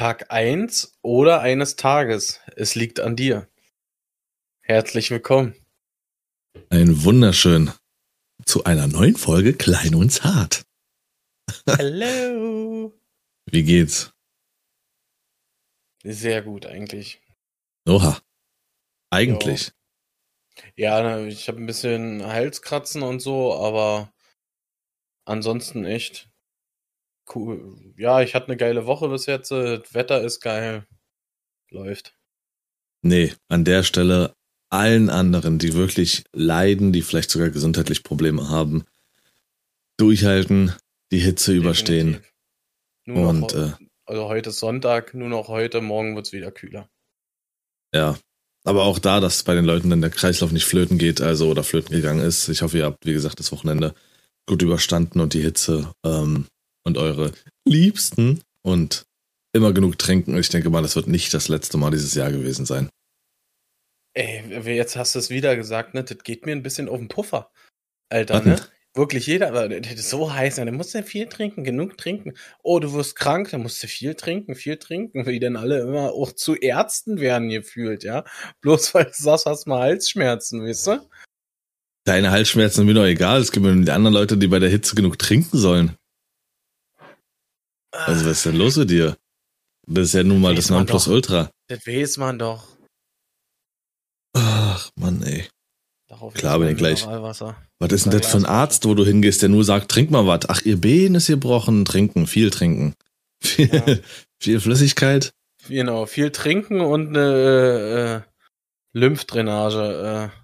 Tag 0.00 0.30
1 0.32 0.98
oder 1.02 1.42
eines 1.42 1.76
Tages. 1.76 2.40
Es 2.56 2.74
liegt 2.74 3.00
an 3.00 3.16
dir. 3.16 3.50
Herzlich 4.62 5.10
willkommen. 5.10 5.54
Ein 6.70 7.04
wunderschön 7.04 7.70
zu 8.46 8.64
einer 8.64 8.86
neuen 8.86 9.16
Folge 9.16 9.52
Klein 9.52 9.94
und 9.94 10.08
Zart. 10.08 10.64
Hallo. 11.66 12.98
Wie 13.50 13.62
geht's? 13.62 14.14
Sehr 16.02 16.40
gut 16.40 16.64
eigentlich. 16.64 17.20
Oha. 17.86 18.22
Eigentlich. 19.10 19.72
Ja, 20.76 21.02
na, 21.02 21.26
ich 21.26 21.46
habe 21.46 21.58
ein 21.58 21.66
bisschen 21.66 22.24
Halskratzen 22.24 23.02
und 23.02 23.20
so, 23.20 23.54
aber 23.54 24.10
ansonsten 25.26 25.84
echt 25.84 26.29
cool. 27.34 27.76
Ja, 27.96 28.20
ich 28.20 28.34
hatte 28.34 28.48
eine 28.48 28.56
geile 28.56 28.86
Woche 28.86 29.08
bis 29.08 29.26
jetzt. 29.26 29.50
Das 29.50 29.94
Wetter 29.94 30.22
ist 30.22 30.40
geil. 30.40 30.86
Läuft. 31.70 32.14
Nee, 33.02 33.32
an 33.48 33.64
der 33.64 33.82
Stelle 33.82 34.34
allen 34.70 35.10
anderen, 35.10 35.58
die 35.58 35.74
wirklich 35.74 36.24
leiden, 36.32 36.92
die 36.92 37.02
vielleicht 37.02 37.30
sogar 37.30 37.50
gesundheitlich 37.50 38.02
Probleme 38.02 38.48
haben, 38.48 38.84
durchhalten, 39.96 40.74
die 41.12 41.18
Hitze 41.18 41.52
überstehen. 41.52 42.22
Nur 43.06 43.28
Und 43.28 43.40
noch, 43.40 43.54
äh, 43.54 43.72
also 44.06 44.28
heute 44.28 44.50
ist 44.50 44.60
Sonntag, 44.60 45.14
nur 45.14 45.28
noch 45.28 45.48
heute, 45.48 45.80
morgen 45.80 46.14
wird's 46.14 46.32
wieder 46.32 46.50
kühler. 46.50 46.88
ja. 47.94 48.18
Aber 48.62 48.84
auch 48.84 48.98
da, 48.98 49.20
dass 49.20 49.42
bei 49.42 49.54
den 49.54 49.64
Leuten 49.64 49.88
dann 49.88 50.02
der 50.02 50.10
Kreislauf 50.10 50.52
nicht 50.52 50.66
flöten 50.66 50.98
geht, 50.98 51.22
also 51.22 51.48
oder 51.48 51.64
flöten 51.64 51.96
gegangen 51.96 52.20
ist. 52.20 52.46
Ich 52.50 52.60
hoffe, 52.60 52.76
ihr 52.76 52.84
habt, 52.84 53.06
wie 53.06 53.14
gesagt, 53.14 53.40
das 53.40 53.52
Wochenende 53.52 53.94
gut 54.46 54.60
überstanden 54.60 55.20
und 55.20 55.32
die 55.32 55.40
Hitze 55.40 55.94
ähm, 56.04 56.46
und 56.84 56.98
eure 56.98 57.32
Liebsten 57.66 58.42
und 58.62 59.06
immer 59.52 59.72
genug 59.72 59.98
trinken. 59.98 60.36
Ich 60.38 60.48
denke 60.48 60.70
mal, 60.70 60.82
das 60.82 60.96
wird 60.96 61.06
nicht 61.06 61.34
das 61.34 61.48
letzte 61.48 61.78
Mal 61.78 61.90
dieses 61.90 62.14
Jahr 62.14 62.30
gewesen 62.30 62.66
sein. 62.66 62.88
Ey, 64.14 64.42
jetzt 64.76 64.96
hast 64.96 65.14
du 65.14 65.18
es 65.18 65.30
wieder 65.30 65.56
gesagt, 65.56 65.94
ne? 65.94 66.02
Das 66.02 66.18
geht 66.18 66.46
mir 66.46 66.52
ein 66.52 66.62
bisschen 66.62 66.88
auf 66.88 66.98
den 66.98 67.08
Puffer. 67.08 67.50
Alter, 68.10 68.34
Was 68.34 68.44
ne? 68.44 68.56
Wirklich 68.92 69.28
jeder, 69.28 69.48
aber 69.48 69.68
das 69.68 69.92
ist 69.92 70.10
so 70.10 70.32
heiß, 70.32 70.58
ne? 70.58 70.66
dann 70.66 70.74
musst 70.74 70.96
du 70.96 71.02
viel 71.04 71.26
trinken, 71.26 71.62
genug 71.62 71.96
trinken. 71.96 72.34
Oh, 72.64 72.80
du 72.80 72.92
wirst 72.92 73.14
krank, 73.14 73.48
dann 73.52 73.62
musst 73.62 73.80
du 73.80 73.86
viel 73.86 74.16
trinken, 74.16 74.56
viel 74.56 74.78
trinken, 74.78 75.26
wie 75.26 75.38
denn 75.38 75.56
alle 75.56 75.80
immer 75.80 76.12
auch 76.12 76.32
zu 76.32 76.56
Ärzten 76.56 77.20
werden 77.20 77.50
gefühlt, 77.50 78.02
ja? 78.02 78.24
Bloß 78.62 78.92
weil 78.94 79.04
du 79.04 79.12
sagst, 79.12 79.46
hast 79.46 79.68
mal 79.68 79.80
Halsschmerzen, 79.80 80.64
weißt 80.64 80.88
du? 80.88 81.08
Deine 82.04 82.32
Halsschmerzen 82.32 82.78
sind 82.78 82.86
mir 82.86 82.94
doch 82.94 83.04
egal. 83.04 83.40
Es 83.40 83.52
gibt 83.52 83.64
mir 83.64 83.80
die 83.80 83.92
anderen 83.92 84.14
Leute, 84.14 84.36
die 84.36 84.48
bei 84.48 84.58
der 84.58 84.70
Hitze 84.70 84.96
genug 84.96 85.20
trinken 85.20 85.56
sollen. 85.56 85.94
Also 87.92 88.24
was 88.24 88.38
ist 88.38 88.46
denn 88.46 88.56
los 88.56 88.76
mit 88.76 88.90
dir? 88.90 89.16
Das 89.86 90.06
ist 90.06 90.14
ja 90.14 90.22
nun 90.22 90.40
mal 90.40 90.54
das 90.54 90.70
man 90.70 90.80
Nonplusultra. 90.80 91.50
Das 91.68 91.86
weiß 91.86 92.18
man 92.18 92.38
doch. 92.38 92.66
Ach, 94.34 94.90
Mann, 94.96 95.22
ey. 95.22 95.48
Darauf 96.08 96.34
Klar, 96.34 96.58
bin 96.58 96.68
ich 96.68 96.76
gleich. 96.76 97.06
Was 97.06 97.40
ist 97.92 98.06
denn 98.06 98.12
das 98.12 98.30
für 98.30 98.38
ein. 98.38 98.44
Arzt, 98.44 98.84
wo 98.84 98.94
du 98.94 99.04
hingehst, 99.04 99.42
der 99.42 99.48
nur 99.48 99.64
sagt, 99.64 99.90
trink 99.90 100.10
mal 100.10 100.26
was. 100.26 100.48
Ach, 100.48 100.62
ihr 100.62 100.80
Bein 100.80 101.14
ist 101.14 101.28
gebrochen, 101.28 101.84
trinken, 101.84 102.26
viel 102.26 102.50
trinken. 102.50 102.94
Viel, 103.42 103.70
Ja. 103.72 103.96
viel 104.38 104.60
Flüssigkeit. 104.60 105.32
Genau, 105.66 106.04
viel 106.04 106.30
trinken 106.30 106.82
und 106.82 107.08
eine 107.16 108.24
äh, 108.26 108.98
Lymphdrainage 108.98 110.30
äh, 110.30 110.38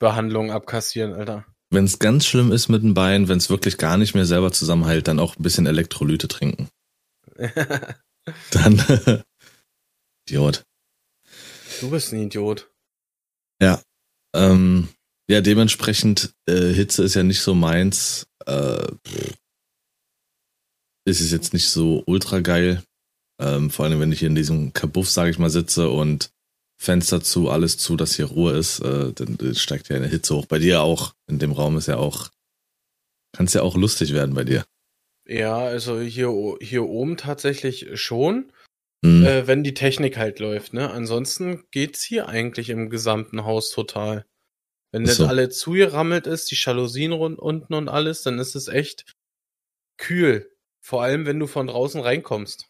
Behandlung 0.00 0.50
abkassieren, 0.50 1.12
Alter. 1.12 1.44
Wenn 1.70 1.84
es 1.84 2.00
ganz 2.00 2.26
schlimm 2.26 2.50
ist 2.50 2.68
mit 2.68 2.82
dem 2.82 2.94
Bein, 2.94 3.28
wenn 3.28 3.38
es 3.38 3.50
wirklich 3.50 3.78
gar 3.78 3.96
nicht 3.98 4.14
mehr 4.14 4.26
selber 4.26 4.50
zusammenhält, 4.50 5.06
dann 5.06 5.20
auch 5.20 5.36
ein 5.36 5.42
bisschen 5.44 5.66
Elektrolyte 5.66 6.26
trinken. 6.26 6.68
Dann, 8.50 8.78
Idiot. 10.28 10.64
du 11.80 11.90
bist 11.90 12.12
ein 12.12 12.22
Idiot. 12.22 12.70
Ähm, 14.34 14.88
ja, 15.28 15.40
dementsprechend, 15.40 16.34
äh, 16.46 16.72
Hitze 16.72 17.02
ist 17.02 17.14
ja 17.14 17.22
nicht 17.22 17.40
so 17.40 17.54
meins. 17.54 18.26
Äh, 18.46 18.86
ist 21.06 21.20
es 21.20 21.30
jetzt 21.30 21.52
nicht 21.52 21.68
so 21.68 22.02
ultra 22.06 22.40
geil. 22.40 22.82
Ähm, 23.40 23.70
vor 23.70 23.86
allem, 23.86 24.00
wenn 24.00 24.12
ich 24.12 24.18
hier 24.18 24.28
in 24.28 24.34
diesem 24.34 24.72
Kabuff, 24.72 25.10
sage 25.10 25.30
ich 25.30 25.38
mal, 25.38 25.50
sitze 25.50 25.88
und 25.88 26.30
Fenster 26.78 27.22
zu, 27.22 27.50
alles 27.50 27.78
zu, 27.78 27.96
dass 27.96 28.16
hier 28.16 28.26
Ruhe 28.26 28.52
ist, 28.52 28.80
äh, 28.80 29.12
dann 29.12 29.54
steigt 29.54 29.88
ja 29.88 29.96
eine 29.96 30.08
Hitze 30.08 30.34
hoch. 30.34 30.46
Bei 30.46 30.58
dir 30.58 30.82
auch. 30.82 31.14
In 31.26 31.38
dem 31.38 31.52
Raum 31.52 31.76
ist 31.76 31.88
ja 31.88 31.96
auch, 31.96 32.30
kann 33.32 33.46
es 33.46 33.54
ja 33.54 33.62
auch 33.62 33.76
lustig 33.76 34.12
werden 34.12 34.34
bei 34.34 34.44
dir. 34.44 34.64
Ja, 35.30 35.58
also 35.58 36.00
hier, 36.00 36.56
hier 36.60 36.84
oben 36.84 37.16
tatsächlich 37.16 37.88
schon, 38.00 38.52
Hm. 39.04 39.24
äh, 39.24 39.46
wenn 39.46 39.62
die 39.64 39.74
Technik 39.74 40.18
halt 40.18 40.40
läuft, 40.40 40.74
ne? 40.74 40.90
Ansonsten 40.90 41.64
geht's 41.70 42.02
hier 42.02 42.28
eigentlich 42.28 42.68
im 42.68 42.90
gesamten 42.90 43.44
Haus 43.44 43.70
total. 43.70 44.26
Wenn 44.92 45.04
Ach 45.04 45.08
das 45.08 45.16
so. 45.18 45.26
alle 45.26 45.48
zugerammelt 45.48 46.26
ist, 46.26 46.50
die 46.50 46.56
Jalousien 46.56 47.12
rund 47.12 47.38
unten 47.38 47.74
und 47.74 47.88
alles, 47.88 48.22
dann 48.22 48.38
ist 48.38 48.56
es 48.56 48.68
echt 48.68 49.14
kühl. 49.98 50.50
Vor 50.84 51.02
allem, 51.02 51.26
wenn 51.26 51.38
du 51.38 51.46
von 51.46 51.68
draußen 51.68 52.00
reinkommst. 52.00 52.68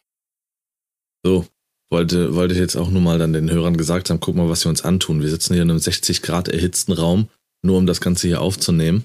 So, 1.25 1.47
wollte, 1.91 2.35
wollte 2.35 2.55
ich 2.55 2.61
jetzt 2.61 2.77
auch 2.77 2.91
nur 2.91 3.03
mal 3.03 3.19
dann 3.19 3.33
den 3.33 3.51
Hörern 3.51 3.77
gesagt 3.77 4.11
haben, 4.11 4.21
guck 4.21 4.37
mal, 4.37 4.49
was 4.49 4.65
wir 4.65 4.71
uns 4.71 4.85
antun. 4.85 5.23
Wir 5.23 5.31
sitzen 5.31 5.55
hier 5.55 5.63
in 5.63 5.71
einem 5.71 5.79
60 5.79 6.23
Grad 6.23 6.49
erhitzten 6.49 6.93
Raum, 6.93 7.29
nur 7.63 7.79
um 7.79 7.87
das 7.87 8.01
Ganze 8.01 8.29
hier 8.29 8.41
aufzunehmen. 8.41 9.05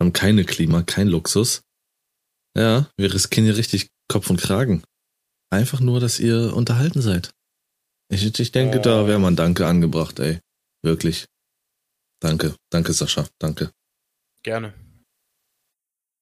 Haben 0.00 0.12
keine 0.12 0.44
Klima, 0.44 0.82
kein 0.82 1.08
Luxus. 1.08 1.62
Ja, 2.58 2.90
wir 2.96 3.14
riskieren 3.14 3.44
hier 3.46 3.56
richtig 3.56 3.88
Kopf 4.10 4.30
und 4.30 4.40
Kragen. 4.40 4.82
Einfach 5.50 5.80
nur, 5.80 6.00
dass 6.00 6.18
ihr 6.18 6.54
unterhalten 6.54 7.00
seid. 7.00 7.30
Ich, 8.10 8.24
ich 8.38 8.52
denke, 8.52 8.80
da 8.80 9.06
wäre 9.06 9.18
mal 9.18 9.28
ein 9.28 9.36
Danke 9.36 9.66
angebracht, 9.66 10.18
ey. 10.18 10.40
Wirklich. 10.82 11.26
Danke, 12.20 12.56
danke 12.70 12.92
Sascha, 12.92 13.28
danke. 13.38 13.70
Gerne. 14.42 14.74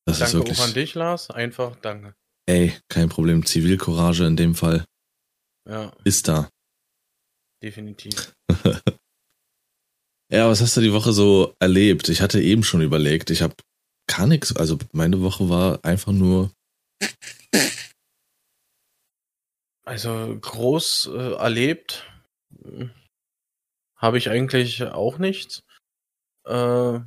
Das 0.05 0.17
ist 0.17 0.21
danke 0.21 0.39
wirklich, 0.39 0.59
auch 0.61 0.65
an 0.65 0.75
dich, 0.75 0.95
Lars. 0.95 1.31
Einfach 1.31 1.77
danke. 1.77 2.15
ey, 2.47 2.77
kein 2.89 3.09
Problem. 3.09 3.47
Zivilcourage 3.47 4.25
in 4.27 4.37
dem 4.37 4.55
Fall 4.55 4.85
Ja, 5.69 5.93
ist 6.05 6.29
da. 6.29 6.51
definitiv. 7.63 8.35
Ja, 10.33 10.49
was 10.49 10.61
hast 10.61 10.77
du 10.77 10.81
die 10.81 10.93
Woche 10.93 11.13
so 11.13 11.55
erlebt? 11.61 12.09
Ich 12.09 12.21
hatte 12.21 12.43
eben 12.43 12.65
schon 12.65 12.81
überlegt, 12.83 13.31
ich 13.31 13.43
habe 13.43 13.55
gar 14.07 14.27
nichts, 14.27 14.57
also 14.57 14.79
meine 14.93 15.21
Woche 15.21 15.49
war 15.49 15.85
einfach 15.85 16.13
nur, 16.13 16.51
Also 19.87 20.37
groß 20.41 21.11
äh, 21.15 21.35
erlebt 21.35 22.11
äh, 22.65 22.89
habe 23.97 24.19
ich 24.19 24.29
eigentlich 24.31 24.83
auch 24.83 25.19
nichts. 25.19 25.63
Äh, 26.45 27.01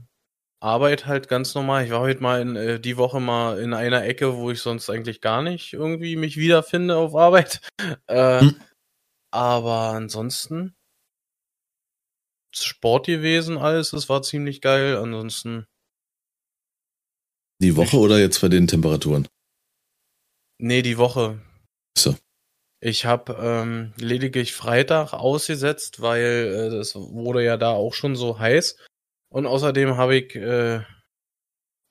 Arbeit 0.62 1.06
halt 1.06 1.28
ganz 1.30 1.56
normal. 1.56 1.86
Ich 1.86 1.92
war 1.92 2.02
heute 2.02 2.22
mal 2.22 2.42
in, 2.42 2.56
äh, 2.56 2.80
die 2.80 2.98
Woche 2.98 3.20
mal 3.20 3.60
in 3.60 3.74
einer 3.74 4.04
Ecke, 4.06 4.38
wo 4.38 4.52
ich 4.52 4.62
sonst 4.62 4.90
eigentlich 4.90 5.22
gar 5.22 5.42
nicht 5.42 5.74
irgendwie 5.74 6.16
mich 6.16 6.38
wiederfinde 6.38 6.96
auf 6.96 7.16
Arbeit. 7.16 7.62
Äh, 8.08 8.42
Hm. 8.42 8.62
Aber 9.32 9.92
ansonsten 9.92 10.76
Sport 12.54 13.06
gewesen, 13.06 13.58
alles. 13.58 13.94
Es 13.94 14.10
war 14.10 14.22
ziemlich 14.22 14.62
geil. 14.62 14.98
Ansonsten 14.98 15.66
die 17.62 17.76
Woche 17.76 17.98
oder 17.98 18.20
jetzt 18.20 18.42
bei 18.42 18.50
den 18.50 18.68
Temperaturen? 18.68 19.28
nee, 20.60 20.82
die 20.82 20.98
Woche. 20.98 21.40
So. 21.98 22.16
Ich 22.82 23.06
habe 23.06 23.38
ähm, 23.42 23.94
lediglich 23.98 24.54
Freitag 24.54 25.14
ausgesetzt, 25.14 26.02
weil 26.02 26.22
äh, 26.24 26.70
das 26.70 26.96
wurde 26.96 27.44
ja 27.44 27.58
da 27.58 27.72
auch 27.72 27.94
schon 27.94 28.16
so 28.16 28.40
heiß. 28.40 28.78
Und 29.30 29.46
außerdem 29.46 29.98
habe 29.98 30.16
ich 30.18 30.36
äh, 30.36 30.82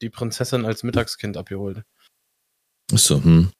die 0.00 0.10
Prinzessin 0.10 0.64
als 0.64 0.82
Mittagskind 0.82 1.36
abgeholt. 1.36 1.82
So, 2.90 3.22
hm. 3.22 3.50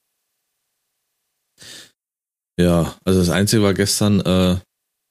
Ja, 2.58 2.96
also 3.04 3.20
das 3.20 3.30
Einzige 3.30 3.62
war 3.62 3.75
gestern, 3.75 4.20
äh, 4.20 4.58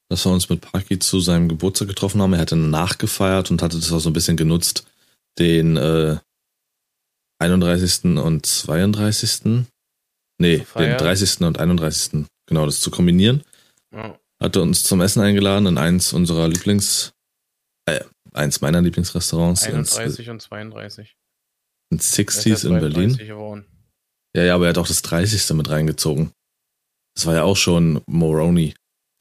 dass 0.09 0.25
wir 0.25 0.31
uns 0.31 0.49
mit 0.49 0.61
Parky 0.61 0.99
zu 0.99 1.19
seinem 1.19 1.49
Geburtstag 1.49 1.87
getroffen 1.87 2.21
haben. 2.21 2.33
Er 2.33 2.39
hatte 2.39 2.55
nachgefeiert 2.55 3.51
und 3.51 3.61
hatte 3.61 3.77
das 3.77 3.91
auch 3.91 3.99
so 3.99 4.09
ein 4.09 4.13
bisschen 4.13 4.37
genutzt, 4.37 4.87
den 5.37 5.77
äh, 5.77 6.17
31. 7.39 8.17
und 8.17 8.45
32. 8.45 9.65
Nee, 10.39 10.65
den 10.77 10.97
30. 10.97 11.41
und 11.41 11.59
31. 11.59 12.25
Genau, 12.47 12.65
das 12.65 12.81
zu 12.81 12.91
kombinieren. 12.91 13.43
Ja. 13.93 14.19
hatte 14.41 14.61
uns 14.61 14.83
zum 14.83 15.01
Essen 15.01 15.21
eingeladen 15.21 15.65
in 15.65 15.77
eins 15.77 16.13
unserer 16.13 16.47
Lieblings, 16.47 17.13
äh, 17.85 18.01
eins 18.33 18.61
meiner 18.61 18.81
Lieblingsrestaurants 18.81 19.65
ins, 19.65 19.97
31 19.97 20.29
und 20.29 20.41
32. 20.41 21.15
ins 21.89 22.17
Er 22.17 22.25
ist 22.27 22.37
60s 22.45 22.63
ja 22.63 22.69
in 22.69 22.79
Berlin. 22.79 23.09
32 23.11 23.27
geworden. 23.27 23.65
Ja, 24.35 24.43
ja, 24.43 24.55
aber 24.55 24.65
er 24.65 24.69
hat 24.69 24.77
auch 24.77 24.87
das 24.87 25.01
30. 25.01 25.55
mit 25.55 25.69
reingezogen. 25.69 26.31
Das 27.15 27.25
war 27.25 27.33
ja 27.33 27.43
auch 27.43 27.57
schon 27.57 28.01
Moroni. 28.05 28.75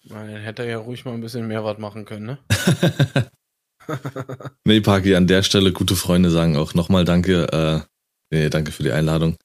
Dann 0.05 0.29
hätte 0.29 0.63
er 0.63 0.69
ja 0.69 0.79
ruhig 0.79 1.05
mal 1.05 1.15
ein 1.15 1.21
bisschen 1.21 1.49
mehr 1.49 1.65
was 1.65 1.79
machen 1.79 2.05
können, 2.05 2.27
ne? 2.27 2.39
nee, 4.65 4.81
Parky, 4.81 5.15
an 5.15 5.27
der 5.27 5.43
Stelle 5.43 5.73
gute 5.73 5.97
Freunde 5.97 6.31
sagen 6.31 6.57
auch 6.57 6.75
nochmal 6.75 7.05
Danke. 7.05 7.51
Äh, 7.53 7.95
nee, 8.32 8.49
danke 8.50 8.73
für 8.73 8.82
die 8.82 8.93
Einladung. 8.93 9.37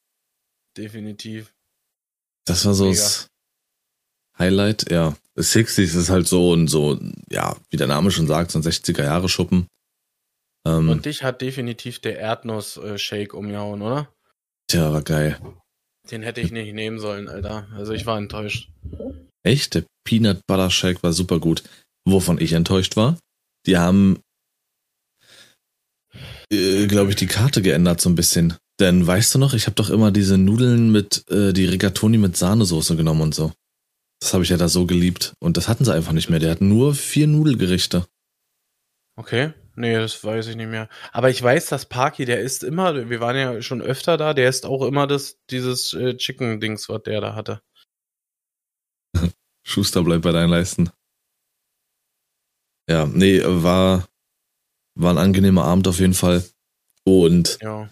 Definitiv. 0.76 1.52
Das 2.46 2.64
war 2.64 2.74
so 2.74 2.84
Mega. 2.84 2.96
das, 2.96 3.28
Highlight, 4.38 4.90
ja. 4.90 5.14
60s 5.36 5.96
ist 5.96 6.10
halt 6.10 6.26
so 6.26 6.50
und 6.50 6.68
so, 6.68 6.98
ja, 7.30 7.56
wie 7.70 7.76
der 7.76 7.86
Name 7.86 8.10
schon 8.10 8.26
sagt, 8.26 8.50
so 8.50 8.58
ein 8.58 8.62
60er-Jahre-Schuppen. 8.62 9.66
Ähm, 10.66 10.88
und 10.90 11.06
dich 11.06 11.22
hat 11.22 11.40
definitiv 11.40 12.00
der 12.00 12.18
Erdnuss-Shake 12.18 13.34
umgehauen, 13.34 13.82
oder? 13.82 14.12
Tja, 14.68 14.92
war 14.92 15.02
geil. 15.02 15.38
Den 16.10 16.22
hätte 16.22 16.40
ich 16.40 16.50
nicht 16.50 16.74
nehmen 16.74 16.98
sollen, 16.98 17.28
Alter. 17.28 17.68
Also 17.72 17.92
ich 17.92 18.06
war 18.06 18.18
enttäuscht. 18.18 18.70
Echt? 19.44 19.74
Der 19.74 19.84
Peanut 20.04 20.40
Butter 20.46 20.70
Shake 20.70 21.02
war 21.02 21.12
super 21.12 21.38
gut. 21.38 21.62
Wovon 22.06 22.40
ich 22.40 22.52
enttäuscht 22.52 22.96
war? 22.96 23.18
Die 23.66 23.78
haben, 23.78 24.20
äh, 26.52 26.86
glaube 26.88 27.10
ich, 27.10 27.16
die 27.16 27.28
Karte 27.28 27.62
geändert 27.62 28.00
so 28.00 28.10
ein 28.10 28.16
bisschen. 28.16 28.56
Denn 28.82 29.06
weißt 29.06 29.32
du 29.32 29.38
noch, 29.38 29.54
ich 29.54 29.66
habe 29.66 29.76
doch 29.76 29.90
immer 29.90 30.10
diese 30.10 30.36
Nudeln 30.36 30.90
mit, 30.90 31.30
äh, 31.30 31.52
die 31.52 31.66
Rigatoni 31.66 32.18
mit 32.18 32.36
Sahnesoße 32.36 32.96
genommen 32.96 33.20
und 33.20 33.32
so. 33.32 33.52
Das 34.20 34.34
habe 34.34 34.42
ich 34.42 34.50
ja 34.50 34.56
da 34.56 34.68
so 34.68 34.86
geliebt. 34.86 35.34
Und 35.38 35.56
das 35.56 35.68
hatten 35.68 35.84
sie 35.84 35.94
einfach 35.94 36.10
nicht 36.10 36.28
mehr. 36.28 36.40
Die 36.40 36.50
hatten 36.50 36.68
nur 36.68 36.92
vier 36.96 37.28
Nudelgerichte. 37.28 38.08
Okay. 39.14 39.52
Nee, 39.76 39.94
das 39.94 40.24
weiß 40.24 40.48
ich 40.48 40.56
nicht 40.56 40.68
mehr. 40.68 40.88
Aber 41.12 41.30
ich 41.30 41.40
weiß, 41.40 41.66
dass 41.66 41.86
Parky, 41.86 42.24
der 42.24 42.40
isst 42.40 42.64
immer, 42.64 43.08
wir 43.08 43.20
waren 43.20 43.36
ja 43.36 43.62
schon 43.62 43.80
öfter 43.80 44.16
da, 44.16 44.34
der 44.34 44.48
isst 44.48 44.66
auch 44.66 44.84
immer 44.84 45.06
das, 45.06 45.38
dieses 45.48 45.92
äh, 45.92 46.16
Chicken-Dings, 46.16 46.88
was 46.88 47.04
der 47.04 47.20
da 47.20 47.36
hatte. 47.36 47.62
Schuster 49.64 50.02
bleibt 50.02 50.24
bei 50.24 50.32
deinen 50.32 50.50
Leisten. 50.50 50.90
Ja, 52.90 53.06
nee, 53.06 53.40
war, 53.44 54.08
war 54.98 55.14
ein 55.14 55.18
angenehmer 55.18 55.66
Abend 55.66 55.86
auf 55.86 56.00
jeden 56.00 56.14
Fall. 56.14 56.44
Und 57.04 57.58
ja. 57.62 57.88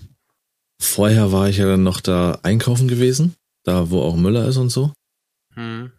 Vorher 0.81 1.31
war 1.33 1.49
ich 1.49 1.59
ja 1.59 1.67
dann 1.67 1.83
noch 1.83 2.01
da 2.01 2.39
einkaufen 2.43 2.89
gewesen, 2.89 3.37
da 3.65 3.91
wo 3.91 4.03
auch 4.03 4.17
Müller 4.17 4.49
ist 4.49 4.57
und 4.57 4.71
so. 4.71 4.93
Hm. 5.55 5.93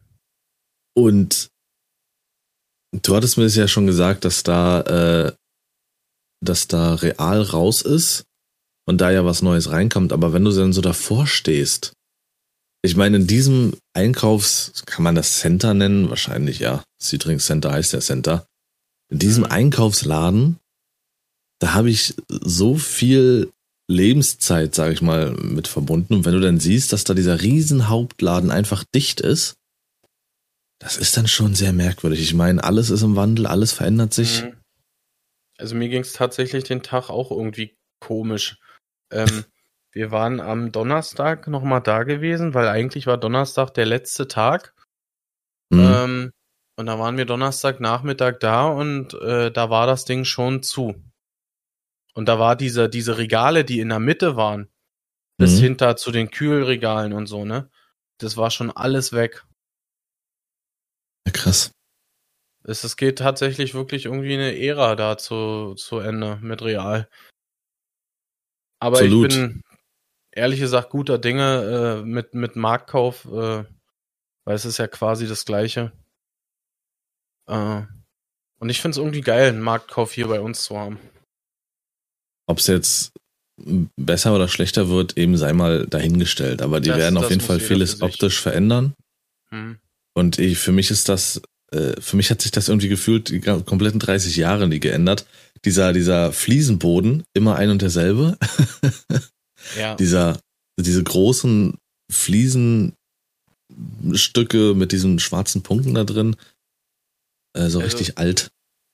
Und 0.94 1.50
du 2.92 3.16
hattest 3.16 3.38
mir 3.38 3.45
das 3.45 3.56
ja 3.56 3.68
schon 3.68 3.88
gesagt, 3.88 4.25
dass 4.25 4.44
da 4.44 4.81
äh, 4.81 5.33
dass 6.44 6.68
da 6.68 6.95
real 6.95 7.42
raus 7.42 7.81
ist 7.81 8.25
und 8.86 9.00
da 9.00 9.12
ja 9.12 9.24
was 9.24 9.42
Neues 9.42 9.69
reinkommt, 9.69 10.12
aber 10.12 10.33
wenn 10.33 10.44
du 10.44 10.51
dann 10.51 10.74
so 10.74 10.81
davor 10.81 11.28
stehst, 11.28 11.94
ich 12.83 12.95
meine, 12.95 13.18
in 13.18 13.28
diesem 13.28 13.78
Einkaufs, 13.94 14.83
kann 14.88 15.04
man 15.04 15.13
das 15.13 15.39
Center 15.39 15.74
nennen? 15.75 16.10
Wahrscheinlich 16.10 16.60
ja. 16.60 16.83
Citrix 17.00 17.45
Center 17.45 17.72
heißt 17.72 17.94
der 17.94 18.01
Center. 18.01 18.48
In 19.12 19.19
diesem 19.19 19.44
mhm. 19.44 19.51
Einkaufsladen, 19.51 20.57
da 21.60 21.74
habe 21.75 21.92
ich 21.92 22.16
so 22.28 22.75
viel 22.75 23.51
Lebenszeit, 23.91 24.73
sage 24.73 24.93
ich 24.93 25.01
mal, 25.01 25.31
mit 25.31 25.67
verbunden. 25.67 26.13
Und 26.13 26.25
wenn 26.25 26.33
du 26.33 26.39
dann 26.39 26.59
siehst, 26.59 26.93
dass 26.93 27.03
da 27.03 27.13
dieser 27.13 27.41
riesen 27.41 27.89
Hauptladen 27.89 28.51
einfach 28.51 28.83
dicht 28.83 29.21
ist, 29.21 29.55
das 30.79 30.97
ist 30.97 31.15
dann 31.15 31.27
schon 31.27 31.53
sehr 31.53 31.73
merkwürdig. 31.73 32.21
Ich 32.21 32.33
meine, 32.33 32.63
alles 32.63 32.89
ist 32.89 33.03
im 33.03 33.15
Wandel, 33.15 33.45
alles 33.45 33.71
verändert 33.71 34.13
sich. 34.13 34.43
Mhm. 34.43 34.57
Also 35.57 35.75
mir 35.75 35.89
ging 35.89 36.01
es 36.01 36.13
tatsächlich 36.13 36.63
den 36.63 36.81
Tag 36.81 37.09
auch 37.09 37.29
irgendwie 37.29 37.77
komisch. 37.99 38.57
Ähm, 39.11 39.27
wir 39.91 40.09
waren 40.11 40.39
am 40.39 40.71
Donnerstag 40.71 41.47
nochmal 41.47 41.81
da 41.81 42.03
gewesen, 42.03 42.55
weil 42.55 42.67
eigentlich 42.67 43.05
war 43.05 43.17
Donnerstag 43.17 43.71
der 43.75 43.85
letzte 43.85 44.27
Tag. 44.27 44.73
Mhm. 45.69 45.79
Ähm, 45.79 46.31
und 46.77 46.87
da 46.87 46.97
waren 46.97 47.17
wir 47.17 47.25
Donnerstagnachmittag 47.25 48.39
da 48.39 48.67
und 48.67 49.13
äh, 49.13 49.51
da 49.51 49.69
war 49.69 49.85
das 49.85 50.05
Ding 50.05 50.25
schon 50.25 50.63
zu. 50.63 50.95
Und 52.13 52.27
da 52.27 52.39
war 52.39 52.55
diese, 52.55 52.89
diese 52.89 53.17
Regale, 53.17 53.63
die 53.63 53.79
in 53.79 53.89
der 53.89 53.99
Mitte 53.99 54.35
waren, 54.35 54.69
bis 55.37 55.57
mhm. 55.57 55.63
hinter 55.63 55.95
zu 55.95 56.11
den 56.11 56.29
Kühlregalen 56.31 57.13
und 57.13 57.27
so, 57.27 57.45
ne? 57.45 57.69
Das 58.17 58.37
war 58.37 58.51
schon 58.51 58.69
alles 58.69 59.13
weg. 59.13 59.45
Ja, 61.25 61.31
krass. 61.31 61.71
Es, 62.63 62.83
es 62.83 62.95
geht 62.95 63.17
tatsächlich 63.17 63.73
wirklich 63.73 64.05
irgendwie 64.05 64.33
eine 64.33 64.55
Ära 64.57 64.95
da 64.95 65.17
zu, 65.17 65.73
zu 65.75 65.97
Ende 65.99 66.37
mit 66.41 66.61
Real. 66.61 67.09
Aber 68.79 68.97
Absolut. 68.97 69.31
ich 69.31 69.37
bin 69.37 69.63
ehrlich 70.31 70.59
gesagt 70.59 70.89
guter 70.89 71.17
Dinge 71.17 72.01
äh, 72.01 72.05
mit, 72.05 72.33
mit 72.33 72.55
Marktkauf, 72.55 73.25
äh, 73.25 73.65
weil 74.43 74.55
es 74.55 74.65
ist 74.65 74.77
ja 74.77 74.87
quasi 74.87 75.27
das 75.27 75.45
Gleiche. 75.45 75.91
Äh, 77.47 77.81
und 78.59 78.69
ich 78.69 78.81
finde 78.81 78.91
es 78.91 78.97
irgendwie 78.97 79.21
geil, 79.21 79.49
einen 79.49 79.61
Marktkauf 79.61 80.11
hier 80.11 80.27
bei 80.27 80.39
uns 80.39 80.63
zu 80.63 80.77
haben. 80.77 80.99
Ob 82.51 82.59
es 82.59 82.68
jetzt 82.68 83.12
besser 83.95 84.36
oder 84.36 84.48
schlechter 84.48 84.89
wird, 84.89 85.18
eben 85.18 85.38
sei 85.38 85.53
mal 85.53 85.88
dahingestellt. 85.88 86.62
Aber 86.62 86.80
die 86.80 86.89
das, 86.89 86.98
werden 86.98 87.18
auf 87.18 87.30
jeden 87.30 87.42
Fall 87.42 87.59
vieles 87.59 88.01
optisch 88.01 88.39
verändern. 88.42 88.94
Hm. 89.50 89.77
Und 90.13 90.38
ich, 90.39 90.57
für 90.57 90.71
mich 90.71 90.92
ist 90.92 91.07
das 91.09 91.42
äh, 91.74 92.00
für 92.00 92.18
mich 92.18 92.30
hat 92.30 92.42
sich 92.42 92.51
das 92.51 92.68
irgendwie 92.68 92.89
gefühlt 92.89 93.30
die 93.30 93.39
kompletten 93.39 94.00
30 94.00 94.36
Jahre 94.36 94.68
nie 94.68 94.80
geändert. 94.80 95.25
Dieser, 95.65 95.94
dieser 95.94 96.33
Fliesenboden, 96.33 97.24
immer 97.33 97.56
ein 97.56 97.69
und 97.69 97.81
derselbe. 97.81 98.38
ja. 99.77 99.95
Dieser, 99.95 100.39
diese 100.77 101.04
großen 101.04 101.77
Fliesenstücke 102.12 102.95
mit 104.75 104.92
diesen 104.92 105.19
schwarzen 105.19 105.63
Punkten 105.63 105.94
da 105.94 106.04
drin. 106.04 106.36
Äh, 107.54 107.69
so 107.69 107.80
also, 107.80 107.80
richtig 107.80 108.18
alt. 108.18 108.51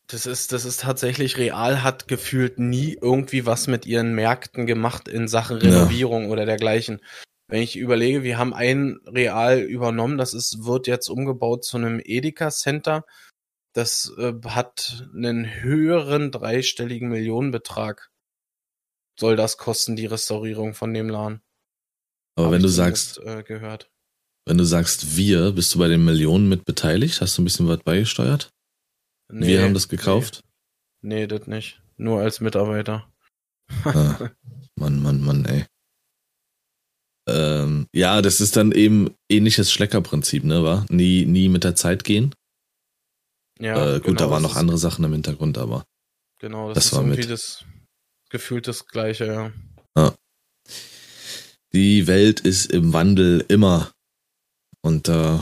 Das 0.09 0.25
ist, 0.25 0.54
das 0.54 0.63
ist 0.63 0.81
tatsächlich 0.81 1.38
real, 1.38 1.83
hat 1.83 2.07
gefühlt 2.07 2.59
nie 2.59 2.98
irgendwie 3.01 3.45
was 3.45 3.68
mit 3.68 3.86
ihren 3.86 4.15
Märkten 4.15 4.65
gemacht 4.65 5.09
in 5.09 5.27
Sachen 5.27 5.57
Renovierung 5.57 6.24
ja. 6.24 6.30
oder 6.30 6.45
dergleichen. 6.45 7.01
Wenn 7.50 7.62
ich 7.62 7.77
überlege, 7.77 8.24
wir 8.24 8.38
haben 8.38 8.54
ein 8.54 9.00
Real 9.06 9.59
übernommen, 9.59 10.18
das 10.18 10.33
ist, 10.33 10.65
wird 10.65 10.88
jetzt 10.88 11.09
umgebaut 11.09 11.65
zu 11.65 11.77
einem 11.77 12.01
Edeka 12.04 12.51
Center. 12.51 13.06
Das 13.74 14.13
äh, 14.18 14.33
hat 14.45 15.07
einen 15.13 15.62
höheren 15.62 16.31
dreistelligen 16.31 17.10
Millionenbetrag. 17.10 18.10
Soll 19.19 19.36
das 19.36 19.57
kosten, 19.57 19.95
die 19.95 20.06
Restaurierung 20.06 20.74
von 20.74 20.94
dem 20.94 21.10
Laden. 21.10 21.42
Aber 22.36 22.48
Hab 22.48 22.53
wenn 22.53 22.62
du 22.62 22.69
sagst, 22.69 23.19
äh, 23.19 23.44
gehört. 23.44 23.89
wenn 24.45 24.57
du 24.57 24.63
sagst 24.63 25.18
wir, 25.18 25.51
bist 25.51 25.74
du 25.74 25.80
bei 25.80 25.88
den 25.88 26.06
Millionen 26.06 26.48
mit 26.48 26.65
beteiligt? 26.65 27.19
Hast 27.19 27.38
du 27.38 27.42
ein 27.42 27.45
bisschen 27.45 27.68
was 27.68 27.80
beigesteuert? 27.80 28.50
Nee, 29.29 29.47
wir 29.47 29.63
haben 29.63 29.74
das 29.74 29.89
gekauft? 29.89 30.44
Nee, 31.01 31.21
nee 31.21 31.27
das 31.27 31.47
nicht. 31.47 31.81
Nur 31.97 32.21
als 32.21 32.39
Mitarbeiter. 32.39 33.12
ah, 33.83 34.29
Mann, 34.75 35.01
Mann, 35.01 35.21
Mann, 35.21 35.45
ey. 35.45 35.65
Ähm, 37.27 37.88
ja, 37.94 38.21
das 38.21 38.39
ist 38.39 38.56
dann 38.56 38.71
eben 38.71 39.13
ähnliches 39.29 39.71
Schleckerprinzip, 39.71 40.45
ne, 40.45 40.63
war? 40.63 40.85
Nie, 40.89 41.25
nie 41.25 41.50
mit 41.50 41.65
der 41.65 41.75
Zeit 41.75 42.06
gehen. 42.06 42.33
Ja. 43.60 43.96
Äh, 43.96 43.96
gut, 43.96 44.05
genau, 44.05 44.17
da 44.19 44.29
waren 44.29 44.43
noch 44.43 44.55
andere 44.55 44.77
Sachen 44.77 45.03
im 45.03 45.12
Hintergrund, 45.12 45.57
aber. 45.57 45.86
Genau, 46.39 46.69
das, 46.69 46.75
das 46.75 46.86
ist 46.86 46.93
war 46.93 47.01
irgendwie 47.01 47.22
mit. 47.22 47.31
das 47.31 47.65
gefühlt 48.29 48.67
das 48.67 48.88
Gleiche, 48.88 49.25
ja. 49.25 49.51
ja. 49.98 50.15
Die 51.74 52.07
Welt 52.07 52.39
ist 52.39 52.72
im 52.72 52.93
Wandel 52.93 53.43
immer. 53.50 53.91
Und 54.81 55.10
äh, 55.10 55.39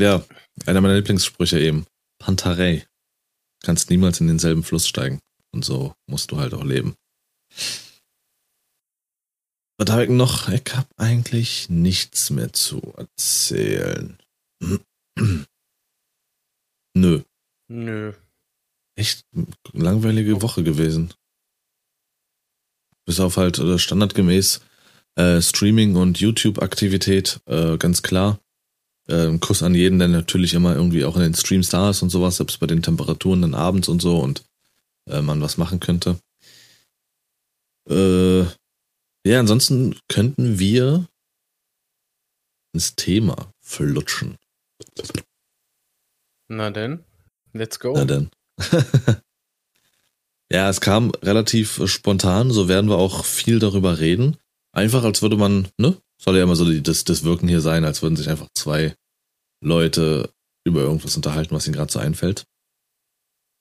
ja, 0.00 0.24
einer 0.64 0.80
meiner 0.80 0.96
Lieblingssprüche 0.96 1.60
eben. 1.60 1.86
Pantarei. 2.18 2.86
Kannst 3.62 3.90
niemals 3.90 4.20
in 4.20 4.26
denselben 4.26 4.62
Fluss 4.62 4.88
steigen. 4.88 5.20
Und 5.52 5.64
so 5.64 5.94
musst 6.06 6.30
du 6.30 6.38
halt 6.38 6.54
auch 6.54 6.64
leben. 6.64 6.94
Was 9.78 9.90
habe 9.90 10.04
ich 10.04 10.10
noch? 10.10 10.48
Ich 10.48 10.74
habe 10.74 10.88
eigentlich 10.96 11.68
nichts 11.68 12.30
mehr 12.30 12.52
zu 12.52 12.80
erzählen. 12.96 14.18
Nö. 16.94 17.22
Nö. 17.68 18.12
Echt 18.96 19.24
langweilige 19.72 20.42
Woche 20.42 20.62
gewesen. 20.62 21.14
Bis 23.06 23.20
auf 23.20 23.36
halt 23.36 23.58
äh, 23.58 23.78
standardgemäß 23.78 24.60
äh, 25.16 25.40
Streaming 25.40 25.96
und 25.96 26.20
YouTube-Aktivität, 26.20 27.40
äh, 27.46 27.76
ganz 27.78 28.02
klar. 28.02 28.38
Äh, 29.10 29.38
Kuss 29.38 29.62
an 29.62 29.74
jeden, 29.74 29.98
der 29.98 30.08
natürlich 30.08 30.54
immer 30.54 30.76
irgendwie 30.76 31.04
auch 31.04 31.16
in 31.16 31.22
den 31.22 31.34
Streams 31.34 31.68
da 31.70 31.90
ist 31.90 32.02
und 32.02 32.10
sowas, 32.10 32.36
selbst 32.36 32.60
bei 32.60 32.66
den 32.66 32.82
Temperaturen 32.82 33.42
dann 33.42 33.54
abends 33.54 33.88
und 33.88 34.00
so 34.00 34.18
und 34.18 34.44
äh, 35.08 35.20
man 35.20 35.40
was 35.40 35.58
machen 35.58 35.80
könnte. 35.80 36.18
Äh, 37.88 38.42
ja, 39.26 39.40
ansonsten 39.40 39.98
könnten 40.08 40.58
wir 40.58 41.08
ins 42.72 42.94
Thema 42.94 43.52
flutschen. 43.60 44.36
Na 46.48 46.70
denn, 46.70 47.04
let's 47.52 47.80
go. 47.80 47.92
Na 47.94 48.04
denn. 48.04 48.30
ja, 50.52 50.68
es 50.68 50.80
kam 50.80 51.10
relativ 51.22 51.82
spontan, 51.86 52.50
so 52.50 52.68
werden 52.68 52.88
wir 52.88 52.98
auch 52.98 53.24
viel 53.24 53.58
darüber 53.58 53.98
reden. 53.98 54.36
Einfach 54.72 55.04
als 55.04 55.22
würde 55.22 55.36
man, 55.36 55.68
ne? 55.78 55.96
Soll 56.20 56.36
ja 56.36 56.42
immer 56.42 56.56
so 56.56 56.70
das, 56.80 57.04
das 57.04 57.24
Wirken 57.24 57.48
hier 57.48 57.60
sein, 57.60 57.84
als 57.84 58.02
würden 58.02 58.16
sich 58.16 58.28
einfach 58.28 58.48
zwei 58.54 58.94
Leute 59.62 60.30
über 60.64 60.80
irgendwas 60.82 61.16
unterhalten, 61.16 61.54
was 61.54 61.66
ihnen 61.66 61.76
gerade 61.76 61.90
so 61.90 61.98
einfällt. 61.98 62.44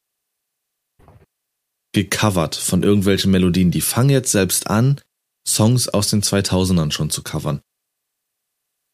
gecovert 1.93 2.55
von 2.55 2.83
irgendwelchen 2.83 3.31
Melodien. 3.31 3.71
Die 3.71 3.81
fangen 3.81 4.11
jetzt 4.11 4.33
selbst 4.33 4.69
an, 4.69 5.01
Songs 5.47 5.89
aus 5.89 6.11
den 6.11 6.23
2000ern 6.23 6.91
schon 6.91 7.11
zu 7.11 7.23
covern. 7.23 7.61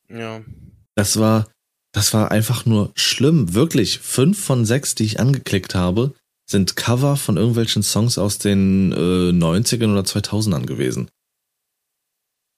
Ja. 0.09 0.43
Das 0.95 1.19
war, 1.19 1.51
das 1.93 2.13
war 2.13 2.31
einfach 2.31 2.67
nur 2.67 2.93
schlimm. 2.95 3.55
Wirklich, 3.55 3.99
fünf 4.01 4.43
von 4.43 4.65
sechs, 4.65 4.95
die 4.95 5.05
ich 5.05 5.21
angeklickt 5.21 5.75
habe, 5.75 6.15
sind 6.49 6.77
Cover 6.77 7.17
von 7.17 7.37
irgendwelchen 7.37 7.83
Songs 7.83 8.19
aus 8.19 8.39
den 8.39 8.93
äh, 8.93 9.31
90ern 9.31 9.93
oder 9.93 10.03
2000ern 10.03 10.67
gewesen. 10.67 11.09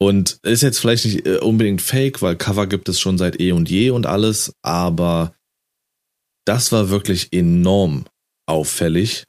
Und 0.02 0.40
ist 0.42 0.62
jetzt 0.62 0.80
vielleicht 0.80 1.04
nicht 1.04 1.26
äh, 1.28 1.38
unbedingt 1.38 1.80
fake, 1.80 2.22
weil 2.22 2.34
Cover 2.34 2.66
gibt 2.66 2.88
es 2.88 2.98
schon 2.98 3.18
seit 3.18 3.38
eh 3.38 3.52
und 3.52 3.70
je 3.70 3.90
und 3.90 4.04
alles, 4.04 4.52
aber 4.60 5.32
das 6.44 6.72
war 6.72 6.88
wirklich 6.88 7.32
enorm 7.32 8.06
auffällig. 8.48 9.22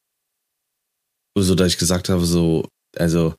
So, 1.38 1.54
dass 1.54 1.74
ich 1.74 1.78
gesagt 1.78 2.10
habe, 2.10 2.26
so, 2.26 2.68
also, 2.98 3.36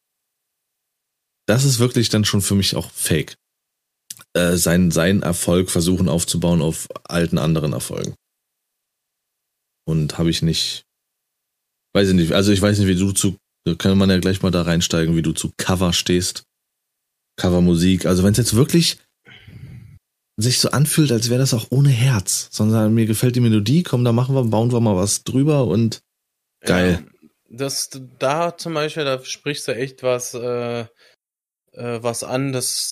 das 1.48 1.64
ist 1.64 1.80
wirklich 1.80 2.08
dann 2.08 2.24
schon 2.24 2.40
für 2.40 2.54
mich 2.54 2.76
auch 2.76 2.92
fake. 2.92 3.34
Äh, 4.36 4.56
sein, 4.56 4.92
sein 4.92 5.22
Erfolg 5.22 5.72
versuchen 5.72 6.08
aufzubauen 6.08 6.62
auf 6.62 6.86
alten 7.02 7.38
anderen 7.38 7.72
Erfolgen. 7.72 8.14
Und 9.88 10.18
habe 10.18 10.30
ich 10.30 10.40
nicht, 10.42 10.84
weiß 11.96 12.10
ich 12.10 12.14
nicht, 12.14 12.32
also 12.32 12.52
ich 12.52 12.62
weiß 12.62 12.78
nicht, 12.78 12.86
wie 12.86 12.94
du 12.94 13.10
zu, 13.10 13.38
da 13.66 13.74
kann 13.74 13.98
man 13.98 14.08
ja 14.08 14.18
gleich 14.18 14.40
mal 14.40 14.52
da 14.52 14.62
reinsteigen, 14.62 15.16
wie 15.16 15.22
du 15.22 15.32
zu 15.32 15.50
Cover 15.56 15.92
stehst. 15.92 16.44
Covermusik. 17.36 18.06
Also 18.06 18.22
wenn 18.22 18.32
es 18.32 18.38
jetzt 18.38 18.54
wirklich 18.54 18.98
sich 20.36 20.58
so 20.60 20.70
anfühlt, 20.70 21.12
als 21.12 21.30
wäre 21.30 21.40
das 21.40 21.54
auch 21.54 21.68
ohne 21.70 21.90
Herz, 21.90 22.48
sondern 22.50 22.94
mir 22.94 23.06
gefällt 23.06 23.36
die 23.36 23.40
Melodie, 23.40 23.82
komm, 23.82 24.04
da 24.04 24.12
machen 24.12 24.34
wir, 24.34 24.44
bauen 24.44 24.72
wir 24.72 24.80
mal 24.80 24.96
was 24.96 25.22
drüber 25.22 25.66
und 25.66 26.02
geil. 26.60 27.04
Ja, 27.04 27.28
das, 27.50 27.90
da 28.18 28.56
zum 28.56 28.74
Beispiel, 28.74 29.04
da 29.04 29.22
sprichst 29.24 29.68
du 29.68 29.76
echt 29.76 30.02
was, 30.02 30.34
äh, 30.34 30.86
äh, 31.72 32.02
was 32.02 32.24
an, 32.24 32.52
das, 32.52 32.90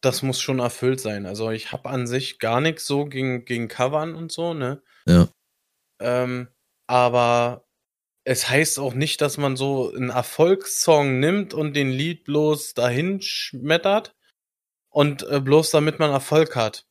das 0.00 0.22
muss 0.22 0.40
schon 0.40 0.58
erfüllt 0.58 1.00
sein. 1.00 1.26
Also 1.26 1.50
ich 1.50 1.70
habe 1.70 1.90
an 1.90 2.08
sich 2.08 2.40
gar 2.40 2.60
nichts 2.60 2.86
so 2.86 3.04
gegen, 3.04 3.44
gegen 3.44 3.68
Covern 3.68 4.16
und 4.16 4.32
so, 4.32 4.52
ne? 4.52 4.82
Ja. 5.06 5.28
Ähm, 6.00 6.48
aber 6.88 7.61
es 8.24 8.48
heißt 8.48 8.78
auch 8.78 8.94
nicht, 8.94 9.20
dass 9.20 9.36
man 9.36 9.56
so 9.56 9.92
einen 9.92 10.10
Erfolgssong 10.10 11.18
nimmt 11.18 11.54
und 11.54 11.74
den 11.74 11.90
Lied 11.90 12.24
bloß 12.24 12.74
dahin 12.74 13.20
schmettert 13.20 14.14
und 14.90 15.22
äh, 15.28 15.40
bloß 15.40 15.70
damit 15.70 15.98
man 15.98 16.10
Erfolg 16.10 16.54
hat. 16.54 16.86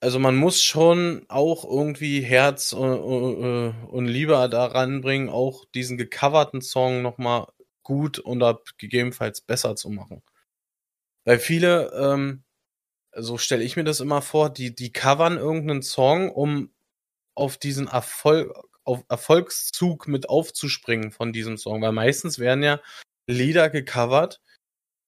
Also 0.00 0.18
man 0.18 0.36
muss 0.36 0.62
schon 0.62 1.24
auch 1.28 1.64
irgendwie 1.64 2.20
Herz 2.20 2.72
und, 2.72 3.42
äh, 3.42 3.86
und 3.86 4.06
Liebe 4.06 4.48
daran 4.48 5.00
bringen, 5.00 5.28
auch 5.28 5.64
diesen 5.74 5.96
gecoverten 5.96 6.60
Song 6.60 7.02
nochmal 7.02 7.46
gut 7.82 8.24
oder 8.24 8.60
gegebenenfalls 8.76 9.40
besser 9.40 9.74
zu 9.74 9.90
machen. 9.90 10.22
Weil 11.24 11.38
viele, 11.38 11.90
ähm, 11.94 12.44
so 13.16 13.38
stelle 13.38 13.64
ich 13.64 13.76
mir 13.76 13.84
das 13.84 14.00
immer 14.00 14.22
vor, 14.22 14.50
die, 14.50 14.74
die 14.74 14.92
covern 14.92 15.38
irgendeinen 15.38 15.82
Song, 15.82 16.30
um 16.30 16.72
auf 17.34 17.56
diesen 17.56 17.88
Erfolg, 17.88 18.52
auf 18.88 19.04
Erfolgszug 19.08 20.08
mit 20.08 20.28
aufzuspringen 20.28 21.12
von 21.12 21.32
diesem 21.32 21.58
Song. 21.58 21.82
Weil 21.82 21.92
meistens 21.92 22.38
werden 22.38 22.64
ja 22.64 22.80
Lieder 23.28 23.68
gecovert, 23.68 24.40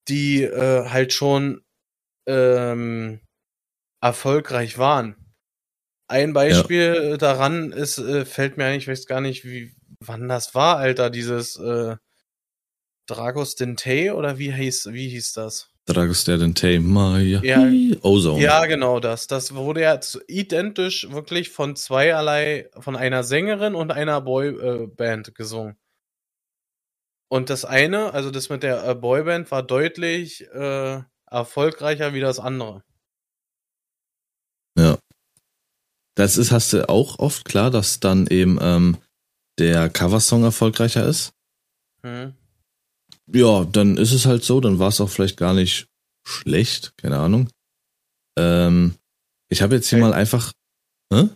die 0.09 0.43
äh, 0.43 0.89
halt 0.89 1.13
schon 1.13 1.65
ähm, 2.27 3.21
erfolgreich 4.03 4.79
waren. 4.79 5.17
Ein 6.09 6.33
Beispiel 6.33 7.11
ja. 7.13 7.17
daran 7.17 7.73
ist, 7.73 7.99
äh, 7.99 8.27
fällt 8.27 8.57
mir 8.57 8.67
eigentlich, 8.67 8.85
ich 8.85 8.89
weiß 8.89 9.07
gar 9.07 9.21
nicht, 9.21 9.45
wie, 9.45 9.75
wann 10.01 10.29
das 10.29 10.55
war, 10.55 10.77
Alter, 10.77 11.09
dieses 11.09 11.57
äh, 11.57 11.97
Dragos 13.07 13.55
Dente 13.55 14.15
oder 14.15 14.39
wie 14.39 14.53
hieß, 14.53 14.93
wie 14.93 15.09
hieß 15.09 15.33
das? 15.33 15.70
Dragos 15.87 16.25
Dente, 16.25 16.79
Maya, 16.81 17.41
ja, 17.43 17.99
Ozone. 18.03 18.43
Ja, 18.43 18.67
genau 18.67 19.01
das. 19.01 19.27
Das 19.27 19.55
wurde 19.55 19.83
ja 19.83 19.99
identisch 20.29 21.11
wirklich 21.11 21.51
von 21.51 21.75
zweierlei, 21.75 22.69
von 22.79 22.97
einer 22.97 23.25
Sängerin 23.25 23.75
und 23.75 23.91
einer 23.91 24.21
Boyband 24.21 25.29
äh, 25.29 25.33
gesungen. 25.33 25.77
Und 27.29 27.49
das 27.49 27.65
eine, 27.65 28.13
also 28.13 28.31
das 28.31 28.49
mit 28.49 28.63
der 28.63 28.87
äh, 28.87 28.95
Boyband, 28.95 29.51
war 29.51 29.63
deutlich 29.63 30.47
äh, 30.53 31.01
erfolgreicher 31.27 32.13
wie 32.13 32.21
das 32.21 32.39
andere. 32.39 32.83
Ja. 34.77 34.99
Das 36.17 36.37
ist, 36.37 36.51
hast 36.51 36.73
du 36.73 36.89
auch 36.89 37.19
oft 37.19 37.45
klar, 37.45 37.71
dass 37.71 38.01
dann 38.01 38.27
eben 38.27 38.59
ähm, 38.61 38.99
der 39.59 39.89
Coversong 39.89 40.45
erfolgreicher 40.45 41.07
ist. 41.07 41.33
Hm. 42.03 42.35
Ja, 43.33 43.65
dann 43.65 43.97
ist 43.97 44.13
es 44.13 44.27
halt 44.27 44.45
so, 44.45 44.61
dann 44.61 44.79
war 44.79 44.89
es 44.89 45.01
auch 45.01 45.11
vielleicht 45.11 45.37
gar 45.37 45.55
nicht 45.55 45.87
schlecht, 46.27 46.93
keine 46.97 47.19
Ahnung. 47.19 47.49
Ähm, 48.39 48.95
ich 49.49 49.63
habe 49.63 49.75
jetzt 49.75 49.89
hier 49.89 49.99
Fällt, 49.99 50.11
mal 50.11 50.17
einfach. 50.17 50.53
Hä? 51.13 51.29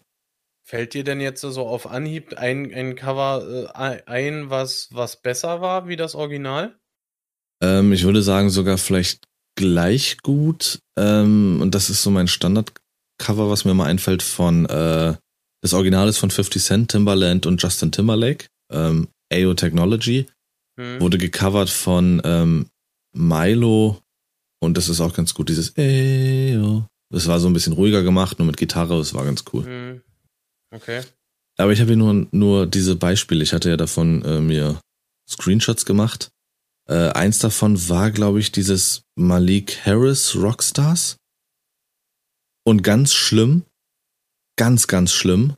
Fällt 0.67 0.95
dir 0.95 1.05
denn 1.05 1.21
jetzt 1.21 1.41
so 1.41 1.67
auf 1.67 1.87
Anhieb 1.87 2.35
ein, 2.35 2.73
ein 2.73 2.97
Cover 2.97 3.73
äh, 3.75 4.03
ein, 4.07 4.51
was, 4.51 4.89
was 4.93 5.21
besser 5.21 5.61
war 5.61 5.89
wie 5.89 5.97
das 5.97 6.15
Original? 6.15 6.79
Ähm, 7.63 7.93
ich 7.93 8.05
würde 8.05 8.23
sagen, 8.23 8.51
sogar 8.51 8.79
vielleicht 8.79 9.27
gleich 9.57 10.19
gut. 10.23 10.81
Ähm, 10.99 11.61
und 11.61 11.75
das 11.75 11.91
ist 11.91 12.03
so 12.03 12.11
mein 12.11 12.29
Standard-Cover, 12.29 13.51
was 13.51 13.65
mir 13.65 13.75
mal 13.75 13.87
einfällt 13.87 14.23
von 14.23 14.67
äh, 14.67 15.15
das 15.63 15.73
Original 15.73 16.09
ist 16.09 16.19
von 16.19 16.31
50 16.31 16.63
Cent, 16.63 16.91
Timbaland 16.91 17.47
und 17.47 17.63
Justin 17.63 17.91
Timberlake. 17.91 18.47
Ähm, 18.71 19.09
AO 19.33 19.55
Technology. 19.55 20.27
Hm. 20.76 21.00
Wurde 21.00 21.19
gecovert 21.19 21.71
von 21.71 22.21
ähm, 22.25 22.66
Milo. 23.12 24.00
Und 24.61 24.76
das 24.76 24.88
ist 24.88 25.00
auch 25.00 25.14
ganz 25.14 25.35
gut, 25.35 25.49
dieses 25.49 25.75
AO. 25.76 26.87
Das 27.11 27.28
war 27.28 27.38
so 27.38 27.49
ein 27.49 27.52
bisschen 27.52 27.75
ruhiger 27.75 28.02
gemacht, 28.02 28.38
nur 28.38 28.47
mit 28.47 28.57
Gitarre, 28.57 28.99
das 28.99 29.14
war 29.14 29.25
ganz 29.25 29.45
cool. 29.52 29.64
Hm. 29.64 30.02
Okay. 30.73 31.02
Aber 31.57 31.73
ich 31.73 31.81
habe 31.81 31.88
hier 31.88 31.97
nur, 31.97 32.26
nur 32.33 32.66
diese 32.66 32.97
Beispiele. 32.97 33.43
Ich 33.45 33.52
hatte 33.52 33.71
ja 33.71 33.76
davon 33.76 34.25
äh, 34.25 34.40
mir 34.40 34.81
Screenshots 35.28 35.87
gemacht. 35.87 36.31
Äh, 36.88 37.11
eins 37.11 37.38
davon 37.38 37.88
war, 37.88 38.11
glaube 38.11 38.40
ich, 38.40 38.52
dieses 38.52 39.02
Malik 39.14 39.87
Harris 39.87 40.35
Rockstars. 40.35 41.16
Und 42.66 42.83
ganz 42.83 43.12
schlimm, 43.14 43.64
ganz, 44.57 44.87
ganz 44.87 45.12
schlimm, 45.12 45.54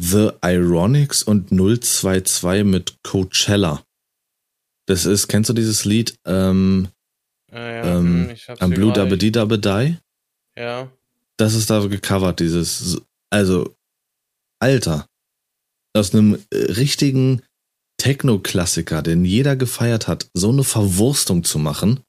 The 0.00 0.30
Ironics 0.42 1.22
und 1.22 1.48
022 1.50 2.64
mit 2.64 2.96
Coachella. 3.02 3.82
Das 4.88 5.04
ist, 5.04 5.28
kennst 5.28 5.50
du 5.50 5.52
dieses 5.52 5.84
Lied? 5.84 6.18
Ähm, 6.24 6.88
ja, 7.52 7.70
ja, 7.70 7.98
ähm, 7.98 8.30
hm, 8.30 8.56
Am 8.58 8.70
Blue 8.70 8.90
Dabba 8.90 9.16
Dee 9.16 9.30
Dabba 9.30 9.58
Die? 9.58 9.98
Ja. 10.56 10.90
Das 11.36 11.54
ist 11.54 11.68
da 11.68 11.86
gecovert, 11.86 12.40
dieses, 12.40 13.00
also 13.30 13.76
Alter, 14.60 15.06
aus 15.94 16.14
einem 16.14 16.42
äh, 16.50 16.56
richtigen 16.72 17.42
Techno-Klassiker, 17.98 19.02
den 19.02 19.26
jeder 19.26 19.56
gefeiert 19.56 20.08
hat, 20.08 20.30
so 20.32 20.48
eine 20.48 20.64
Verwurstung 20.64 21.44
zu 21.44 21.58
machen. 21.58 22.00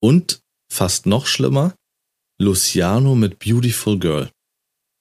Und 0.00 0.42
fast 0.72 1.06
noch 1.06 1.26
schlimmer, 1.26 1.74
Luciano 2.40 3.16
mit 3.16 3.40
Beautiful 3.40 3.98
Girl. 3.98 4.30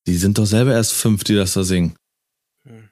Die 0.06 0.16
sind 0.16 0.38
doch 0.38 0.46
selber 0.46 0.72
erst 0.72 0.92
fünf, 0.92 1.24
die 1.24 1.34
das 1.34 1.54
da 1.54 1.64
singen. 1.64 1.96
Hm. 2.64 2.88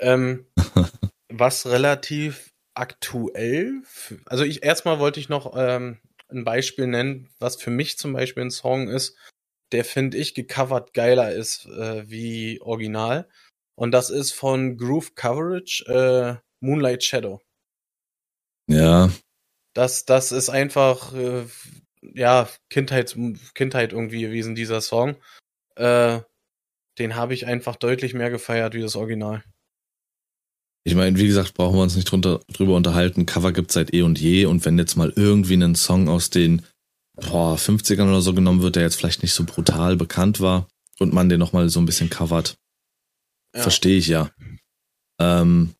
Ähm, 0.00 0.46
was 1.28 1.66
relativ 1.66 2.51
aktuell, 2.74 3.82
also 4.26 4.44
ich 4.44 4.62
erstmal 4.62 4.98
wollte 4.98 5.20
ich 5.20 5.28
noch 5.28 5.54
ähm, 5.56 5.98
ein 6.30 6.44
Beispiel 6.44 6.86
nennen, 6.86 7.28
was 7.38 7.56
für 7.56 7.70
mich 7.70 7.98
zum 7.98 8.12
Beispiel 8.12 8.44
ein 8.44 8.50
Song 8.50 8.88
ist, 8.88 9.16
der 9.72 9.84
finde 9.84 10.18
ich 10.18 10.34
gecovert 10.34 10.94
geiler 10.94 11.32
ist 11.32 11.66
äh, 11.66 12.08
wie 12.08 12.60
original. 12.60 13.28
Und 13.74 13.92
das 13.92 14.10
ist 14.10 14.32
von 14.32 14.76
Groove 14.76 15.14
Coverage 15.14 15.84
äh, 15.86 16.36
Moonlight 16.60 17.04
Shadow. 17.04 17.40
Ja. 18.68 19.10
Das, 19.74 20.04
das 20.04 20.32
ist 20.32 20.50
einfach, 20.50 21.14
äh, 21.14 21.46
ja, 22.02 22.48
Kindheit, 22.68 23.16
Kindheit 23.54 23.92
irgendwie 23.92 24.22
gewesen, 24.22 24.54
dieser 24.54 24.80
Song. 24.80 25.16
Äh, 25.76 26.20
den 26.98 27.16
habe 27.16 27.32
ich 27.32 27.46
einfach 27.46 27.76
deutlich 27.76 28.12
mehr 28.12 28.30
gefeiert 28.30 28.74
wie 28.74 28.82
das 28.82 28.96
Original. 28.96 29.42
Ich 30.84 30.94
meine, 30.94 31.16
wie 31.18 31.26
gesagt, 31.26 31.54
brauchen 31.54 31.76
wir 31.76 31.82
uns 31.82 31.94
nicht 31.94 32.10
drunter, 32.10 32.40
drüber 32.52 32.74
unterhalten. 32.74 33.26
Cover 33.26 33.52
gibt's 33.52 33.74
seit 33.74 33.94
eh 33.94 34.02
und 34.02 34.20
je. 34.20 34.46
Und 34.46 34.64
wenn 34.64 34.78
jetzt 34.78 34.96
mal 34.96 35.12
irgendwie 35.14 35.54
ein 35.54 35.74
Song 35.76 36.08
aus 36.08 36.30
den 36.30 36.62
boah, 37.14 37.56
50ern 37.56 38.08
oder 38.08 38.20
so 38.20 38.34
genommen 38.34 38.62
wird, 38.62 38.76
der 38.76 38.82
jetzt 38.82 38.96
vielleicht 38.96 39.22
nicht 39.22 39.34
so 39.34 39.44
brutal 39.44 39.96
bekannt 39.96 40.40
war 40.40 40.66
und 40.98 41.12
man 41.12 41.28
den 41.28 41.38
nochmal 41.38 41.68
so 41.68 41.80
ein 41.80 41.86
bisschen 41.86 42.10
covert, 42.10 42.56
ja. 43.54 43.62
verstehe 43.62 43.98
ich 43.98 44.08
ja. 44.08 44.30
Ähm, 45.20 45.74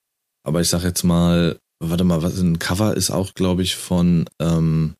aber 0.44 0.60
ich 0.60 0.68
sag 0.68 0.84
jetzt 0.84 1.02
mal, 1.02 1.58
warte 1.80 2.04
mal, 2.04 2.22
was 2.22 2.38
ein 2.38 2.58
Cover 2.58 2.96
ist 2.96 3.10
auch, 3.10 3.34
glaube 3.34 3.62
ich, 3.62 3.76
von 3.76 4.28
ähm, 4.40 4.94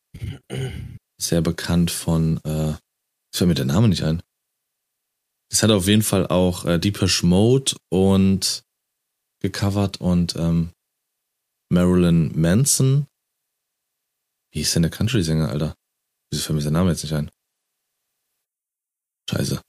sehr 1.21 1.43
bekannt 1.43 1.91
von, 1.91 2.39
äh, 2.45 2.75
fällt 3.35 3.49
mir 3.49 3.55
der 3.55 3.65
Name 3.65 3.89
nicht 3.89 4.03
ein. 4.03 4.23
Es 5.51 5.63
hat 5.63 5.71
auf 5.71 5.87
jeden 5.87 6.03
Fall 6.03 6.27
auch 6.27 6.65
äh, 6.65 6.79
Deepesh 6.79 7.23
Mode 7.23 7.77
und 7.91 8.65
gecovert 9.43 10.01
und 10.01 10.37
ähm, 10.37 10.71
Marilyn 11.71 12.33
Manson. 12.41 13.07
Wie 14.53 14.61
hieß 14.61 14.75
denn 14.75 14.83
der 14.83 14.91
Country-Sänger, 14.91 15.49
Alter? 15.49 15.75
Wieso 16.31 16.45
fällt 16.45 16.57
mir 16.57 16.63
sein 16.63 16.73
Name 16.73 16.91
jetzt 16.91 17.03
nicht 17.03 17.15
ein? 17.15 17.31
Scheiße. 19.31 19.61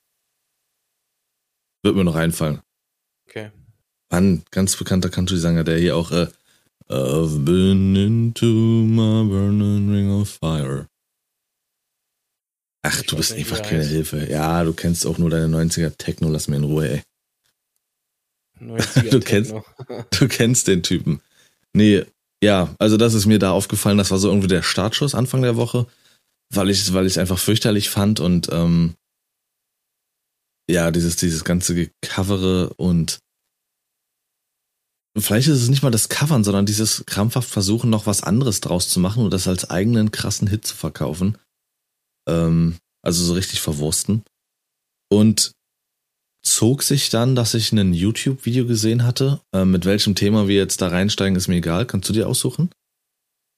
Wird 1.83 1.95
mir 1.95 2.03
noch 2.03 2.15
einfallen. 2.15 2.61
Okay. 3.27 3.51
Mann, 4.09 4.43
ganz 4.51 4.77
bekannter 4.77 5.09
Country-Sänger, 5.09 5.63
der 5.63 5.77
hier 5.77 5.95
auch 5.95 6.11
äh, 6.11 6.27
I've 6.89 7.43
been 7.45 7.95
into 7.95 8.45
my 8.45 9.23
burning 9.27 9.89
ring 9.89 10.11
of 10.11 10.29
fire. 10.29 10.87
Ach, 12.85 12.99
ich 12.99 13.07
du 13.07 13.15
bist 13.15 13.31
einfach 13.31 13.61
keine 13.61 13.85
Hilfe. 13.85 14.29
Ja, 14.29 14.63
du 14.63 14.73
kennst 14.73 15.07
auch 15.07 15.17
nur 15.17 15.29
deine 15.29 15.47
90er 15.47 15.97
Techno, 15.97 16.29
lass 16.29 16.49
mir 16.49 16.57
in 16.57 16.65
Ruhe, 16.65 16.89
ey. 16.89 17.03
du, 19.11 19.19
kennst, 19.19 19.53
du 20.19 20.27
kennst 20.27 20.67
den 20.67 20.83
Typen. 20.83 21.21
Nee, 21.73 22.05
ja, 22.43 22.75
also 22.79 22.97
das 22.97 23.13
ist 23.13 23.25
mir 23.25 23.39
da 23.39 23.51
aufgefallen, 23.51 23.97
das 23.97 24.11
war 24.11 24.17
so 24.17 24.27
irgendwie 24.29 24.47
der 24.47 24.63
Startschuss 24.63 25.15
Anfang 25.15 25.41
der 25.41 25.55
Woche, 25.55 25.87
weil 26.53 26.69
ich 26.69 26.93
weil 26.93 27.05
ich 27.05 27.13
es 27.13 27.17
einfach 27.17 27.39
fürchterlich 27.39 27.89
fand 27.89 28.19
und 28.19 28.49
ähm, 28.51 28.95
ja, 30.69 30.91
dieses 30.91 31.15
dieses 31.15 31.43
ganze 31.43 31.73
Gecovere 31.75 32.73
und 32.75 33.19
vielleicht 35.17 35.47
ist 35.47 35.61
es 35.61 35.69
nicht 35.69 35.83
mal 35.83 35.91
das 35.91 36.09
Covern, 36.09 36.43
sondern 36.43 36.65
dieses 36.65 37.05
krampfhaft 37.05 37.49
versuchen 37.49 37.89
noch 37.89 38.07
was 38.07 38.23
anderes 38.23 38.61
draus 38.61 38.89
zu 38.89 38.99
machen 38.99 39.23
und 39.23 39.31
das 39.31 39.47
als 39.47 39.69
eigenen 39.69 40.11
krassen 40.11 40.47
Hit 40.47 40.65
zu 40.65 40.75
verkaufen. 40.75 41.37
Ähm, 42.27 42.77
also 43.03 43.23
so 43.23 43.33
richtig 43.33 43.61
verwursten. 43.61 44.23
Und 45.09 45.53
zog 46.43 46.83
sich 46.83 47.09
dann, 47.09 47.35
dass 47.35 47.53
ich 47.53 47.71
ein 47.71 47.93
YouTube-Video 47.93 48.67
gesehen 48.67 49.03
hatte. 49.03 49.41
Äh, 49.53 49.65
mit 49.65 49.85
welchem 49.85 50.15
Thema 50.15 50.47
wir 50.47 50.55
jetzt 50.55 50.81
da 50.81 50.89
reinsteigen, 50.89 51.35
ist 51.35 51.47
mir 51.47 51.55
egal. 51.55 51.85
Kannst 51.85 52.09
du 52.09 52.13
dir 52.13 52.27
aussuchen? 52.27 52.69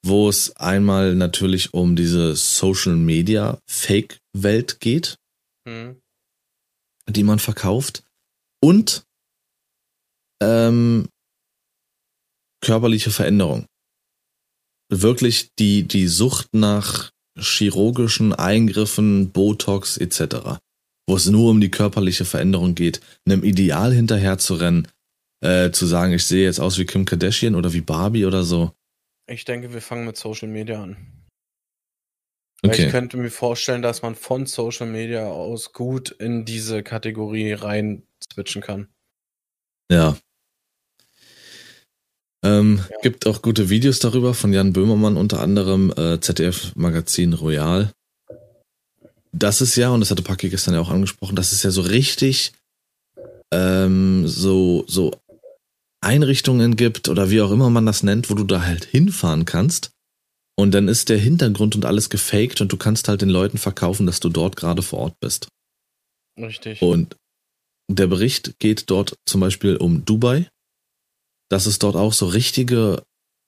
Wo 0.05 0.29
es 0.29 0.55
einmal 0.55 1.15
natürlich 1.15 1.73
um 1.73 1.95
diese 1.95 2.35
Social 2.35 2.95
Media 2.95 3.59
Fake-Welt 3.67 4.79
geht, 4.79 5.17
hm. 5.67 5.99
die 7.09 7.23
man 7.23 7.39
verkauft. 7.39 8.03
Und 8.61 9.03
ähm, 10.41 11.09
körperliche 12.61 13.09
Veränderung. 13.09 13.65
Wirklich 14.89 15.49
die, 15.57 15.83
die 15.83 16.07
Sucht 16.07 16.53
nach 16.53 17.11
chirurgischen 17.37 18.33
Eingriffen, 18.33 19.31
Botox 19.31 19.97
etc 19.97 20.59
wo 21.07 21.15
es 21.15 21.27
nur 21.27 21.51
um 21.51 21.61
die 21.61 21.71
körperliche 21.71 22.25
Veränderung 22.25 22.75
geht, 22.75 23.01
einem 23.25 23.43
Ideal 23.43 23.93
hinterher 23.93 24.37
zu 24.37 24.55
rennen, 24.55 24.87
äh, 25.41 25.71
zu 25.71 25.85
sagen, 25.85 26.13
ich 26.13 26.25
sehe 26.25 26.45
jetzt 26.45 26.59
aus 26.59 26.77
wie 26.77 26.85
Kim 26.85 27.05
Kardashian 27.05 27.55
oder 27.55 27.73
wie 27.73 27.81
Barbie 27.81 28.25
oder 28.25 28.43
so. 28.43 28.71
Ich 29.27 29.45
denke, 29.45 29.73
wir 29.73 29.81
fangen 29.81 30.05
mit 30.05 30.17
Social 30.17 30.47
Media 30.47 30.81
an. 30.81 30.97
Okay. 32.63 32.85
Ich 32.85 32.91
könnte 32.91 33.17
mir 33.17 33.29
vorstellen, 33.29 33.81
dass 33.81 34.01
man 34.01 34.15
von 34.15 34.45
Social 34.45 34.87
Media 34.87 35.27
aus 35.27 35.73
gut 35.73 36.09
in 36.09 36.45
diese 36.45 36.83
Kategorie 36.83 37.53
rein 37.53 38.03
switchen 38.23 38.61
kann. 38.61 38.87
Ja. 39.91 40.17
Ähm, 42.43 42.79
ja. 42.89 42.97
Gibt 43.01 43.27
auch 43.27 43.41
gute 43.41 43.69
Videos 43.69 43.99
darüber 43.99 44.33
von 44.33 44.53
Jan 44.53 44.73
Böhmermann, 44.73 45.17
unter 45.17 45.41
anderem 45.41 45.91
äh, 45.95 46.19
ZDF 46.19 46.75
Magazin 46.75 47.33
Royal 47.33 47.91
das 49.37 49.61
ist 49.61 49.75
ja, 49.75 49.89
und 49.89 49.99
das 49.99 50.11
hatte 50.11 50.23
Paki 50.23 50.49
gestern 50.49 50.73
ja 50.73 50.79
auch 50.79 50.89
angesprochen, 50.89 51.35
das 51.35 51.51
ist 51.51 51.63
ja 51.63 51.71
so 51.71 51.81
richtig 51.81 52.53
ähm, 53.53 54.27
so, 54.27 54.85
so 54.87 55.11
Einrichtungen 56.01 56.75
gibt 56.75 57.09
oder 57.09 57.29
wie 57.29 57.41
auch 57.41 57.51
immer 57.51 57.69
man 57.69 57.85
das 57.85 58.03
nennt, 58.03 58.29
wo 58.29 58.35
du 58.35 58.43
da 58.43 58.63
halt 58.63 58.85
hinfahren 58.85 59.45
kannst. 59.45 59.91
Und 60.57 60.71
dann 60.71 60.87
ist 60.87 61.09
der 61.09 61.17
Hintergrund 61.17 61.75
und 61.75 61.83
alles 61.83 62.09
gefaked 62.09 62.61
und 62.61 62.71
du 62.71 62.77
kannst 62.77 63.09
halt 63.09 63.21
den 63.21 63.29
Leuten 63.29 63.57
verkaufen, 63.57 64.05
dass 64.05 64.21
du 64.21 64.29
dort 64.29 64.55
gerade 64.55 64.81
vor 64.81 64.99
Ort 64.99 65.19
bist. 65.19 65.49
Richtig. 66.39 66.81
Und 66.81 67.17
der 67.91 68.07
Bericht 68.07 68.57
geht 68.59 68.89
dort 68.89 69.15
zum 69.27 69.41
Beispiel 69.41 69.75
um 69.75 70.05
Dubai, 70.05 70.47
dass 71.49 71.65
es 71.65 71.77
dort 71.77 71.97
auch 71.97 72.13
so 72.13 72.27
richtige 72.27 73.03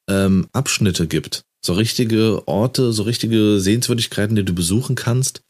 ähm, 0.09 0.47
Abschnitte 0.51 1.07
gibt. 1.07 1.43
So 1.65 1.73
richtige 1.73 2.45
Orte, 2.47 2.91
so 2.91 3.03
richtige 3.03 3.59
Sehenswürdigkeiten, 3.59 4.35
die 4.35 4.45
du 4.45 4.53
besuchen 4.53 4.95
kannst, 4.95 5.41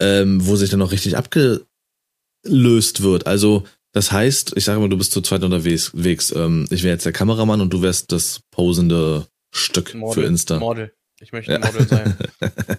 ähm, 0.00 0.46
wo 0.46 0.56
sich 0.56 0.70
dann 0.70 0.82
auch 0.82 0.92
richtig 0.92 1.16
abgelöst 1.16 3.02
wird. 3.02 3.26
Also 3.26 3.64
das 3.92 4.10
heißt, 4.10 4.54
ich 4.56 4.64
sage 4.64 4.80
mal, 4.80 4.88
du 4.88 4.98
bist 4.98 5.12
zu 5.12 5.20
zweit 5.20 5.44
unterwegs. 5.44 5.92
Ähm, 6.34 6.66
ich 6.70 6.82
wäre 6.82 6.94
jetzt 6.94 7.06
der 7.06 7.12
Kameramann 7.12 7.60
und 7.60 7.72
du 7.72 7.80
wärst 7.80 8.10
das 8.10 8.40
posende 8.50 9.28
Stück 9.54 9.94
Model, 9.94 10.14
für 10.14 10.28
Insta. 10.28 10.58
Model. 10.58 10.92
Ich 11.20 11.30
möchte 11.32 11.58
Model 11.58 11.80
ja. 11.80 11.86
sein. 11.86 12.16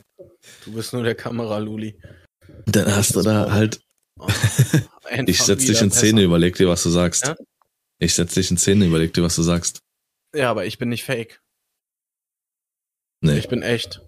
du 0.66 0.74
bist 0.74 0.92
nur 0.92 1.04
der 1.04 1.16
Kameraluli. 1.16 1.98
Dann 2.66 2.94
hast 2.94 3.16
du 3.16 3.22
da 3.22 3.52
halt. 3.52 3.82
Oh, 4.18 5.22
ich 5.28 5.40
setz 5.40 5.66
dich 5.66 5.82
in 5.82 5.92
Szene, 5.92 6.24
überleg 6.24 6.56
dir, 6.56 6.70
was 6.70 6.82
du 6.84 6.90
sagst. 6.90 7.28
Ja? 7.28 7.36
Ich 8.00 8.16
setz 8.16 8.34
dich 8.34 8.50
in 8.50 8.58
Szene, 8.58 8.86
überleg 8.86 9.14
dir, 9.14 9.24
was 9.24 9.36
du 9.36 9.44
sagst. 9.44 9.82
Ja, 10.34 10.50
aber 10.50 10.66
ich 10.66 10.78
bin 10.78 10.90
nicht 10.90 11.04
fake. 11.04 11.42
Nee. 13.22 13.38
Ich 13.38 13.48
bin 13.48 13.62
echt. 13.62 14.02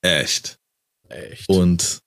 Echt. 0.00 0.58
Echt. 1.12 1.48
Und 1.48 2.00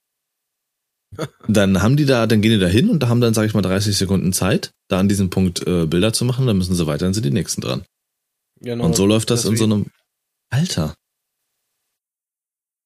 dann 1.48 1.82
haben 1.82 1.98
die 1.98 2.06
da, 2.06 2.28
dann 2.28 2.42
gehen 2.42 2.52
die 2.52 2.60
da 2.60 2.68
hin 2.68 2.90
und 2.90 3.00
da 3.00 3.08
haben 3.08 3.22
dann, 3.22 3.34
sage 3.34 3.48
ich 3.48 3.54
mal, 3.54 3.62
30 3.62 3.96
Sekunden 3.96 4.34
Zeit, 4.34 4.72
da 4.90 5.00
an 5.00 5.08
diesem 5.08 5.30
Punkt 5.30 5.66
äh, 5.66 5.86
Bilder 5.86 6.12
zu 6.14 6.26
machen, 6.26 6.46
dann 6.46 6.58
müssen 6.58 6.76
sie 6.76 6.88
weiter, 6.88 7.06
dann 7.06 7.14
sind 7.14 7.26
die 7.26 7.32
nächsten 7.32 7.62
dran. 7.62 7.86
Genau, 8.60 8.86
und 8.86 8.96
so 8.96 9.06
läuft 9.06 9.30
das 9.32 9.46
in 9.46 9.58
so 9.58 9.66
einem 9.66 9.86
Alter. 10.50 10.94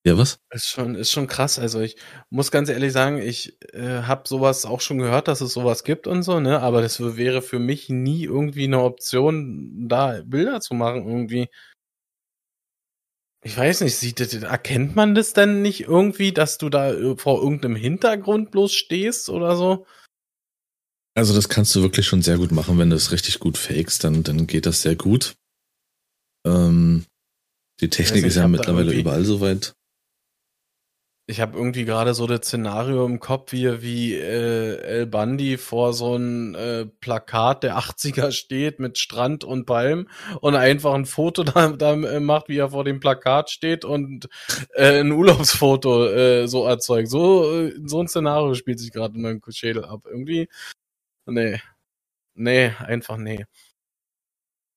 Ja, 0.06 0.18
was? 0.18 0.40
Ist 0.52 0.68
schon, 0.68 0.96
ist 0.96 1.12
schon 1.12 1.28
krass. 1.28 1.60
Also 1.60 1.82
ich 1.82 1.98
muss 2.30 2.52
ganz 2.52 2.70
ehrlich 2.70 2.94
sagen, 2.94 3.18
ich 3.22 3.58
äh, 3.74 4.04
habe 4.04 4.28
sowas 4.28 4.66
auch 4.66 4.80
schon 4.80 4.98
gehört, 4.98 5.28
dass 5.28 5.42
es 5.42 5.54
sowas 5.54 5.84
gibt 5.84 6.08
und 6.08 6.24
so, 6.24 6.40
ne? 6.40 6.62
Aber 6.62 6.82
das 6.82 7.00
wäre 7.18 7.42
für 7.42 7.60
mich 7.60 7.90
nie 7.90 8.24
irgendwie 8.24 8.64
eine 8.64 8.82
Option, 8.82 9.88
da 9.90 10.22
Bilder 10.26 10.62
zu 10.62 10.74
machen 10.74 11.06
irgendwie. 11.06 11.50
Ich 13.42 13.56
weiß 13.56 13.82
nicht, 13.82 13.96
sieht, 13.96 14.20
erkennt 14.20 14.96
man 14.96 15.16
das 15.16 15.34
denn 15.34 15.62
nicht 15.62 15.82
irgendwie, 15.82 16.34
dass 16.34 16.58
du 16.58 16.70
da 16.70 16.92
äh, 16.92 17.16
vor 17.16 17.42
irgendeinem 17.42 17.76
Hintergrund 17.76 18.52
bloß 18.52 18.74
stehst 18.74 19.30
oder 19.30 19.56
so? 19.56 19.86
Also 21.16 21.34
das 21.34 21.50
kannst 21.50 21.74
du 21.76 21.82
wirklich 21.82 22.06
schon 22.06 22.22
sehr 22.22 22.38
gut 22.38 22.52
machen, 22.52 22.78
wenn 22.78 22.90
du 22.90 22.96
es 22.96 23.12
richtig 23.12 23.40
gut 23.40 23.58
fakest, 23.58 24.04
dann, 24.04 24.24
dann 24.24 24.46
geht 24.48 24.66
das 24.66 24.82
sehr 24.82 24.96
gut. 24.96 25.36
Ähm, 26.46 27.06
die 27.82 27.90
Technik 27.90 28.24
nicht, 28.24 28.32
ist 28.32 28.36
ja 28.36 28.48
mittlerweile 28.48 28.94
überall 28.94 29.24
so 29.24 29.42
weit. 29.42 29.74
Ich 31.30 31.42
habe 31.42 31.56
irgendwie 31.56 31.86
gerade 31.86 32.16
so 32.16 32.26
das 32.26 32.48
Szenario 32.48 33.06
im 33.06 33.20
Kopf, 33.20 33.52
wie, 33.52 33.84
wie 33.84 34.16
äh, 34.16 34.78
El 34.82 35.06
Bandi 35.06 35.58
vor 35.58 35.94
so 35.94 36.16
ein 36.16 36.56
äh, 36.56 36.88
Plakat 36.88 37.62
der 37.64 37.78
80er 37.78 38.32
steht 38.32 38.80
mit 38.80 38.98
Strand 38.98 39.44
und 39.44 39.66
Palm 39.66 40.08
und 40.42 40.56
einfach 40.56 40.94
ein 40.96 41.06
Foto 41.06 41.44
da, 41.46 41.68
da 41.70 41.94
äh, 41.94 42.20
macht, 42.20 42.50
wie 42.50 42.58
er 42.58 42.72
vor 42.72 42.84
dem 42.84 43.00
Plakat 43.00 43.52
steht 43.52 43.86
und 43.86 44.28
äh, 44.74 45.02
ein 45.02 45.12
Urlaubsfoto 45.12 46.08
äh, 46.08 46.48
so 46.48 46.66
erzeugt. 46.66 47.10
So, 47.10 47.54
äh, 47.54 47.74
so 47.86 48.02
ein 48.02 48.08
Szenario 48.08 48.56
spielt 48.56 48.80
sich 48.80 48.92
gerade 48.92 49.16
in 49.16 49.22
meinem 49.22 49.42
Schädel 49.52 49.86
ab. 49.86 50.02
Irgendwie 50.10 50.50
Nee. 51.30 51.62
Nee, 52.36 52.74
einfach 52.80 53.18
nee. 53.18 53.46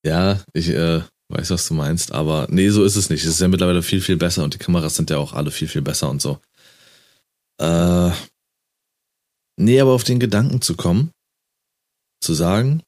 Ja, 0.04 0.42
ich 0.52 0.68
äh, 0.70 1.02
weiß, 1.32 1.50
was 1.50 1.66
du 1.66 1.74
meinst, 1.74 2.12
aber 2.12 2.46
nee, 2.50 2.68
so 2.68 2.84
ist 2.84 2.96
es 2.96 3.10
nicht. 3.10 3.24
Es 3.24 3.30
ist 3.30 3.40
ja 3.40 3.48
mittlerweile 3.48 3.82
viel, 3.82 4.00
viel 4.00 4.16
besser 4.16 4.44
und 4.44 4.54
die 4.54 4.58
Kameras 4.58 4.96
sind 4.96 5.10
ja 5.10 5.18
auch 5.18 5.32
alle 5.32 5.50
viel, 5.50 5.68
viel 5.68 5.82
besser 5.82 6.10
und 6.10 6.20
so. 6.20 6.38
Äh, 7.58 8.10
nee, 9.56 9.80
aber 9.80 9.92
auf 9.92 10.04
den 10.04 10.20
Gedanken 10.20 10.60
zu 10.60 10.76
kommen, 10.76 11.10
zu 12.20 12.34
sagen, 12.34 12.82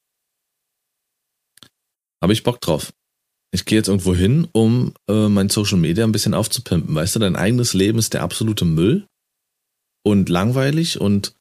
habe 2.21 2.33
ich 2.33 2.43
Bock 2.43 2.61
drauf. 2.61 2.93
Ich 3.51 3.65
gehe 3.65 3.77
jetzt 3.77 3.87
irgendwo 3.87 4.15
hin, 4.15 4.47
um 4.51 4.93
äh, 5.07 5.29
mein 5.29 5.49
Social 5.49 5.77
Media 5.77 6.03
ein 6.03 6.11
bisschen 6.11 6.33
aufzupimpen. 6.33 6.93
Weißt 6.93 7.15
du, 7.15 7.19
dein 7.19 7.35
eigenes 7.35 7.73
Leben 7.73 7.99
ist 7.99 8.13
der 8.13 8.23
absolute 8.23 8.65
Müll 8.65 9.07
und 10.03 10.29
langweilig 10.29 10.99
und 10.99 11.35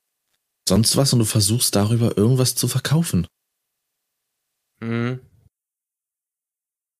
sonst 0.69 0.97
was 0.97 1.13
und 1.13 1.19
du 1.19 1.25
versuchst 1.25 1.75
darüber 1.75 2.17
irgendwas 2.17 2.55
zu 2.55 2.69
verkaufen. 2.69 3.27
Mhm. 4.81 5.21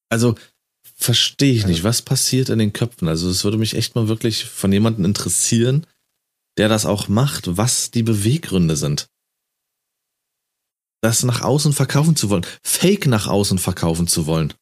Also 0.09 0.35
verstehe 0.95 1.53
ich 1.53 1.67
nicht, 1.67 1.85
was 1.85 2.03
passiert 2.03 2.49
in 2.49 2.59
den 2.59 2.73
Köpfen. 2.73 3.09
Also 3.09 3.29
es 3.29 3.45
würde 3.45 3.59
mich 3.59 3.75
echt 3.75 3.95
mal 3.95 4.09
wirklich 4.09 4.45
von 4.45 4.73
jemandem 4.73 5.05
interessieren, 5.05 5.87
der 6.57 6.69
das 6.69 6.87
auch 6.87 7.09
macht, 7.09 7.57
was 7.57 7.91
die 7.91 8.03
Beweggründe 8.03 8.77
sind. 8.77 9.09
Das 11.03 11.23
nach 11.23 11.43
außen 11.43 11.73
verkaufen 11.73 12.17
zu 12.17 12.31
wollen, 12.31 12.47
Fake 12.63 13.07
nach 13.07 13.27
außen 13.27 13.59
verkaufen 13.59 14.07
zu 14.07 14.27
wollen. 14.27 14.55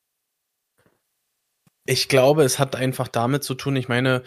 Ich 1.87 2.09
glaube, 2.09 2.44
es 2.44 2.59
hat 2.59 2.76
einfach 2.76 3.09
damit 3.09 3.44
zu 3.44 3.55
tun, 3.55 3.76
ich 3.76 3.88
meine, 3.88 4.22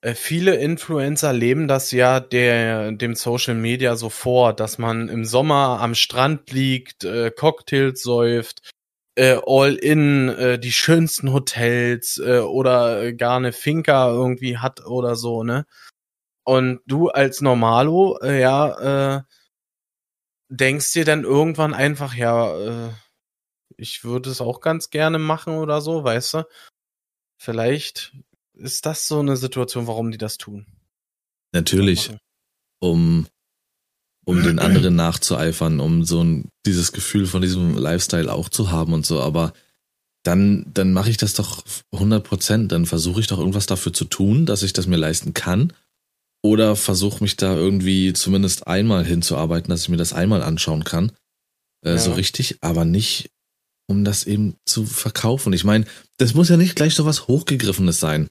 äh, 0.00 0.14
viele 0.14 0.56
Influencer 0.56 1.32
leben 1.32 1.68
das 1.68 1.90
ja 1.90 2.20
der, 2.20 2.92
dem 2.92 3.14
Social 3.14 3.54
Media 3.54 3.96
so 3.96 4.10
vor, 4.10 4.52
dass 4.52 4.78
man 4.78 5.08
im 5.08 5.24
Sommer 5.24 5.80
am 5.80 5.94
Strand 5.94 6.50
liegt, 6.52 7.04
äh, 7.04 7.30
Cocktails 7.30 8.02
säuft, 8.02 8.60
äh, 9.18 9.40
all 9.44 9.74
in, 9.74 10.28
äh, 10.28 10.58
die 10.60 10.70
schönsten 10.70 11.32
Hotels 11.32 12.18
äh, 12.24 12.38
oder 12.38 13.12
gar 13.12 13.36
eine 13.36 13.52
Finca 13.52 14.08
irgendwie 14.10 14.58
hat 14.58 14.86
oder 14.86 15.16
so, 15.16 15.42
ne? 15.42 15.66
Und 16.44 16.80
du 16.86 17.08
als 17.08 17.40
Normalo, 17.40 18.18
äh, 18.22 18.40
ja, 18.40 19.16
äh, 19.16 19.22
denkst 20.48 20.92
dir 20.92 21.04
dann 21.04 21.24
irgendwann 21.24 21.74
einfach, 21.74 22.14
ja, 22.14 22.86
äh, 22.86 22.92
ich 23.76 24.04
würde 24.04 24.30
es 24.30 24.40
auch 24.40 24.60
ganz 24.60 24.90
gerne 24.90 25.18
machen 25.18 25.58
oder 25.58 25.80
so, 25.80 26.04
weißt 26.04 26.34
du? 26.34 26.44
Vielleicht 27.40 28.16
ist 28.54 28.86
das 28.86 29.08
so 29.08 29.18
eine 29.18 29.36
Situation, 29.36 29.88
warum 29.88 30.12
die 30.12 30.18
das 30.18 30.38
tun? 30.38 30.66
Natürlich, 31.52 32.12
um, 32.80 33.26
um 34.28 34.42
den 34.42 34.58
anderen 34.58 34.94
nachzueifern, 34.94 35.80
um 35.80 36.04
so 36.04 36.22
ein, 36.22 36.50
dieses 36.66 36.92
Gefühl 36.92 37.26
von 37.26 37.40
diesem 37.40 37.78
Lifestyle 37.78 38.30
auch 38.30 38.50
zu 38.50 38.70
haben 38.70 38.92
und 38.92 39.06
so, 39.06 39.22
aber 39.22 39.54
dann, 40.22 40.66
dann 40.74 40.92
mache 40.92 41.08
ich 41.08 41.16
das 41.16 41.32
doch 41.32 41.64
100 41.92 42.22
Prozent, 42.24 42.70
dann 42.70 42.84
versuche 42.84 43.20
ich 43.20 43.26
doch 43.26 43.38
irgendwas 43.38 43.64
dafür 43.64 43.94
zu 43.94 44.04
tun, 44.04 44.44
dass 44.44 44.62
ich 44.62 44.74
das 44.74 44.86
mir 44.86 44.98
leisten 44.98 45.32
kann. 45.32 45.72
Oder 46.42 46.76
versuche 46.76 47.24
mich 47.24 47.36
da 47.36 47.56
irgendwie 47.56 48.12
zumindest 48.12 48.66
einmal 48.66 49.02
hinzuarbeiten, 49.02 49.70
dass 49.70 49.82
ich 49.82 49.88
mir 49.88 49.96
das 49.96 50.12
einmal 50.12 50.42
anschauen 50.42 50.84
kann, 50.84 51.10
äh, 51.82 51.92
ja. 51.92 51.98
so 51.98 52.12
richtig, 52.12 52.58
aber 52.60 52.84
nicht 52.84 53.30
um 53.90 54.04
das 54.04 54.24
eben 54.24 54.56
zu 54.66 54.84
verkaufen. 54.84 55.54
Ich 55.54 55.64
meine, 55.64 55.86
das 56.18 56.34
muss 56.34 56.50
ja 56.50 56.58
nicht 56.58 56.76
gleich 56.76 56.94
so 56.94 57.06
was 57.06 57.28
Hochgegriffenes 57.28 57.98
sein. 57.98 58.28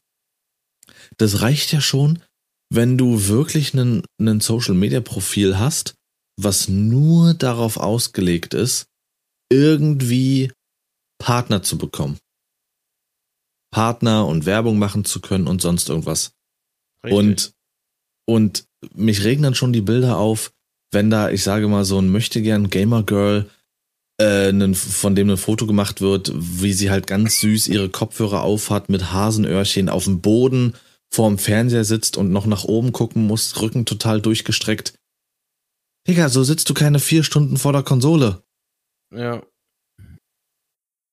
Das 1.18 1.42
reicht 1.42 1.74
ja 1.74 1.82
schon, 1.82 2.22
wenn 2.70 2.98
du 2.98 3.28
wirklich 3.28 3.74
einen, 3.74 4.04
einen 4.20 4.40
Social 4.40 4.76
Media 4.76 5.02
Profil 5.02 5.58
hast, 5.58 5.96
was 6.40 6.68
nur 6.68 7.34
darauf 7.34 7.78
ausgelegt 7.78 8.54
ist, 8.54 8.88
irgendwie 9.52 10.52
Partner 11.20 11.64
zu 11.64 11.78
bekommen. 11.78 12.18
Partner 13.72 14.26
und 14.26 14.46
Werbung 14.46 14.78
machen 14.78 15.06
zu 15.06 15.20
können 15.20 15.48
und 15.48 15.62
sonst 15.62 15.90
irgendwas. 15.90 16.32
Richtig. 17.04 17.18
Und, 17.18 17.54
und 18.26 18.66
mich 18.94 19.24
regnen 19.24 19.56
schon 19.56 19.74
die 19.74 19.82
Bilder 19.82 20.18
auf, 20.18 20.52
wenn 20.92 21.10
da, 21.10 21.30
ich 21.30 21.44
sage 21.44 21.68
mal, 21.68 21.86
so 21.86 22.00
ein 22.00 22.10
möchte 22.10 22.42
gern 22.42 22.70
Gamer 22.70 23.04
Girl, 23.04 23.50
äh, 24.20 24.74
von 24.74 25.16
dem 25.16 25.30
ein 25.30 25.38
Foto 25.38 25.68
gemacht 25.68 26.02
wird, 26.02 26.32
wie 26.36 26.74
sie 26.74 26.90
halt 26.90 27.08
ganz 27.08 27.40
süß 27.42 27.68
ihre 27.68 27.90
Kopfhörer 27.90 28.42
aufhat 28.42 28.90
mit 28.90 29.12
Hasenöhrchen 29.12 29.90
auf 29.90 30.06
dem 30.06 30.22
Boden 30.22 30.74
vorm 31.14 31.38
Fernseher 31.38 31.84
sitzt 31.84 32.18
und 32.18 32.32
noch 32.32 32.46
nach 32.46 32.64
oben 32.64 32.92
gucken 32.92 33.26
muss, 33.26 33.62
Rücken 33.62 33.86
total 33.86 34.22
durchgestreckt. 34.22 34.94
Digga, 36.08 36.30
so 36.30 36.44
sitzt 36.44 36.70
du 36.70 36.74
keine 36.74 37.00
vier 37.00 37.24
Stunden 37.24 37.58
vor 37.58 37.74
der 37.74 37.84
Konsole. 37.84 38.44
Ja. 39.14 39.44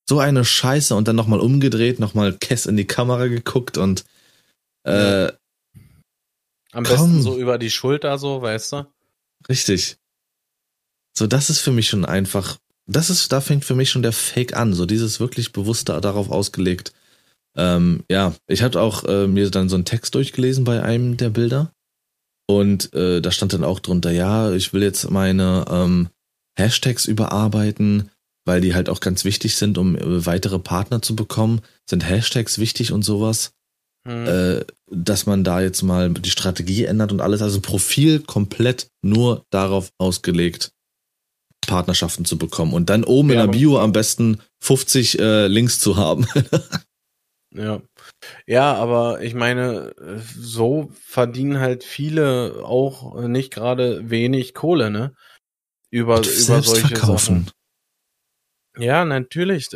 So 0.09 0.19
eine 0.19 0.45
Scheiße 0.45 0.95
und 0.95 1.09
dann 1.09 1.17
nochmal 1.17 1.41
umgedreht, 1.41 1.99
nochmal 1.99 2.37
Kess 2.37 2.67
in 2.67 2.77
die 2.77 2.87
Kamera 2.87 3.27
geguckt 3.27 3.79
und 3.79 4.05
äh. 4.85 5.33
Am 6.73 6.83
komm. 6.83 6.97
besten 6.97 7.23
so 7.23 7.39
über 7.39 7.57
die 7.57 7.71
Schulter, 7.71 8.19
so, 8.19 8.43
weißt 8.43 8.73
du? 8.73 8.87
Richtig. 9.49 9.97
So, 11.17 11.27
das 11.27 11.49
ist 11.49 11.61
für 11.61 11.71
mich 11.71 11.89
schon 11.89 12.05
einfach, 12.05 12.59
das 12.87 13.11
ist, 13.11 13.33
da 13.33 13.41
fängt 13.41 13.65
für 13.65 13.77
mich 13.77 13.91
schon 13.91 14.03
der 14.03 14.13
Fake 14.13 14.57
an, 14.57 14.75
so 14.75 14.85
dieses 14.85 15.21
wirklich 15.21 15.53
bewusste 15.53 16.01
darauf 16.01 16.31
ausgelegt, 16.31 16.93
ähm, 17.57 18.05
ja, 18.11 18.35
ich 18.47 18.63
hatte 18.63 18.81
auch 18.81 19.05
äh, 19.05 19.27
mir 19.27 19.51
dann 19.51 19.69
so 19.69 19.77
einen 19.77 19.85
Text 19.85 20.15
durchgelesen 20.15 20.65
bei 20.65 20.83
einem 20.83 21.17
der 21.17 21.31
Bilder. 21.31 21.73
Und 22.47 22.93
äh, 22.93 23.21
da 23.23 23.31
stand 23.31 23.53
dann 23.53 23.65
auch 23.65 23.81
drunter, 23.81 24.11
ja, 24.11 24.53
ich 24.53 24.73
will 24.73 24.83
jetzt 24.83 25.11
meine 25.11 25.65
ähm, 25.71 26.09
Hashtags 26.59 27.07
überarbeiten, 27.07 28.11
weil 28.45 28.61
die 28.61 28.75
halt 28.75 28.89
auch 28.89 29.01
ganz 29.01 29.25
wichtig 29.25 29.57
sind, 29.57 29.79
um 29.79 29.97
äh, 29.97 30.27
weitere 30.27 30.59
Partner 30.59 31.01
zu 31.01 31.17
bekommen. 31.17 31.63
Sind 31.89 32.07
Hashtags 32.07 32.59
wichtig 32.59 32.93
und 32.93 33.03
sowas. 33.03 33.53
Hm. 34.07 34.27
Äh, 34.27 34.65
dass 34.91 35.25
man 35.25 35.45
da 35.45 35.63
jetzt 35.63 35.83
mal 35.83 36.11
die 36.11 36.31
Strategie 36.31 36.85
ändert 36.85 37.13
und 37.13 37.23
alles. 37.23 37.41
Also 37.41 37.61
Profil 37.61 38.21
komplett 38.21 38.89
nur 39.03 39.47
darauf 39.51 39.93
ausgelegt, 39.97 40.73
Partnerschaften 41.67 42.27
zu 42.27 42.37
bekommen. 42.37 42.75
Und 42.75 42.91
dann 42.91 43.05
oben 43.05 43.31
ja, 43.31 43.45
in 43.45 43.51
der 43.51 43.59
Bio 43.59 43.79
am 43.79 43.93
besten 43.93 44.41
50 44.61 45.19
äh, 45.19 45.47
Links 45.47 45.79
zu 45.79 45.97
haben. 45.97 46.27
Ja. 47.55 47.81
Ja, 48.47 48.75
aber 48.75 49.23
ich 49.23 49.35
meine, 49.35 49.95
so 50.37 50.91
verdienen 51.01 51.61
halt 51.61 51.85
viele 51.85 52.63
auch 52.65 53.15
nicht 53.23 53.53
gerade 53.53 54.11
wenig 54.11 54.55
Kohle, 54.55 54.91
ne? 54.91 55.15
Über, 55.91 56.19
über 56.19 56.63
solche 56.63 56.89
verkaufen. 56.89 57.47
Sachen. 57.47 57.51
Ja, 58.77 59.05
natürlich. 59.05 59.69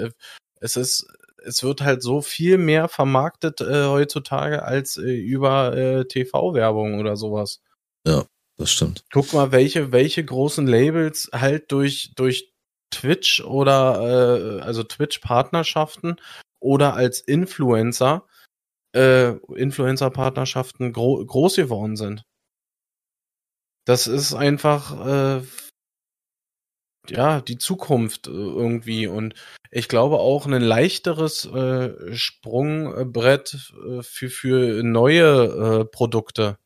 Es 0.61 0.77
ist, 0.77 1.07
es 1.45 1.63
wird 1.63 1.83
halt 1.83 2.03
so 2.03 2.21
viel 2.21 2.59
mehr 2.59 2.89
vermarktet 2.89 3.61
äh, 3.61 3.85
heutzutage 3.85 4.65
als 4.65 4.97
äh, 4.97 5.15
über 5.15 5.77
äh, 5.77 6.05
TV-Werbung 6.05 6.99
oder 6.99 7.17
sowas. 7.17 7.63
Ja, 8.05 8.27
das 8.57 8.73
stimmt. 8.73 9.05
Guck 9.13 9.33
mal, 9.33 9.53
welche, 9.53 9.93
welche 9.93 10.25
großen 10.25 10.67
Labels 10.67 11.31
halt 11.33 11.71
durch, 11.71 12.13
durch 12.17 12.53
Twitch 12.91 13.41
oder 13.45 14.59
äh, 14.59 14.63
also 14.63 14.83
Twitch-Partnerschaften 14.83 16.17
oder 16.61 16.95
als 16.95 17.21
Influencer, 17.21 18.27
äh, 18.95 19.33
Influencer-Partnerschaften 19.55 20.93
gro 20.93 21.25
groß 21.25 21.57
geworden 21.57 21.97
sind. 21.97 22.23
Das 23.87 24.07
ist 24.07 24.35
einfach, 24.35 25.41
äh, 25.41 25.43
ja, 27.11 27.41
die 27.41 27.59
Zukunft 27.59 28.27
äh, 28.27 28.31
irgendwie. 28.31 29.07
Und 29.07 29.35
ich 29.71 29.89
glaube 29.89 30.19
auch 30.19 30.47
ein 30.47 30.61
leichteres 30.63 31.45
äh, 31.47 32.15
Sprungbrett 32.15 33.73
äh, 33.87 34.03
für, 34.03 34.31
für 34.31 34.83
neue 34.83 35.81
äh, 35.81 35.85
Produkte. 35.85 36.59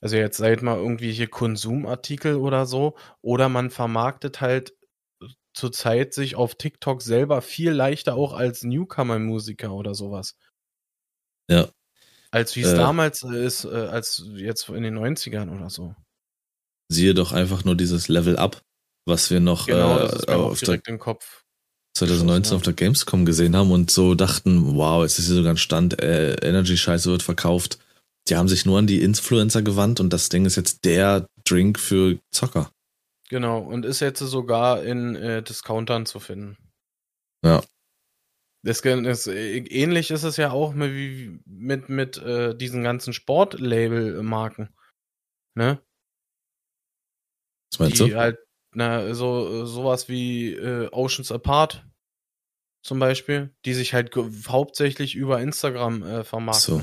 Also 0.00 0.16
jetzt 0.16 0.36
seid 0.38 0.62
mal 0.62 0.76
irgendwie 0.76 1.12
hier 1.12 1.28
Konsumartikel 1.28 2.36
oder 2.36 2.66
so. 2.66 2.96
Oder 3.22 3.48
man 3.48 3.70
vermarktet 3.70 4.40
halt 4.40 4.74
zurzeit 5.58 6.14
sich 6.14 6.36
auf 6.36 6.54
TikTok 6.54 7.02
selber 7.02 7.42
viel 7.42 7.72
leichter 7.72 8.14
auch 8.14 8.32
als 8.32 8.62
Newcomer-Musiker 8.62 9.72
oder 9.72 9.94
sowas. 9.94 10.36
Ja. 11.50 11.68
Als 12.30 12.54
wie 12.56 12.62
es 12.62 12.72
äh, 12.72 12.76
damals 12.76 13.22
ist, 13.22 13.64
äh, 13.64 13.68
als 13.68 14.24
jetzt 14.34 14.68
in 14.68 14.82
den 14.82 14.96
90ern 14.96 15.54
oder 15.54 15.68
so. 15.68 15.94
Siehe 16.88 17.14
doch 17.14 17.32
einfach 17.32 17.64
nur 17.64 17.74
dieses 17.74 18.08
Level 18.08 18.36
Up, 18.36 18.62
was 19.06 19.30
wir 19.30 19.40
noch 19.40 19.66
genau, 19.66 19.98
das 19.98 20.12
ist 20.12 20.28
mir 20.28 20.36
auf 20.36 20.60
direkt 20.60 20.86
der, 20.86 20.94
im 20.94 21.00
Kopf 21.00 21.44
2019 21.96 22.56
auf 22.56 22.62
der 22.62 22.74
Gamescom 22.74 23.24
gesehen 23.24 23.56
haben 23.56 23.72
und 23.72 23.90
so 23.90 24.14
dachten, 24.14 24.76
wow, 24.76 25.04
es 25.04 25.18
ist 25.18 25.26
hier 25.26 25.36
sogar 25.36 25.54
ein 25.54 25.58
Stand, 25.58 26.00
äh, 26.00 26.34
Energy-Scheiße 26.34 27.10
wird 27.10 27.22
verkauft. 27.22 27.78
Die 28.28 28.36
haben 28.36 28.48
sich 28.48 28.64
nur 28.64 28.78
an 28.78 28.86
die 28.86 29.02
Influencer 29.02 29.62
gewandt 29.62 29.98
und 29.98 30.12
das 30.12 30.28
Ding 30.28 30.44
ist 30.44 30.56
jetzt 30.56 30.84
der 30.84 31.26
Drink 31.44 31.78
für 31.78 32.18
Zocker. 32.30 32.70
Genau, 33.28 33.60
und 33.60 33.84
ist 33.84 34.00
jetzt 34.00 34.20
sogar 34.20 34.82
in 34.82 35.14
äh, 35.16 35.42
Discountern 35.42 36.06
zu 36.06 36.18
finden. 36.18 36.56
Ja. 37.44 37.62
Das, 38.64 38.82
das, 38.82 39.26
äh, 39.26 39.58
ähnlich 39.58 40.10
ist 40.10 40.24
es 40.24 40.36
ja 40.36 40.50
auch 40.50 40.74
mit, 40.74 41.40
mit, 41.46 41.88
mit 41.88 42.18
äh, 42.18 42.56
diesen 42.56 42.82
ganzen 42.82 43.12
Sportlabel-Marken. 43.12 44.74
Ne? 45.54 45.80
Was 47.70 47.78
meinst 47.78 48.00
die 48.00 48.10
du? 48.10 48.16
halt, 48.16 48.38
na, 48.74 49.14
so, 49.14 49.66
sowas 49.66 50.08
wie 50.08 50.52
äh, 50.54 50.88
Oceans 50.90 51.30
Apart 51.30 51.86
zum 52.82 52.98
Beispiel, 52.98 53.54
die 53.64 53.74
sich 53.74 53.92
halt 53.92 54.14
hauptsächlich 54.48 55.14
über 55.14 55.40
Instagram 55.40 56.02
äh, 56.02 56.24
vermarkten. 56.24 56.82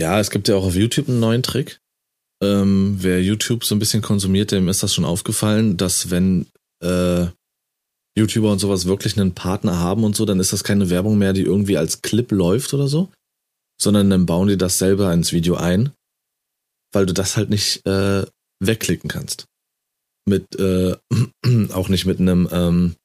Ja, 0.00 0.18
es 0.18 0.30
gibt 0.30 0.48
ja 0.48 0.56
auch 0.56 0.64
auf 0.64 0.74
YouTube 0.74 1.08
einen 1.08 1.20
neuen 1.20 1.42
Trick. 1.42 1.81
Ähm, 2.42 2.96
wer 2.98 3.22
YouTube 3.22 3.64
so 3.64 3.74
ein 3.74 3.78
bisschen 3.78 4.02
konsumiert, 4.02 4.50
dem 4.50 4.68
ist 4.68 4.82
das 4.82 4.92
schon 4.92 5.04
aufgefallen, 5.04 5.76
dass 5.76 6.10
wenn 6.10 6.46
äh, 6.82 7.28
YouTuber 8.18 8.50
und 8.50 8.58
sowas 8.58 8.86
wirklich 8.86 9.18
einen 9.18 9.34
Partner 9.34 9.78
haben 9.78 10.02
und 10.02 10.16
so, 10.16 10.24
dann 10.24 10.40
ist 10.40 10.52
das 10.52 10.64
keine 10.64 10.90
Werbung 10.90 11.18
mehr, 11.18 11.32
die 11.32 11.42
irgendwie 11.42 11.78
als 11.78 12.02
Clip 12.02 12.30
läuft 12.32 12.74
oder 12.74 12.88
so, 12.88 13.10
sondern 13.80 14.10
dann 14.10 14.26
bauen 14.26 14.48
die 14.48 14.58
das 14.58 14.78
selber 14.78 15.12
ins 15.14 15.32
Video 15.32 15.54
ein, 15.54 15.92
weil 16.92 17.06
du 17.06 17.14
das 17.14 17.36
halt 17.36 17.48
nicht 17.48 17.86
äh, 17.86 18.26
wegklicken 18.60 19.08
kannst. 19.08 19.46
Mit, 20.26 20.56
äh, 20.58 20.96
auch 21.72 21.88
nicht 21.88 22.06
mit 22.06 22.18
einem, 22.18 22.48
ähm, 22.50 22.96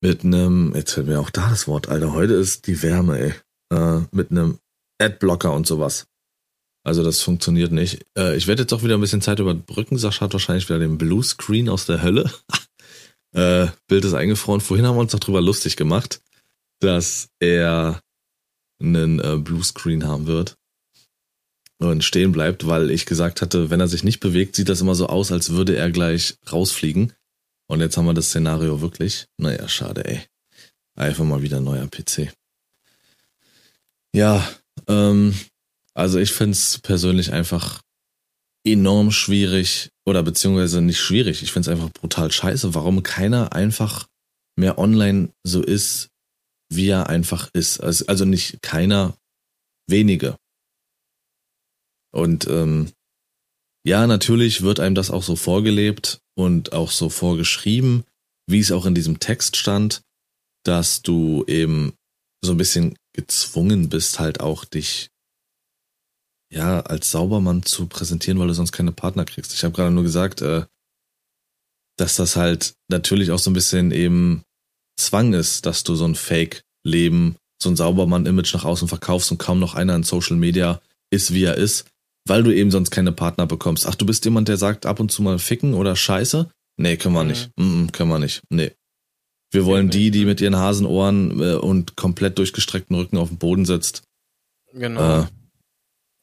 mit 0.00 0.24
einem, 0.24 0.74
jetzt 0.74 0.92
fällt 0.92 1.06
mir 1.06 1.20
auch 1.20 1.30
da 1.30 1.50
das 1.50 1.68
Wort, 1.68 1.88
Alter, 1.88 2.12
heute 2.14 2.32
ist 2.32 2.66
die 2.66 2.82
Wärme, 2.82 3.18
ey. 3.18 3.34
Äh, 3.72 4.06
mit 4.10 4.30
einem 4.30 4.58
Adblocker 4.98 5.52
und 5.52 5.66
sowas. 5.66 6.06
Also 6.84 7.04
das 7.04 7.20
funktioniert 7.20 7.72
nicht. 7.72 8.04
Äh, 8.18 8.36
ich 8.36 8.46
werde 8.46 8.62
jetzt 8.62 8.72
auch 8.72 8.82
wieder 8.82 8.94
ein 8.94 9.00
bisschen 9.00 9.22
Zeit 9.22 9.38
überbrücken. 9.38 9.98
Sascha 9.98 10.22
hat 10.22 10.32
wahrscheinlich 10.32 10.68
wieder 10.68 10.78
den 10.78 10.98
Bluescreen 10.98 11.68
aus 11.68 11.86
der 11.86 12.02
Hölle. 12.02 12.30
äh, 13.32 13.68
Bild 13.86 14.04
ist 14.04 14.14
eingefroren. 14.14 14.60
Vorhin 14.60 14.86
haben 14.86 14.96
wir 14.96 15.00
uns 15.00 15.12
noch 15.12 15.20
drüber 15.20 15.40
lustig 15.40 15.76
gemacht, 15.76 16.20
dass 16.80 17.28
er 17.38 18.00
einen 18.80 19.20
äh, 19.20 19.36
Bluescreen 19.36 20.06
haben 20.06 20.26
wird 20.26 20.56
und 21.78 22.04
stehen 22.04 22.32
bleibt, 22.32 22.66
weil 22.66 22.90
ich 22.90 23.06
gesagt 23.06 23.42
hatte, 23.42 23.70
wenn 23.70 23.80
er 23.80 23.88
sich 23.88 24.04
nicht 24.04 24.20
bewegt, 24.20 24.56
sieht 24.56 24.68
das 24.68 24.80
immer 24.80 24.94
so 24.94 25.06
aus, 25.06 25.32
als 25.32 25.50
würde 25.50 25.76
er 25.76 25.90
gleich 25.90 26.36
rausfliegen. 26.50 27.12
Und 27.68 27.80
jetzt 27.80 27.96
haben 27.96 28.06
wir 28.06 28.14
das 28.14 28.26
Szenario 28.28 28.80
wirklich. 28.80 29.26
Naja, 29.38 29.68
schade, 29.68 30.04
ey. 30.04 30.20
Einfach 30.94 31.24
mal 31.24 31.42
wieder 31.42 31.60
neuer 31.60 31.88
PC. 31.88 32.32
Ja, 34.14 34.46
ähm, 34.88 35.34
also 35.94 36.18
ich 36.18 36.32
finde 36.32 36.52
es 36.52 36.78
persönlich 36.78 37.32
einfach 37.32 37.82
enorm 38.64 39.10
schwierig 39.10 39.90
oder 40.06 40.22
beziehungsweise 40.22 40.80
nicht 40.80 41.00
schwierig. 41.00 41.42
Ich 41.42 41.52
finde 41.52 41.70
es 41.70 41.76
einfach 41.76 41.92
brutal 41.92 42.30
scheiße, 42.30 42.74
warum 42.74 43.02
keiner 43.02 43.52
einfach 43.52 44.06
mehr 44.56 44.78
online 44.78 45.32
so 45.44 45.62
ist, 45.62 46.08
wie 46.70 46.88
er 46.88 47.08
einfach 47.08 47.50
ist. 47.52 47.80
Also, 47.80 48.24
nicht 48.24 48.62
keiner, 48.62 49.16
wenige. 49.88 50.36
Und 52.14 52.46
ähm, 52.48 52.92
ja, 53.84 54.06
natürlich 54.06 54.62
wird 54.62 54.80
einem 54.80 54.94
das 54.94 55.10
auch 55.10 55.22
so 55.22 55.34
vorgelebt 55.34 56.20
und 56.36 56.72
auch 56.72 56.90
so 56.90 57.08
vorgeschrieben, 57.08 58.04
wie 58.46 58.60
es 58.60 58.70
auch 58.70 58.86
in 58.86 58.94
diesem 58.94 59.18
Text 59.18 59.56
stand, 59.56 60.02
dass 60.64 61.02
du 61.02 61.44
eben 61.46 61.94
so 62.44 62.52
ein 62.52 62.58
bisschen 62.58 62.96
gezwungen 63.12 63.88
bist, 63.88 64.18
halt 64.18 64.40
auch 64.40 64.64
dich 64.64 65.11
ja 66.52 66.80
als 66.80 67.10
Saubermann 67.10 67.62
zu 67.62 67.86
präsentieren, 67.86 68.38
weil 68.38 68.48
du 68.48 68.54
sonst 68.54 68.72
keine 68.72 68.92
Partner 68.92 69.24
kriegst. 69.24 69.54
Ich 69.54 69.64
habe 69.64 69.74
gerade 69.74 69.90
nur 69.90 70.02
gesagt, 70.02 70.42
äh, 70.42 70.64
dass 71.96 72.16
das 72.16 72.36
halt 72.36 72.74
natürlich 72.88 73.30
auch 73.30 73.38
so 73.38 73.50
ein 73.50 73.54
bisschen 73.54 73.90
eben 73.90 74.42
Zwang 74.98 75.32
ist, 75.32 75.66
dass 75.66 75.82
du 75.82 75.94
so 75.94 76.04
ein 76.04 76.14
Fake-Leben, 76.14 77.36
so 77.62 77.70
ein 77.70 77.76
Saubermann-Image 77.76 78.54
nach 78.54 78.64
außen 78.64 78.88
verkaufst 78.88 79.30
und 79.30 79.38
kaum 79.38 79.58
noch 79.58 79.74
einer 79.74 79.96
in 79.96 80.02
Social 80.02 80.36
Media 80.36 80.80
ist, 81.10 81.32
wie 81.32 81.44
er 81.44 81.56
ist, 81.56 81.86
weil 82.26 82.42
du 82.42 82.54
eben 82.54 82.70
sonst 82.70 82.90
keine 82.90 83.12
Partner 83.12 83.46
bekommst. 83.46 83.86
Ach, 83.86 83.94
du 83.94 84.04
bist 84.04 84.24
jemand, 84.24 84.48
der 84.48 84.56
sagt 84.56 84.86
ab 84.86 85.00
und 85.00 85.10
zu 85.10 85.22
mal 85.22 85.38
ficken 85.38 85.74
oder 85.74 85.96
Scheiße? 85.96 86.50
Nee, 86.76 86.96
können 86.96 87.14
wir 87.14 87.22
mhm. 87.22 87.28
nicht. 87.30 87.50
Mm 87.56 87.62
-mm, 87.62 87.92
können 87.92 88.10
wir 88.10 88.18
nicht. 88.18 88.42
Nee. 88.50 88.72
Wir 89.50 89.66
wollen 89.66 89.90
die, 89.90 90.10
die 90.10 90.24
mit 90.24 90.40
ihren 90.40 90.56
Hasenohren 90.56 91.40
äh, 91.40 91.54
und 91.54 91.96
komplett 91.96 92.38
durchgestreckten 92.38 92.96
Rücken 92.96 93.18
auf 93.18 93.28
dem 93.28 93.38
Boden 93.38 93.66
sitzt. 93.66 94.02
Genau. 94.72 95.22
Äh, 95.22 95.26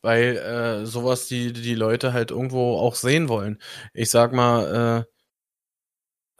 Weil 0.02 0.38
äh, 0.38 0.86
sowas 0.86 1.28
die, 1.28 1.52
die 1.52 1.76
Leute 1.76 2.14
halt 2.14 2.32
irgendwo 2.32 2.78
auch 2.78 2.96
sehen 2.96 3.28
wollen. 3.28 3.62
Ich 3.94 4.10
sag 4.10 4.34
mal, 4.34 5.06
äh, 5.06 5.14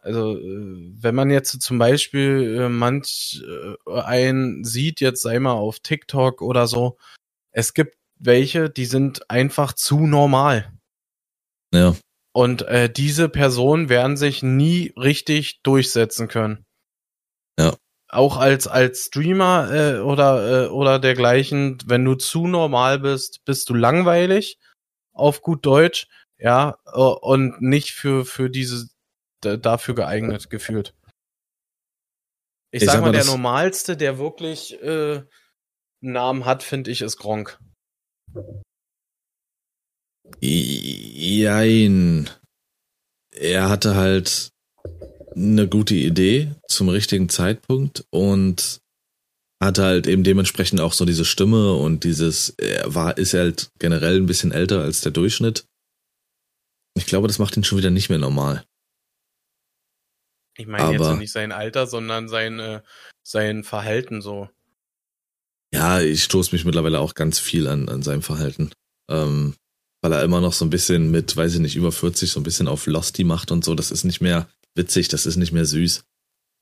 also 0.02 0.38
äh, 0.38 0.92
wenn 1.02 1.14
man 1.14 1.30
jetzt 1.30 1.60
zum 1.60 1.78
Beispiel 1.78 2.58
äh, 2.58 2.68
manch 2.68 3.42
äh, 3.86 4.00
einen 4.00 4.64
sieht, 4.64 5.00
jetzt 5.00 5.22
sei 5.22 5.38
mal 5.38 5.52
auf 5.52 5.80
TikTok 5.80 6.40
oder 6.42 6.66
so, 6.66 6.96
es 7.52 7.74
gibt 7.74 7.96
welche, 8.18 8.70
die 8.70 8.84
sind 8.84 9.30
einfach 9.30 9.72
zu 9.72 10.06
normal. 10.06 10.72
Ja. 11.72 11.94
Und 12.32 12.62
äh, 12.62 12.90
diese 12.90 13.28
Personen 13.28 13.88
werden 13.88 14.16
sich 14.16 14.42
nie 14.42 14.92
richtig 14.96 15.62
durchsetzen 15.62 16.28
können. 16.28 16.64
Ja. 17.58 17.76
Auch 18.12 18.36
als, 18.36 18.66
als 18.66 19.06
Streamer 19.06 19.70
äh, 19.72 19.98
oder, 20.00 20.64
äh, 20.64 20.68
oder 20.68 20.98
dergleichen, 20.98 21.78
wenn 21.86 22.04
du 22.04 22.16
zu 22.16 22.48
normal 22.48 22.98
bist, 22.98 23.44
bist 23.44 23.68
du 23.68 23.74
langweilig, 23.74 24.58
auf 25.12 25.42
gut 25.42 25.64
Deutsch, 25.64 26.08
ja, 26.36 26.76
äh, 26.86 26.98
und 26.98 27.62
nicht 27.62 27.92
für, 27.92 28.24
für 28.24 28.50
diese, 28.50 28.88
dafür 29.40 29.94
geeignet 29.94 30.50
gefühlt. 30.50 30.94
Ich, 32.72 32.82
ich 32.82 32.86
sag, 32.86 32.96
sag 32.96 33.02
mal, 33.02 33.12
der 33.12 33.24
normalste, 33.24 33.96
der 33.96 34.18
wirklich 34.18 34.80
äh, 34.82 35.22
einen 36.02 36.12
Namen 36.12 36.44
hat, 36.44 36.64
finde 36.64 36.90
ich, 36.90 37.02
ist 37.02 37.16
Gronk. 37.16 37.60
Jein. 40.40 42.30
Er 43.32 43.68
hatte 43.68 43.94
halt 43.94 44.52
eine 45.34 45.68
gute 45.68 45.94
Idee 45.94 46.54
zum 46.68 46.88
richtigen 46.88 47.28
Zeitpunkt 47.28 48.04
und 48.10 48.80
hatte 49.62 49.84
halt 49.84 50.06
eben 50.06 50.24
dementsprechend 50.24 50.80
auch 50.80 50.92
so 50.92 51.04
diese 51.04 51.24
Stimme 51.24 51.74
und 51.74 52.04
dieses, 52.04 52.50
er 52.50 52.94
war, 52.94 53.18
ist 53.18 53.34
halt 53.34 53.70
generell 53.78 54.16
ein 54.16 54.26
bisschen 54.26 54.52
älter 54.52 54.82
als 54.82 55.02
der 55.02 55.12
Durchschnitt. 55.12 55.66
Ich 56.96 57.06
glaube, 57.06 57.28
das 57.28 57.38
macht 57.38 57.56
ihn 57.56 57.64
schon 57.64 57.78
wieder 57.78 57.90
nicht 57.90 58.08
mehr 58.08 58.18
normal. 58.18 58.64
Ich 60.56 60.66
meine 60.66 60.92
jetzt 60.92 61.18
nicht 61.18 61.32
sein 61.32 61.52
Alter, 61.52 61.86
sondern 61.86 62.28
sein, 62.28 62.58
äh, 62.58 62.82
sein 63.22 63.64
Verhalten 63.64 64.20
so. 64.20 64.48
Ja, 65.72 66.00
ich 66.00 66.24
stoße 66.24 66.54
mich 66.54 66.64
mittlerweile 66.64 66.98
auch 66.98 67.14
ganz 67.14 67.38
viel 67.38 67.68
an, 67.68 67.88
an 67.88 68.02
seinem 68.02 68.22
Verhalten. 68.22 68.72
Ähm, 69.08 69.54
weil 70.02 70.12
er 70.12 70.24
immer 70.24 70.40
noch 70.40 70.52
so 70.52 70.64
ein 70.64 70.70
bisschen 70.70 71.10
mit, 71.10 71.36
weiß 71.36 71.54
ich 71.54 71.60
nicht, 71.60 71.76
über 71.76 71.92
40 71.92 72.30
so 72.30 72.40
ein 72.40 72.42
bisschen 72.42 72.68
auf 72.68 72.86
Losty 72.86 73.24
macht 73.24 73.52
und 73.52 73.64
so. 73.64 73.74
Das 73.74 73.90
ist 73.90 74.04
nicht 74.04 74.20
mehr 74.20 74.48
witzig, 74.74 75.08
das 75.08 75.26
ist 75.26 75.36
nicht 75.36 75.52
mehr 75.52 75.64
süß. 75.64 76.04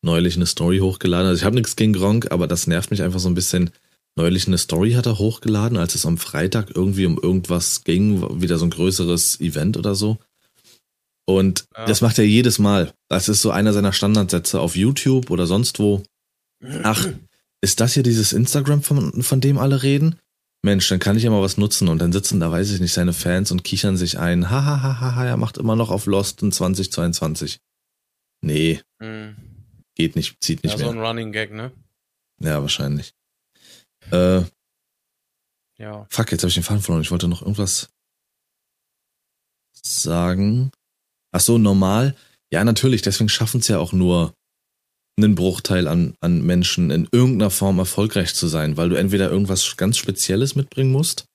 Neulich 0.02 0.36
eine 0.36 0.46
Story 0.46 0.78
hochgeladen. 0.78 1.26
Also 1.26 1.40
ich 1.40 1.44
habe 1.44 1.56
nichts 1.56 1.76
gegen 1.76 1.92
Gronk, 1.92 2.30
aber 2.30 2.46
das 2.46 2.66
nervt 2.66 2.90
mich 2.90 3.02
einfach 3.02 3.20
so 3.20 3.28
ein 3.28 3.34
bisschen. 3.34 3.70
Neulich 4.16 4.46
eine 4.46 4.58
Story 4.58 4.92
hat 4.92 5.06
er 5.06 5.18
hochgeladen, 5.18 5.76
als 5.76 5.94
es 5.94 6.06
am 6.06 6.18
Freitag 6.18 6.74
irgendwie 6.74 7.06
um 7.06 7.18
irgendwas 7.18 7.84
ging, 7.84 8.40
wieder 8.40 8.58
so 8.58 8.66
ein 8.66 8.70
größeres 8.70 9.40
Event 9.40 9.76
oder 9.76 9.94
so. 9.94 10.18
Und 11.26 11.66
ja. 11.76 11.86
das 11.86 12.00
macht 12.00 12.18
er 12.18 12.24
jedes 12.24 12.58
Mal. 12.58 12.92
Das 13.08 13.28
ist 13.28 13.42
so 13.42 13.50
einer 13.50 13.72
seiner 13.72 13.92
Standardsätze 13.92 14.60
auf 14.60 14.76
YouTube 14.76 15.30
oder 15.30 15.46
sonst 15.46 15.78
wo. 15.78 16.02
Ach, 16.82 17.06
ist 17.60 17.80
das 17.80 17.94
hier 17.94 18.02
dieses 18.02 18.32
Instagram, 18.32 18.82
von, 18.82 19.22
von 19.22 19.40
dem 19.40 19.58
alle 19.58 19.82
reden? 19.82 20.16
Mensch, 20.62 20.88
dann 20.88 20.98
kann 20.98 21.16
ich 21.16 21.22
ja 21.22 21.30
mal 21.30 21.42
was 21.42 21.56
nutzen 21.56 21.88
und 21.88 22.00
dann 22.00 22.12
sitzen 22.12 22.40
da, 22.40 22.50
weiß 22.50 22.70
ich 22.72 22.80
nicht, 22.80 22.92
seine 22.92 23.12
Fans 23.12 23.52
und 23.52 23.62
kichern 23.62 23.96
sich 23.96 24.18
ein, 24.18 24.50
hahaha, 24.50 25.24
er 25.24 25.36
macht 25.36 25.58
immer 25.58 25.76
noch 25.76 25.90
auf 25.90 26.06
Lost 26.06 26.42
in 26.42 26.50
2022. 26.50 27.60
Nee, 28.40 28.80
Hm. 29.02 29.36
geht 29.94 30.16
nicht, 30.16 30.42
zieht 30.42 30.62
nicht 30.62 30.72
Ja, 30.72 30.78
so 30.78 30.84
mehr. 30.84 30.94
ein 30.94 31.06
Running 31.06 31.32
Gag, 31.32 31.52
ne? 31.52 31.72
Ja, 32.40 32.60
wahrscheinlich. 32.62 33.12
Äh, 34.12 34.42
Ja. 35.78 36.06
fuck, 36.10 36.30
jetzt 36.32 36.42
habe 36.42 36.48
ich 36.48 36.54
den 36.54 36.62
Faden 36.62 36.82
verloren. 36.82 37.02
Ich 37.02 37.10
wollte 37.10 37.28
noch 37.28 37.42
irgendwas 37.42 37.88
sagen. 39.82 40.70
Ach 41.32 41.40
so, 41.40 41.58
normal. 41.58 42.16
Ja, 42.52 42.64
natürlich, 42.64 43.02
deswegen 43.02 43.28
schaffen 43.28 43.60
es 43.60 43.68
ja 43.68 43.78
auch 43.78 43.92
nur 43.92 44.34
einen 45.18 45.34
Bruchteil 45.34 45.88
an, 45.88 46.14
an 46.20 46.42
Menschen 46.42 46.90
in 46.90 47.08
irgendeiner 47.12 47.50
Form 47.50 47.78
erfolgreich 47.78 48.34
zu 48.34 48.46
sein, 48.46 48.76
weil 48.76 48.88
du 48.88 48.96
entweder 48.96 49.30
irgendwas 49.30 49.76
ganz 49.76 49.98
Spezielles 49.98 50.54
mitbringen 50.54 50.92
musst 50.92 51.26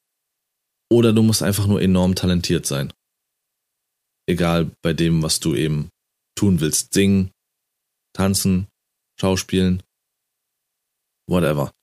oder 0.91 1.11
du 1.13 1.21
musst 1.21 1.43
einfach 1.43 1.67
nur 1.67 1.81
enorm 1.81 2.15
talentiert 2.15 2.65
sein. 2.65 2.93
Egal 4.25 4.71
bei 4.81 4.93
dem, 4.93 5.21
was 5.21 5.39
du 5.41 5.53
eben 5.53 5.89
tun 6.35 6.59
willst. 6.59 6.93
Singen, 6.93 7.31
tanzen, 8.13 8.67
schauspielen, 9.19 9.83
whatever. 11.27 11.73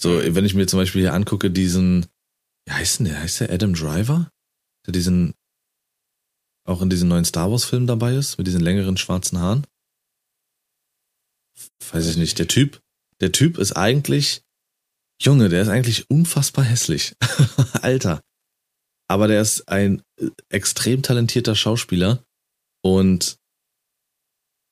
So, 0.00 0.20
wenn 0.34 0.44
ich 0.44 0.54
mir 0.54 0.66
zum 0.66 0.78
Beispiel 0.78 1.02
hier 1.02 1.14
angucke, 1.14 1.50
diesen, 1.50 2.06
wie 2.66 2.72
heißt 2.72 2.98
denn 2.98 3.06
der? 3.06 3.20
Heißt 3.20 3.40
der 3.40 3.50
Adam 3.50 3.74
Driver? 3.74 4.30
Der 4.86 4.92
diesen, 4.92 5.34
auch 6.66 6.82
in 6.82 6.90
diesem 6.90 7.08
neuen 7.08 7.24
Star 7.24 7.50
Wars 7.50 7.64
Film 7.64 7.86
dabei 7.86 8.14
ist, 8.14 8.38
mit 8.38 8.46
diesen 8.46 8.60
längeren 8.60 8.96
schwarzen 8.96 9.38
Haaren? 9.38 9.66
Weiß 11.92 12.06
ich 12.08 12.16
nicht. 12.16 12.38
Der 12.38 12.48
Typ, 12.48 12.80
der 13.20 13.32
Typ 13.32 13.58
ist 13.58 13.72
eigentlich, 13.72 14.42
Junge, 15.20 15.48
der 15.48 15.62
ist 15.62 15.68
eigentlich 15.68 16.10
unfassbar 16.10 16.64
hässlich. 16.64 17.14
Alter. 17.82 18.20
Aber 19.08 19.28
der 19.28 19.40
ist 19.40 19.68
ein 19.68 20.02
äh, 20.20 20.30
extrem 20.48 21.02
talentierter 21.02 21.54
Schauspieler 21.54 22.24
und 22.82 23.38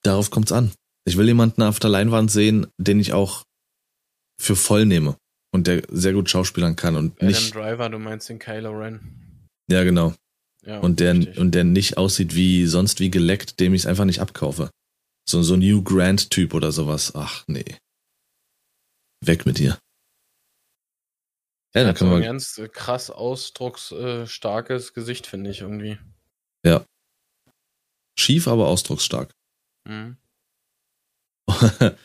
darauf 0.03 0.31
kommt's 0.31 0.53
an. 0.53 0.73
Ich 1.07 1.17
will 1.17 1.27
jemanden 1.27 1.63
auf 1.63 1.79
der 1.81 1.91
Leinwand 1.91 2.31
sehen, 2.31 2.67
den 2.79 3.01
ich 3.01 3.13
auch 3.13 3.45
für 4.41 4.57
voll 4.57 4.87
nehme 4.87 5.17
und 5.53 5.67
der 5.67 5.83
sehr 5.91 6.13
gut 6.13 6.31
schauspielern 6.31 6.77
kann 6.77 6.97
und 6.97 7.17
Adam 7.17 7.29
nicht, 7.29 7.55
Driver, 7.55 7.89
du 7.89 7.99
meinst 7.99 8.29
den 8.29 8.39
Kylo 8.39 8.71
Ren. 8.71 9.49
ja 9.71 9.83
genau, 9.85 10.15
Ja, 10.65 10.79
und 10.81 11.01
der 11.01 11.15
richtig. 11.15 11.39
und 11.39 11.55
der 11.55 11.65
nicht 11.65 11.97
aussieht 11.99 12.35
wie 12.35 12.67
sonst 12.67 13.01
wie 13.01 13.11
geleckt, 13.11 13.61
dem 13.61 13.75
ich 13.75 13.83
es 13.83 13.87
einfach 13.87 14.05
nicht 14.05 14.21
abkaufe. 14.21 14.71
So 15.29 15.43
so 15.43 15.55
ein 15.55 15.61
New 15.61 15.83
Grant 15.83 16.31
Typ 16.31 16.55
oder 16.55 16.73
sowas. 16.73 17.15
Ach 17.15 17.45
nee. 17.47 17.77
Weg 19.25 19.45
mit 19.47 19.59
dir. 19.59 19.79
Ja, 21.75 21.87
so 21.87 21.95
können 21.95 22.13
ein 22.13 22.21
wir 22.21 22.27
ganz 22.27 22.59
äh, 22.59 22.69
krass 22.69 23.11
ausdrucksstarkes 23.11 24.93
Gesicht, 24.93 25.27
finde 25.27 25.51
ich 25.51 25.61
irgendwie. 25.61 25.99
schief, 28.19 28.49
aber 28.49 28.69
ausdrucksstark. 28.69 29.33
Mhm. 29.87 30.17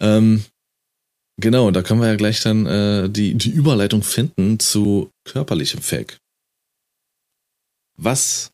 ähm, 0.00 0.44
genau, 1.40 1.70
da 1.70 1.82
können 1.82 2.00
wir 2.00 2.08
ja 2.08 2.16
gleich 2.16 2.40
dann 2.42 2.66
äh, 2.66 3.08
die, 3.08 3.34
die 3.34 3.50
Überleitung 3.50 4.02
finden 4.02 4.58
zu 4.58 5.10
körperlichem 5.24 5.80
Fake. 5.80 6.18
Was 7.96 8.52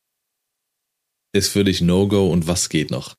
ist 1.33 1.51
für 1.51 1.65
dich 1.65 1.81
No-Go 1.81 2.31
und 2.31 2.47
was 2.47 2.69
geht 2.69 2.91
noch? 2.91 3.15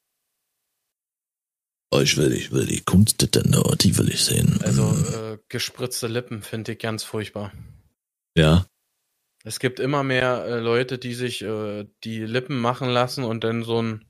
Oh, 1.92 2.00
ich 2.00 2.18
will, 2.18 2.32
ich 2.34 2.52
will 2.52 2.66
die 2.66 2.82
Kunst 2.82 3.22
denn, 3.36 3.56
oh, 3.56 3.76
die 3.76 3.98
will 3.98 4.10
ich 4.10 4.24
sehen. 4.24 4.60
Also 4.64 4.84
äh, 4.84 5.38
gespritzte 5.50 6.08
Lippen 6.08 6.42
finde 6.42 6.74
ich 6.74 6.80
ganz 6.80 7.04
furchtbar. 7.04 7.54
ja, 8.36 8.66
Es 9.44 9.60
gibt 9.60 9.80
immer 9.80 10.04
mehr 10.04 10.46
äh, 10.46 10.60
Leute, 10.60 10.98
die 10.98 11.14
sich 11.14 11.42
äh, 11.44 11.86
die 12.04 12.20
Lippen 12.22 12.60
machen 12.60 12.90
lassen 12.90 13.24
und 13.24 13.44
dann 13.44 13.64
so 13.64 13.82
ein 13.82 14.04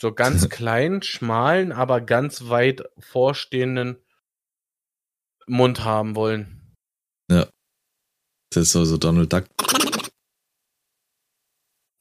so 0.00 0.12
ganz 0.12 0.48
kleinen, 0.48 1.02
schmalen, 1.02 1.72
aber 1.72 2.00
ganz 2.00 2.48
weit 2.48 2.88
vorstehenden 2.98 3.98
Mund 5.46 5.84
haben 5.84 6.16
wollen. 6.16 6.74
das 8.52 8.64
ist 8.64 8.72
so, 8.72 8.84
so 8.84 8.96
Donald 8.96 9.32
Duck. 9.32 9.44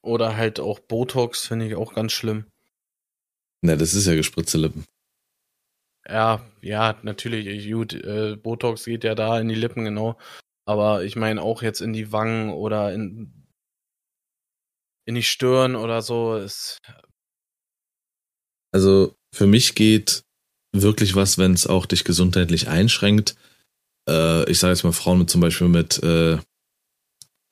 Oder 0.01 0.37
halt 0.37 0.59
auch 0.59 0.79
Botox, 0.79 1.45
finde 1.45 1.67
ich 1.67 1.75
auch 1.75 1.93
ganz 1.93 2.13
schlimm. 2.13 2.45
Ne, 3.61 3.75
das 3.75 3.93
ist 3.93 4.07
ja 4.07 4.15
gespritzte 4.15 4.57
Lippen. 4.57 4.85
Ja, 6.07 6.43
ja, 6.61 6.97
natürlich, 7.03 7.69
gut, 7.69 7.93
äh, 7.93 8.35
Botox 8.37 8.85
geht 8.85 9.03
ja 9.03 9.13
da 9.13 9.39
in 9.39 9.49
die 9.49 9.55
Lippen, 9.55 9.83
genau. 9.83 10.17
Aber 10.65 11.03
ich 11.03 11.15
meine 11.15 11.41
auch 11.41 11.61
jetzt 11.61 11.81
in 11.81 11.93
die 11.93 12.11
Wangen 12.11 12.51
oder 12.51 12.93
in, 12.93 13.47
in 15.05 15.15
die 15.15 15.23
Stirn 15.23 15.75
oder 15.75 16.01
so. 16.01 16.35
Ist, 16.37 16.79
Also 18.71 19.15
für 19.33 19.47
mich 19.47 19.75
geht 19.75 20.23
wirklich 20.71 21.15
was, 21.15 21.37
wenn 21.37 21.53
es 21.53 21.67
auch 21.67 21.85
dich 21.85 22.03
gesundheitlich 22.03 22.67
einschränkt. 22.67 23.35
Äh, 24.07 24.49
ich 24.49 24.59
sage 24.59 24.73
jetzt 24.73 24.83
mal 24.83 24.91
Frauen 24.91 25.19
mit 25.19 25.29
zum 25.29 25.41
Beispiel 25.41 25.67
mit 25.67 26.01
äh, 26.03 26.37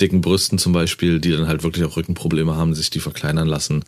dicken 0.02 0.22
Brüsten 0.22 0.60
zum 0.60 0.74
Beispiel, 0.74 1.20
die 1.20 1.32
dann 1.32 1.48
halt 1.48 1.64
wirklich 1.64 1.86
auch 1.86 1.98
Rückenprobleme 1.98 2.56
haben, 2.56 2.76
sich 2.76 2.90
die 2.90 3.00
verkleinern 3.00 3.48
lassen. 3.48 3.84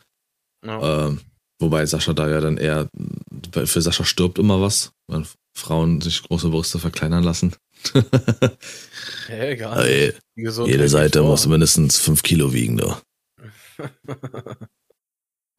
ja. 0.65 1.10
Äh, 1.10 1.18
wobei 1.60 1.86
Sascha 1.86 2.13
da 2.13 2.30
ja 2.30 2.39
dann 2.39 2.58
eher, 2.58 2.89
für 3.54 3.82
Sascha 3.82 4.06
stirbt 4.06 4.39
immer 4.39 4.62
was, 4.62 4.92
wenn 5.08 5.26
Frauen 5.56 6.02
sich 6.02 6.24
große 6.24 6.50
Brüste 6.50 6.80
verkleinern 6.80 7.24
lassen. 7.24 7.54
ja, 9.30 9.44
egal. 9.44 10.13
Jede 10.36 10.89
Seite 10.89 11.22
muss 11.22 11.48
mindestens 11.48 11.98
fünf 11.98 12.24
Kilo 12.24 12.54
wiegen, 12.54 12.78
du. 12.78 12.96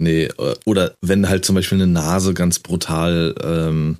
Nee, 0.00 0.24
äh, 0.24 0.56
oder 0.64 0.94
wenn 1.02 1.28
halt 1.28 1.44
zum 1.44 1.54
Beispiel 1.54 1.76
eine 1.76 1.86
Nase 1.86 2.32
ganz 2.32 2.58
brutal, 2.58 3.34
ähm, 3.42 3.98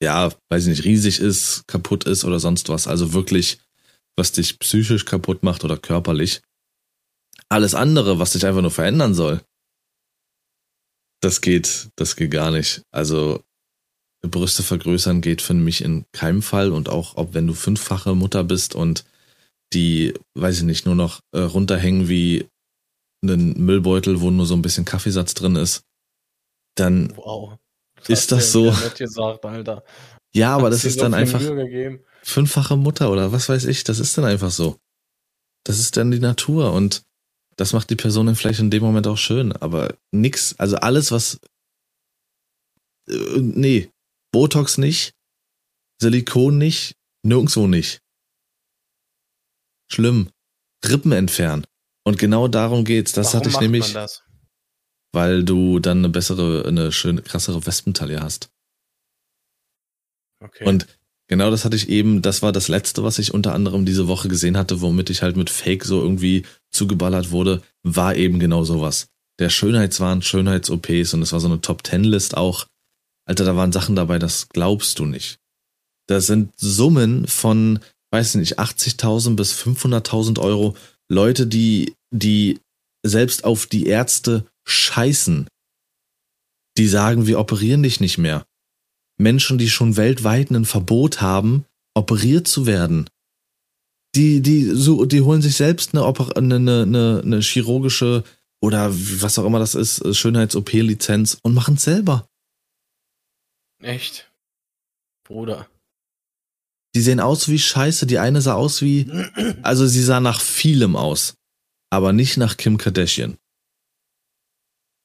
ja, 0.00 0.32
weiß 0.48 0.62
ich 0.66 0.68
nicht, 0.68 0.84
riesig 0.84 1.18
ist, 1.18 1.66
kaputt 1.66 2.04
ist 2.04 2.24
oder 2.24 2.38
sonst 2.38 2.68
was. 2.68 2.86
Also 2.86 3.12
wirklich, 3.12 3.58
was 4.16 4.30
dich 4.30 4.60
psychisch 4.60 5.04
kaputt 5.04 5.42
macht 5.42 5.64
oder 5.64 5.76
körperlich. 5.76 6.40
Alles 7.48 7.74
andere, 7.74 8.20
was 8.20 8.32
dich 8.32 8.46
einfach 8.46 8.62
nur 8.62 8.70
verändern 8.70 9.12
soll, 9.14 9.42
das 11.20 11.40
geht, 11.40 11.88
das 11.96 12.14
geht 12.14 12.30
gar 12.30 12.52
nicht. 12.52 12.82
Also 12.92 13.42
Brüste 14.22 14.62
vergrößern 14.62 15.20
geht 15.20 15.42
für 15.42 15.54
mich 15.54 15.82
in 15.82 16.04
keinem 16.12 16.42
Fall 16.42 16.70
und 16.70 16.88
auch, 16.88 17.16
ob 17.16 17.34
wenn 17.34 17.46
du 17.48 17.54
fünffache 17.54 18.14
Mutter 18.14 18.44
bist 18.44 18.76
und 18.76 19.04
die, 19.72 20.14
weiß 20.34 20.58
ich 20.58 20.64
nicht, 20.64 20.86
nur 20.86 20.94
noch 20.94 21.20
äh, 21.32 21.40
runterhängen 21.40 22.08
wie 22.08 22.46
einen 23.22 23.64
Müllbeutel, 23.64 24.20
wo 24.20 24.30
nur 24.30 24.46
so 24.46 24.54
ein 24.54 24.62
bisschen 24.62 24.84
Kaffeesatz 24.84 25.34
drin 25.34 25.56
ist, 25.56 25.82
dann, 26.76 27.16
Wow. 27.16 27.58
Ist 28.06 28.30
das 28.30 28.52
du 28.52 28.66
ja 28.66 28.72
so? 28.72 28.88
gesagt, 28.96 29.82
ja, 30.32 30.54
aber 30.54 30.70
das 30.70 30.84
ist 30.84 31.00
dann 31.00 31.14
einfach 31.14 31.42
fünffache 32.22 32.76
Mutter 32.76 33.10
oder 33.10 33.32
was 33.32 33.48
weiß 33.48 33.64
ich, 33.64 33.82
das 33.84 33.98
ist 33.98 34.16
dann 34.16 34.24
einfach 34.24 34.50
so. 34.50 34.78
Das 35.64 35.78
ist 35.78 35.96
dann 35.96 36.10
die 36.10 36.20
Natur 36.20 36.72
und 36.72 37.02
das 37.56 37.72
macht 37.72 37.90
die 37.90 37.96
Person 37.96 38.26
dann 38.26 38.36
vielleicht 38.36 38.60
in 38.60 38.70
dem 38.70 38.82
Moment 38.82 39.06
auch 39.08 39.18
schön, 39.18 39.52
aber 39.52 39.96
nix, 40.12 40.54
also 40.58 40.76
alles, 40.76 41.10
was, 41.10 41.40
äh, 43.08 43.38
nee, 43.40 43.90
Botox 44.30 44.78
nicht, 44.78 45.14
Silikon 46.00 46.58
nicht, 46.58 46.94
nirgendwo 47.24 47.66
nicht. 47.66 48.00
Schlimm. 49.90 50.30
Rippen 50.86 51.12
entfernen. 51.12 51.66
Und 52.08 52.18
genau 52.18 52.48
darum 52.48 52.84
geht's. 52.84 53.12
Das 53.12 53.34
Warum 53.34 53.40
hatte 53.40 53.50
ich 53.50 53.60
nämlich. 53.60 53.94
Weil 55.12 55.44
du 55.44 55.78
dann 55.78 55.98
eine 55.98 56.08
bessere, 56.08 56.64
eine 56.66 56.90
schöne, 56.90 57.20
krassere 57.20 57.66
Wespentaille 57.66 58.20
hast. 58.20 58.48
Okay. 60.42 60.64
Und 60.64 60.86
genau 61.26 61.50
das 61.50 61.66
hatte 61.66 61.76
ich 61.76 61.90
eben, 61.90 62.22
das 62.22 62.40
war 62.40 62.52
das 62.52 62.68
letzte, 62.68 63.02
was 63.04 63.18
ich 63.18 63.34
unter 63.34 63.52
anderem 63.52 63.84
diese 63.84 64.08
Woche 64.08 64.28
gesehen 64.28 64.56
hatte, 64.56 64.80
womit 64.80 65.10
ich 65.10 65.20
halt 65.20 65.36
mit 65.36 65.50
Fake 65.50 65.84
so 65.84 66.00
irgendwie 66.00 66.46
zugeballert 66.70 67.30
wurde, 67.30 67.62
war 67.82 68.16
eben 68.16 68.38
genau 68.38 68.64
sowas. 68.64 69.08
Der 69.38 69.50
Schönheitswahn, 69.50 70.22
Schönheits-OPs 70.22 71.12
und 71.12 71.20
es 71.20 71.32
war 71.32 71.40
so 71.40 71.48
eine 71.48 71.60
Top-Ten-List 71.60 72.38
auch. 72.38 72.66
Alter, 73.26 73.44
da 73.44 73.54
waren 73.54 73.72
Sachen 73.72 73.96
dabei, 73.96 74.18
das 74.18 74.48
glaubst 74.48 74.98
du 74.98 75.04
nicht. 75.04 75.38
Das 76.06 76.26
sind 76.26 76.52
Summen 76.56 77.26
von, 77.26 77.80
weiß 78.12 78.36
nicht, 78.36 78.58
80.000 78.58 79.36
bis 79.36 79.52
500.000 79.52 80.40
Euro. 80.40 80.74
Leute, 81.10 81.46
die, 81.46 81.94
die 82.10 82.60
selbst 83.04 83.44
auf 83.44 83.66
die 83.66 83.86
Ärzte 83.86 84.46
scheißen. 84.66 85.48
Die 86.76 86.88
sagen, 86.88 87.26
wir 87.26 87.38
operieren 87.38 87.82
dich 87.82 88.00
nicht 88.00 88.18
mehr. 88.18 88.46
Menschen, 89.18 89.58
die 89.58 89.68
schon 89.68 89.96
weltweit 89.96 90.50
ein 90.50 90.64
Verbot 90.64 91.20
haben, 91.20 91.64
operiert 91.94 92.46
zu 92.46 92.66
werden. 92.66 93.08
Die, 94.14 94.40
die, 94.40 94.64
so, 94.64 95.04
die 95.04 95.20
holen 95.20 95.42
sich 95.42 95.56
selbst 95.56 95.94
eine, 95.94 96.04
Oper 96.04 96.36
eine, 96.36 96.56
eine, 96.56 96.82
eine, 96.82 97.22
eine 97.24 97.40
chirurgische 97.40 98.24
oder 98.60 98.90
was 98.92 99.38
auch 99.38 99.44
immer 99.44 99.58
das 99.58 99.74
ist, 99.74 100.16
Schönheits-OP-Lizenz 100.16 101.38
und 101.42 101.54
machen 101.54 101.74
es 101.74 101.82
selber. 101.82 102.28
Echt? 103.80 104.32
Bruder. 105.24 105.68
Die 106.94 107.00
sehen 107.00 107.20
aus 107.20 107.48
wie 107.48 107.58
Scheiße. 107.58 108.06
Die 108.06 108.18
eine 108.18 108.40
sah 108.40 108.54
aus 108.54 108.82
wie, 108.82 109.10
also 109.62 109.86
sie 109.86 110.02
sah 110.02 110.20
nach 110.20 110.40
vielem 110.40 110.96
aus, 110.96 111.34
aber 111.90 112.12
nicht 112.12 112.36
nach 112.36 112.56
Kim 112.56 112.78
Kardashian. 112.78 113.36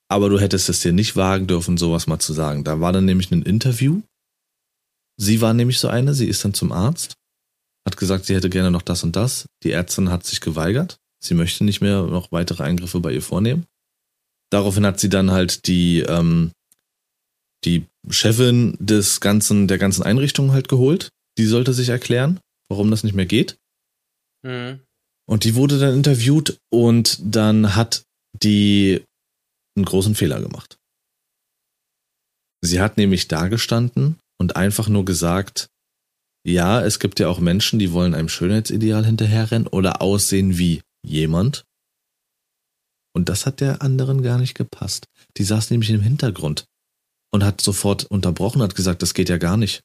Aber 0.10 0.30
du 0.30 0.40
hättest 0.40 0.70
es 0.70 0.82
dir 0.82 0.94
nicht 0.94 1.16
wagen 1.16 1.48
dürfen, 1.48 1.78
sowas 1.78 2.08
mal 2.08 2.20
zu 2.20 2.34
sagen. 2.34 2.64
Da 2.64 2.80
war 2.80 2.94
dann 2.94 3.06
nämlich 3.06 3.32
ein 3.32 3.42
Interview. 3.42 4.02
Sie 5.18 5.42
war 5.42 5.54
nämlich 5.54 5.80
so 5.80 5.88
eine, 5.88 6.14
sie 6.14 6.28
ist 6.28 6.44
dann 6.44 6.54
zum 6.54 6.72
Arzt, 6.72 7.16
hat 7.86 7.98
gesagt, 7.98 8.26
sie 8.26 8.36
hätte 8.36 8.50
gerne 8.50 8.72
noch 8.72 8.82
das 8.82 9.04
und 9.04 9.16
das. 9.16 9.48
Die 9.64 9.72
Ärztin 9.72 10.10
hat 10.10 10.26
sich 10.26 10.42
geweigert. 10.42 10.98
Sie 11.24 11.34
möchte 11.34 11.64
nicht 11.64 11.82
mehr 11.82 12.04
noch 12.04 12.32
weitere 12.32 12.64
Eingriffe 12.64 13.00
bei 13.00 13.14
ihr 13.14 13.22
vornehmen. 13.22 13.66
Daraufhin 14.52 14.86
hat 14.86 15.00
sie 15.00 15.10
dann 15.10 15.32
halt 15.32 15.68
die, 15.68 16.02
ähm, 16.02 16.52
die 17.64 17.86
Chefin 18.10 18.78
des 18.80 19.22
ganzen, 19.22 19.68
der 19.68 19.78
ganzen 19.78 20.04
Einrichtung 20.04 20.52
halt 20.52 20.68
geholt. 20.68 21.10
Die 21.38 21.46
sollte 21.46 21.74
sich 21.74 21.90
erklären, 21.90 22.40
warum 22.70 22.92
das 22.92 23.04
nicht 23.04 23.16
mehr 23.16 23.26
geht. 23.26 23.58
Mhm. 24.44 24.82
Und 25.26 25.46
die 25.46 25.56
wurde 25.56 25.80
dann 25.80 25.96
interviewt 25.96 26.58
und 26.70 27.20
dann 27.24 27.76
hat 27.76 28.04
die 28.42 29.04
einen 29.76 29.86
großen 29.86 30.16
Fehler 30.16 30.42
gemacht. 30.42 30.78
Sie 32.62 32.80
hat 32.80 32.98
nämlich 32.98 33.28
da 33.28 33.48
gestanden 33.48 34.20
und 34.40 34.56
einfach 34.56 34.88
nur 34.88 35.06
gesagt, 35.06 35.70
ja, 36.46 36.82
es 36.82 37.00
gibt 37.00 37.20
ja 37.20 37.28
auch 37.30 37.40
Menschen, 37.40 37.80
die 37.80 37.94
wollen 37.94 38.14
einem 38.14 38.30
Schönheitsideal 38.30 39.06
hinterherrennen 39.06 39.68
oder 39.68 40.02
aussehen 40.02 40.58
wie 40.58 40.82
jemand. 41.06 41.64
Und 43.16 43.30
das 43.30 43.46
hat 43.46 43.62
der 43.62 43.82
anderen 43.82 44.24
gar 44.24 44.40
nicht 44.40 44.56
gepasst. 44.56 45.08
Die 45.38 45.44
saß 45.44 45.70
nämlich 45.70 45.90
im 45.92 46.02
Hintergrund 46.02 46.66
und 47.32 47.44
hat 47.44 47.62
sofort 47.62 48.06
unterbrochen, 48.06 48.62
hat 48.62 48.76
gesagt, 48.76 49.02
das 49.02 49.14
geht 49.14 49.30
ja 49.30 49.38
gar 49.38 49.58
nicht. 49.58 49.82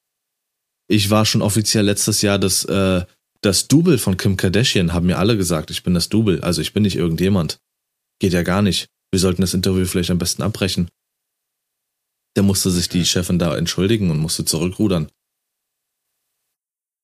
Ich 0.89 1.11
war 1.11 1.27
schon 1.27 1.43
offiziell 1.43 1.85
letztes 1.85 2.23
Jahr 2.23 2.39
das, 2.39 2.65
äh, 2.65 3.05
das 3.41 3.69
Double 3.69 3.99
von 3.99 4.17
Kim 4.17 4.37
Kardashian, 4.37 4.93
haben 4.93 5.07
mir 5.07 5.19
alle 5.19 5.37
gesagt, 5.37 5.71
ich 5.71 5.83
bin 5.83 5.95
das 5.95 6.09
Double, 6.09 6.41
also 6.43 6.61
ich 6.61 6.73
bin 6.73 6.83
nicht 6.83 6.97
irgendjemand. 6.97 7.61
Geht 8.19 8.33
ja 8.33 8.43
gar 8.43 8.63
nicht. 8.63 8.89
Wir 9.11 9.21
sollten 9.21 9.43
das 9.43 9.55
Interview 9.55 9.85
vielleicht 9.87 10.11
am 10.11 10.19
besten 10.19 10.43
abbrechen. 10.43 10.91
Da 12.35 12.43
musste 12.43 12.71
sich 12.71 12.89
die 12.89 13.05
Chefin 13.05 13.39
da 13.39 13.57
entschuldigen 13.57 14.11
und 14.11 14.19
musste 14.19 14.45
zurückrudern. 14.45 15.11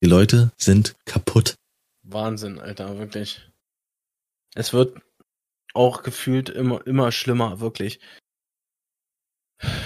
Die 0.03 0.09
Leute 0.09 0.53
sind 0.59 0.95
kaputt. 1.07 1.55
Wahnsinn, 2.03 2.59
Alter, 2.59 2.99
wirklich. 2.99 3.49
Es 4.55 4.72
wird 4.72 5.01
auch 5.72 6.03
gefühlt 6.03 6.51
immer, 6.51 6.87
immer 6.87 7.11
schlimmer, 7.11 7.61
wirklich. 7.61 8.01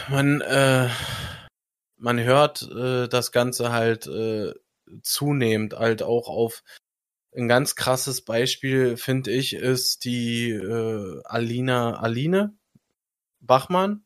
Man, 0.09 0.41
äh, 0.41 0.89
man 1.97 2.19
hört 2.19 2.63
äh, 2.63 3.07
das 3.09 3.33
Ganze 3.33 3.71
halt 3.71 4.07
äh, 4.07 4.55
zunehmend 5.03 5.75
halt 5.75 6.03
auch 6.03 6.29
auf 6.29 6.63
ein 7.37 7.49
ganz 7.49 7.77
krasses 7.77 8.25
Beispiel, 8.25 8.97
finde 8.97 9.31
ich, 9.31 9.55
ist 9.55 10.05
die 10.05 10.51
äh, 10.51 11.21
Alina 11.25 11.99
Aline 12.01 12.57
Bachmann, 13.41 14.05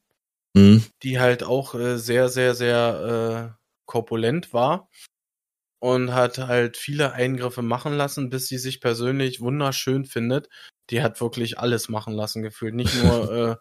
Mhm. 0.54 0.84
die 1.02 1.18
halt 1.18 1.42
auch 1.42 1.74
äh, 1.74 1.98
sehr, 1.98 2.28
sehr, 2.28 2.54
sehr 2.54 3.56
äh, 3.56 3.62
korpulent 3.86 4.52
war 4.52 4.90
und 5.80 6.12
hat 6.12 6.38
halt 6.38 6.76
viele 6.76 7.12
Eingriffe 7.12 7.62
machen 7.62 7.94
lassen, 7.94 8.30
bis 8.30 8.48
sie 8.48 8.58
sich 8.58 8.80
persönlich 8.80 9.40
wunderschön 9.40 10.04
findet. 10.04 10.48
Die 10.90 11.02
hat 11.02 11.20
wirklich 11.20 11.58
alles 11.58 11.88
machen 11.88 12.12
lassen, 12.14 12.42
gefühlt. 12.42 12.74
Nicht 12.74 12.94
nur 12.94 13.58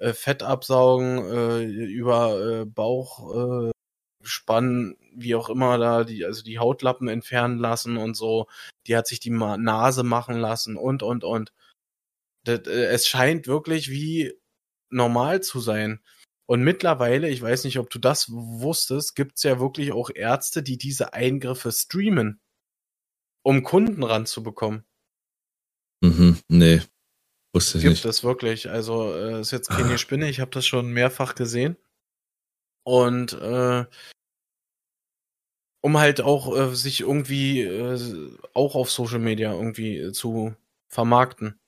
äh, 0.00 0.08
äh, 0.08 0.12
Fett 0.12 0.42
absaugen, 0.42 1.18
äh, 1.18 1.64
über 1.64 2.60
äh, 2.62 2.64
Bauch 2.66 3.68
äh, 3.68 3.70
spannen, 4.22 4.96
wie 5.14 5.34
auch 5.34 5.48
immer 5.48 5.78
da, 5.78 6.04
die, 6.04 6.24
also 6.24 6.42
die 6.42 6.58
Hautlappen 6.58 7.08
entfernen 7.08 7.58
lassen 7.58 7.96
und 7.96 8.14
so. 8.14 8.46
Die 8.86 8.96
hat 8.96 9.06
sich 9.06 9.20
die 9.20 9.30
Nase 9.30 10.02
machen 10.02 10.36
lassen 10.36 10.76
und, 10.76 11.02
und, 11.02 11.24
und. 11.24 11.52
Das, 12.44 12.60
äh, 12.66 12.86
es 12.86 13.06
scheint 13.06 13.46
wirklich 13.46 13.90
wie 13.90 14.34
normal 14.90 15.42
zu 15.42 15.60
sein. 15.60 16.00
Und 16.46 16.62
mittlerweile, 16.64 17.28
ich 17.28 17.40
weiß 17.40 17.64
nicht, 17.64 17.78
ob 17.78 17.90
du 17.90 17.98
das 18.00 18.26
wusstest, 18.30 19.14
gibt's 19.14 19.44
ja 19.44 19.60
wirklich 19.60 19.92
auch 19.92 20.10
Ärzte, 20.12 20.62
die 20.62 20.78
diese 20.78 21.12
Eingriffe 21.12 21.70
streamen, 21.70 22.40
um 23.42 23.62
Kunden 23.62 24.02
ranzubekommen. 24.02 24.84
Mhm. 26.02 26.38
Nee. 26.48 26.82
Wusste 27.52 27.78
ich 27.78 27.84
Gibt 27.84 27.94
nicht. 27.94 28.04
es 28.04 28.24
wirklich. 28.24 28.70
Also 28.70 29.14
äh, 29.14 29.40
ist 29.40 29.50
jetzt 29.50 29.70
keine 29.70 29.98
Spinne, 29.98 30.28
ich 30.28 30.40
habe 30.40 30.50
das 30.50 30.66
schon 30.66 30.92
mehrfach 30.92 31.34
gesehen. 31.34 31.76
Und 32.84 33.34
äh, 33.34 33.84
um 35.82 35.98
halt 35.98 36.20
auch 36.20 36.56
äh, 36.56 36.74
sich 36.74 37.00
irgendwie 37.00 37.62
äh, 37.62 38.38
auch 38.54 38.74
auf 38.74 38.90
Social 38.90 39.18
Media 39.18 39.52
irgendwie 39.52 39.98
äh, 39.98 40.12
zu 40.12 40.54
vermarkten. 40.88 41.58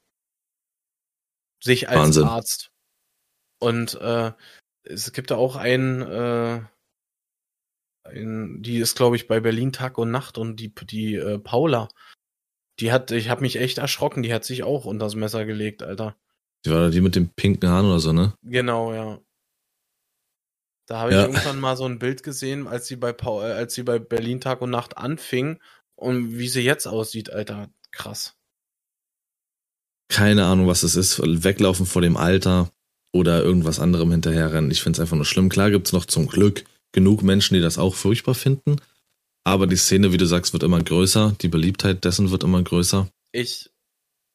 Sich 1.62 1.88
als 1.88 2.00
Wahnsinn. 2.00 2.24
Arzt. 2.24 2.72
Und 3.60 3.94
äh, 4.00 4.32
es 4.84 5.12
gibt 5.12 5.30
da 5.30 5.36
auch 5.36 5.56
einen, 5.56 6.02
äh, 6.02 6.60
einen 8.04 8.62
die 8.62 8.78
ist 8.78 8.96
glaube 8.96 9.16
ich 9.16 9.28
bei 9.28 9.38
Berlin 9.38 9.72
Tag 9.72 9.98
und 9.98 10.10
Nacht 10.10 10.38
und 10.38 10.56
die 10.56 10.74
die 10.74 11.14
äh, 11.14 11.38
Paula, 11.38 11.88
die 12.80 12.90
hat, 12.90 13.12
ich 13.12 13.28
habe 13.28 13.42
mich 13.42 13.56
echt 13.56 13.78
erschrocken, 13.78 14.22
die 14.22 14.34
hat 14.34 14.44
sich 14.44 14.64
auch 14.64 14.84
unters 14.84 15.14
Messer 15.14 15.44
gelegt, 15.44 15.82
Alter. 15.82 16.16
Die 16.64 16.70
war 16.70 16.80
da 16.80 16.90
die 16.90 17.00
mit 17.00 17.14
dem 17.14 17.28
pinken 17.28 17.68
Haaren 17.68 17.86
oder 17.86 18.00
so, 18.00 18.12
ne? 18.12 18.34
Genau, 18.42 18.92
ja. 18.92 19.20
Da 20.93 20.99
habe 20.99 21.11
ich 21.12 21.16
Ja. 21.16 21.22
irgendwann 21.22 21.59
mal 21.59 21.74
so 21.74 21.86
ein 21.86 21.99
Bild 21.99 22.22
gesehen, 22.22 22.68
als 22.68 22.86
sie 22.86 22.97
bei 22.97 23.14
Paul, 23.14 23.45
äh, 23.45 23.53
als 23.53 23.72
sie 23.72 23.82
bei 23.82 23.99
Berlin 23.99 24.43
Tag 24.43 24.61
und 24.61 24.68
Nacht 24.68 24.99
anfing 24.99 25.59
und 25.97 26.36
wie 26.36 26.49
sie 26.49 26.61
jetzt 26.61 26.86
aussieht, 26.86 27.32
Alter, 27.32 27.70
krass. 27.93 28.36
Keine 30.09 30.45
Ahnung, 30.45 30.66
was 30.66 30.82
es 30.82 30.95
ist. 30.95 31.18
Weglaufen 31.24 31.86
vor 31.86 32.03
dem 32.03 32.18
Alter 32.18 32.70
oder 33.11 33.43
irgendwas 33.43 33.80
anderem 33.80 34.11
hinterherrennen. 34.11 34.70
Ich 34.70 34.82
find's 34.82 35.01
einfach 35.01 35.16
nur 35.16 35.24
schlimm. 35.24 35.49
Klar 35.49 35.70
gibt's 35.70 35.95
noch 35.95 36.05
zum 36.05 36.26
Glück 36.26 36.64
genug 36.93 37.22
Menschen, 37.22 37.55
die 37.55 37.62
das 37.62 37.78
auch 37.78 37.95
furchtbar 37.95 38.34
finden. 38.34 38.76
Aber 39.45 39.66
die 39.66 39.76
Szene, 39.76 40.12
wie 40.12 40.18
du 40.18 40.26
sagst, 40.26 40.53
wird 40.53 40.62
immer 40.62 40.82
größer. 40.82 41.34
Die 41.40 41.49
Beliebtheit 41.49 42.05
dessen 42.05 42.30
wird 42.30 42.45
immer 42.45 42.62
größer. 42.62 43.09
Ich, 43.32 43.70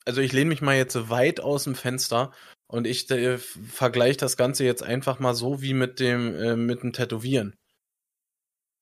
also 0.05 0.21
ich 0.21 0.33
lehne 0.33 0.49
mich 0.49 0.61
mal 0.61 0.75
jetzt 0.75 0.93
so 0.93 1.09
weit 1.11 1.39
aus 1.39 1.65
dem 1.65 1.75
Fenster 1.75 2.31
und 2.67 2.85
ich 2.87 3.09
äh, 3.11 3.37
vergleiche 3.37 4.17
das 4.17 4.37
Ganze 4.37 4.65
jetzt 4.65 4.83
einfach 4.83 5.19
mal 5.19 5.33
so 5.35 5.61
wie 5.61 5.73
mit 5.73 5.99
dem, 5.99 6.35
äh, 6.35 6.55
mit 6.55 6.83
dem 6.83 6.93
Tätowieren. 6.93 7.55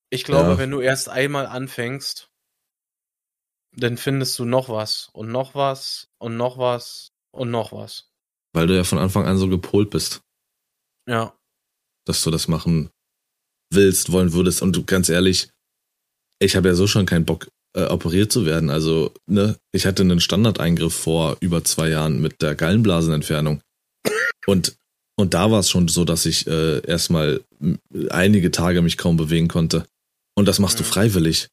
Ich 0.09 0.23
glaube, 0.23 0.51
Ja. 0.51 0.57
wenn 0.57 0.71
du 0.71 0.79
erst 0.81 1.09
einmal 1.09 1.45
anfängst, 1.47 2.29
dann 3.77 3.97
findest 3.97 4.39
du 4.39 4.45
noch 4.45 4.69
was 4.69 5.09
und 5.13 5.31
noch 5.31 5.55
was 5.55 6.07
und 6.17 6.37
noch 6.37 6.57
was 6.57 7.09
und 7.31 7.51
noch 7.51 7.71
was. 7.73 8.09
Weil 8.53 8.67
du 8.67 8.75
ja 8.75 8.83
von 8.85 8.99
Anfang 8.99 9.25
an 9.25 9.37
so 9.37 9.49
gepolt 9.49 9.89
bist, 9.89 10.21
Ja. 11.07 11.37
dass 12.05 12.23
du 12.23 12.31
das 12.31 12.47
machen 12.47 12.89
willst, 13.71 14.11
wollen 14.11 14.31
würdest. 14.31 14.61
Und 14.61 14.75
du, 14.75 14.85
ganz 14.85 15.09
ehrlich, 15.09 15.49
ich 16.39 16.55
habe 16.55 16.69
ja 16.69 16.75
so 16.75 16.87
schon 16.87 17.05
keinen 17.05 17.25
Bock, 17.25 17.49
äh, 17.75 17.87
operiert 17.87 18.31
zu 18.31 18.45
werden. 18.45 18.69
Also, 18.69 19.13
ne, 19.25 19.57
ich 19.73 19.85
hatte 19.85 20.03
einen 20.03 20.21
Standardeingriff 20.21 20.95
vor 20.95 21.35
über 21.41 21.63
zwei 21.65 21.89
Jahren 21.89 22.21
mit 22.21 22.41
der 22.41 22.55
Gallenblasenentfernung. 22.55 23.61
Und, 24.47 24.75
und 25.17 25.33
da 25.33 25.49
war 25.51 25.59
es 25.59 25.69
schon 25.69 25.87
so, 25.87 26.05
dass 26.05 26.25
ich 26.25 26.45
äh, 26.47 26.85
erstmal 26.85 27.43
einige 28.09 28.51
Tage 28.51 28.81
mich 28.81 28.97
kaum 28.97 29.17
bewegen 29.17 29.47
konnte. 29.47 29.85
Und 30.35 30.45
das 30.47 30.59
machst 30.59 30.79
du 30.79 30.83
Mhm. 30.83 30.87
freiwillig. 30.87 31.47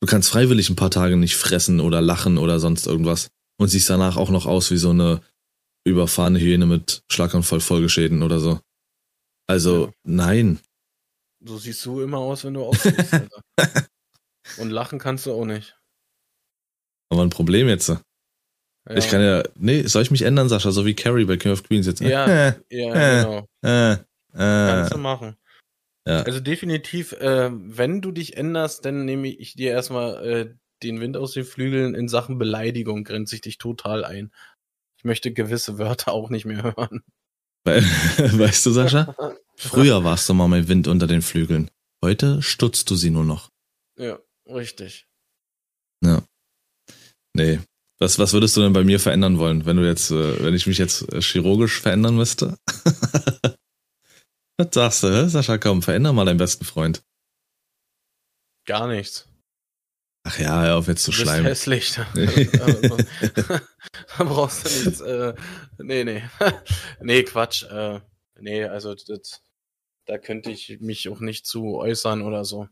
Du 0.00 0.06
kannst 0.08 0.30
freiwillig 0.30 0.68
ein 0.70 0.76
paar 0.76 0.90
Tage 0.90 1.16
nicht 1.16 1.36
fressen 1.36 1.80
oder 1.80 2.00
lachen 2.00 2.38
oder 2.38 2.58
sonst 2.58 2.86
irgendwas. 2.86 3.28
Und 3.60 3.68
siehst 3.68 3.88
danach 3.90 4.16
auch 4.16 4.30
noch 4.30 4.46
aus 4.46 4.70
wie 4.70 4.76
so 4.78 4.90
eine 4.90 5.22
überfahrene 5.84 6.40
Hyäne 6.40 6.66
mit 6.66 7.02
Schlaganfall 7.10 7.60
Folgeschäden 7.60 8.22
oder 8.22 8.40
so. 8.40 8.60
Also, 9.48 9.86
Ja. 9.86 9.92
nein. 10.04 10.58
So 11.44 11.58
siehst 11.58 11.84
du 11.84 12.00
immer 12.00 12.18
aus, 12.18 12.44
wenn 12.44 12.54
du 12.54 12.64
aussiehst, 12.64 13.12
Alter. 13.12 13.42
Und 14.58 14.70
lachen 14.70 14.98
kannst 14.98 15.26
du 15.26 15.32
auch 15.32 15.44
nicht. 15.44 15.76
Aber 17.10 17.22
ein 17.22 17.30
Problem 17.30 17.68
jetzt. 17.68 17.92
Ja, 18.88 18.96
Ich 18.96 19.08
kann 19.08 19.22
ja, 19.22 19.42
nee, 19.54 19.82
soll 19.86 20.02
ich 20.02 20.10
mich 20.10 20.22
ändern, 20.22 20.48
Sascha, 20.48 20.70
so 20.72 20.84
wie 20.86 20.94
Carrie 20.94 21.24
bei 21.24 21.36
King 21.36 21.52
of 21.52 21.62
Queens 21.62 21.86
jetzt? 21.86 22.00
ne? 22.00 22.10
Ja, 22.10 22.26
Äh, 22.26 22.52
ja 22.70 22.94
Äh. 22.94 23.22
genau. 23.22 23.48
äh, 23.62 23.96
Kannst 24.34 24.90
äh. 24.92 24.94
du 24.94 25.00
machen. 25.00 25.36
Ja. 26.06 26.22
Also 26.22 26.40
definitiv, 26.40 27.12
äh, 27.12 27.50
wenn 27.52 28.00
du 28.00 28.10
dich 28.10 28.36
änderst, 28.36 28.84
dann 28.84 29.04
nehme 29.04 29.28
ich 29.28 29.54
dir 29.54 29.70
erstmal 29.70 30.26
äh, 30.26 30.54
den 30.82 31.00
Wind 31.00 31.16
aus 31.16 31.32
den 31.32 31.44
Flügeln. 31.44 31.94
In 31.94 32.08
Sachen 32.08 32.38
Beleidigung 32.38 33.04
grenze 33.04 33.36
ich 33.36 33.40
dich 33.40 33.58
total 33.58 34.04
ein. 34.04 34.32
Ich 34.98 35.04
möchte 35.04 35.32
gewisse 35.32 35.78
Wörter 35.78 36.12
auch 36.12 36.28
nicht 36.28 36.44
mehr 36.44 36.62
hören. 36.76 37.02
We- 37.64 37.82
Weißt 38.40 38.66
du, 38.66 38.72
Sascha? 38.72 39.14
Früher 39.56 40.02
warst 40.02 40.28
du 40.28 40.34
mal 40.34 40.48
mit 40.48 40.66
Wind 40.66 40.88
unter 40.88 41.06
den 41.06 41.22
Flügeln. 41.22 41.70
Heute 42.04 42.42
stutzt 42.42 42.90
du 42.90 42.96
sie 42.96 43.10
nur 43.10 43.24
noch. 43.24 43.48
Ja, 43.96 44.18
richtig. 44.46 45.06
Nee. 47.34 47.60
Was, 48.02 48.18
was 48.18 48.32
würdest 48.32 48.56
du 48.56 48.62
denn 48.62 48.72
bei 48.72 48.82
mir 48.82 48.98
verändern 48.98 49.38
wollen, 49.38 49.64
wenn 49.64 49.76
du 49.76 49.86
jetzt, 49.86 50.10
äh, 50.10 50.42
wenn 50.42 50.54
ich 50.54 50.66
mich 50.66 50.76
jetzt 50.78 51.02
äh, 51.12 51.20
chirurgisch 51.20 51.80
verändern 51.80 52.16
müsste? 52.16 52.58
Was 54.58 54.68
sagst 54.72 55.04
du? 55.04 55.28
Sascha, 55.28 55.56
komm, 55.56 55.82
veränder 55.82 56.12
mal 56.12 56.24
deinen 56.24 56.38
besten 56.38 56.64
Freund. 56.64 57.04
Gar 58.66 58.88
nichts. 58.88 59.28
Ach 60.24 60.36
ja, 60.36 60.62
hör 60.62 60.76
auf 60.78 60.88
jetzt 60.88 61.04
zu 61.04 61.12
Du 61.12 61.16
bist 61.16 61.22
schleimen. 61.22 61.46
hässlich. 61.46 61.94
Da 64.18 64.24
brauchst 64.24 64.64
du 64.64 64.84
nichts. 64.84 65.00
Äh, 65.00 65.34
nee, 65.78 66.02
nee. 66.02 66.22
nee, 67.00 67.22
Quatsch. 67.22 67.62
Äh, 67.64 68.00
nee, 68.40 68.64
also 68.64 68.96
das, 68.96 69.42
da 70.06 70.18
könnte 70.18 70.50
ich 70.50 70.80
mich 70.80 71.08
auch 71.08 71.20
nicht 71.20 71.46
zu 71.46 71.76
äußern 71.76 72.22
oder 72.22 72.44
so. 72.44 72.68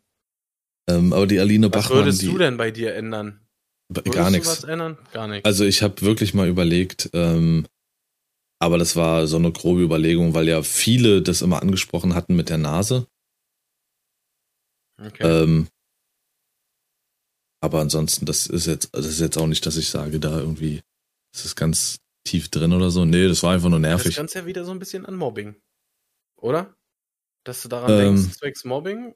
Ähm, 0.88 1.12
aber 1.12 1.28
die 1.28 1.38
Aline 1.38 1.72
Was 1.72 1.84
Bachmann, 1.84 1.98
würdest 1.98 2.22
die 2.22 2.26
du 2.26 2.38
denn 2.38 2.56
bei 2.56 2.72
dir 2.72 2.96
ändern? 2.96 3.46
Würdest 3.90 4.14
gar 4.14 4.30
nichts. 4.30 4.62
Gar. 5.12 5.44
Also 5.44 5.64
ich 5.64 5.82
habe 5.82 6.00
wirklich 6.02 6.32
mal 6.32 6.48
überlegt, 6.48 7.10
ähm, 7.12 7.66
aber 8.60 8.78
das 8.78 8.94
war 8.94 9.26
so 9.26 9.36
eine 9.36 9.50
grobe 9.52 9.82
Überlegung, 9.82 10.32
weil 10.32 10.48
ja 10.48 10.62
viele 10.62 11.22
das 11.22 11.42
immer 11.42 11.60
angesprochen 11.60 12.14
hatten 12.14 12.36
mit 12.36 12.50
der 12.50 12.58
Nase. 12.58 13.08
okay. 14.98 15.42
Ähm, 15.42 15.68
aber 17.62 17.80
ansonsten, 17.80 18.26
das 18.26 18.46
ist 18.46 18.66
jetzt, 18.66 18.94
das 18.94 19.06
ist 19.06 19.20
jetzt 19.20 19.36
auch 19.36 19.46
nicht, 19.46 19.66
dass 19.66 19.76
ich 19.76 19.90
sage, 19.90 20.20
da 20.20 20.38
irgendwie, 20.38 20.82
das 21.32 21.44
ist 21.44 21.56
ganz 21.56 21.98
tief 22.24 22.48
drin 22.48 22.72
oder 22.72 22.90
so. 22.90 23.04
Nee, 23.04 23.26
das 23.26 23.42
war 23.42 23.52
einfach 23.52 23.68
nur 23.68 23.80
das 23.80 23.90
nervig. 23.90 24.14
Grenzt 24.14 24.34
ja 24.34 24.46
wieder 24.46 24.64
so 24.64 24.70
ein 24.70 24.78
bisschen 24.78 25.04
an 25.04 25.16
Mobbing. 25.16 25.56
Oder? 26.36 26.74
Dass 27.44 27.62
du 27.62 27.68
daran 27.68 27.90
Ähm. 27.90 28.16
denkst, 28.16 28.38
zwecks 28.38 28.64
Mobbing? 28.64 29.14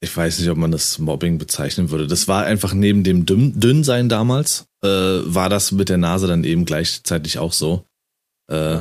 Ich 0.00 0.16
weiß 0.16 0.38
nicht, 0.38 0.48
ob 0.48 0.58
man 0.58 0.70
das 0.70 0.98
Mobbing 0.98 1.38
bezeichnen 1.38 1.90
würde. 1.90 2.06
Das 2.06 2.28
war 2.28 2.44
einfach 2.44 2.72
neben 2.72 3.02
dem 3.02 3.26
Dünn 3.26 3.58
Dünnsein 3.58 4.08
damals, 4.08 4.68
äh, 4.82 4.88
war 4.88 5.48
das 5.48 5.72
mit 5.72 5.88
der 5.88 5.98
Nase 5.98 6.26
dann 6.26 6.44
eben 6.44 6.64
gleichzeitig 6.64 7.38
auch 7.38 7.52
so. 7.52 7.84
Äh. 8.48 8.80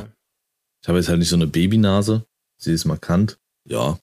Ich 0.84 0.88
habe 0.88 1.00
jetzt 1.00 1.10
halt 1.10 1.20
nicht 1.20 1.30
so 1.30 1.36
eine 1.36 1.48
Babynase. 1.48 2.26
Sie 2.58 2.72
ist 2.72 2.86
markant. 2.86 3.40
Ja. 3.66 4.00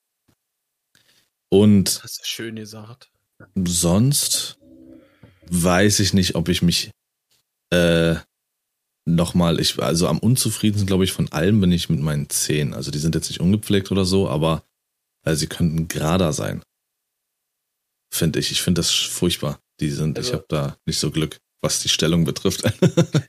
Und 1.48 2.02
Das 2.02 2.18
ist 2.18 2.26
schön 2.26 2.56
gesagt. 2.56 3.10
sonst 3.54 4.58
weiß 5.46 6.00
ich 6.00 6.12
nicht, 6.14 6.34
ob 6.34 6.48
ich 6.48 6.62
mich 6.62 6.90
äh, 7.70 8.16
nochmal, 9.06 9.60
ich, 9.60 9.80
also 9.80 10.08
am 10.08 10.18
unzufriedensten, 10.18 10.86
glaube 10.86 11.04
ich, 11.04 11.12
von 11.12 11.30
allem 11.32 11.60
bin 11.60 11.72
ich 11.72 11.88
mit 11.88 12.00
meinen 12.00 12.28
Zähnen. 12.28 12.74
Also 12.74 12.90
die 12.90 12.98
sind 12.98 13.14
jetzt 13.14 13.28
nicht 13.28 13.40
ungepflegt 13.40 13.90
oder 13.92 14.04
so, 14.04 14.28
aber 14.28 14.64
äh, 15.24 15.34
sie 15.34 15.46
könnten 15.46 15.88
gerader 15.88 16.32
sein. 16.32 16.62
Finde 18.14 18.38
ich. 18.38 18.50
Ich 18.52 18.62
finde 18.62 18.78
das 18.78 18.90
furchtbar. 18.92 19.60
Die 19.80 19.90
sind, 19.90 20.18
ich 20.18 20.26
Also- 20.26 20.34
habe 20.34 20.46
da 20.48 20.76
nicht 20.86 20.98
so 21.00 21.10
Glück, 21.10 21.38
was 21.62 21.80
die 21.82 21.88
Stellung 21.88 22.24
betrifft. 22.24 22.62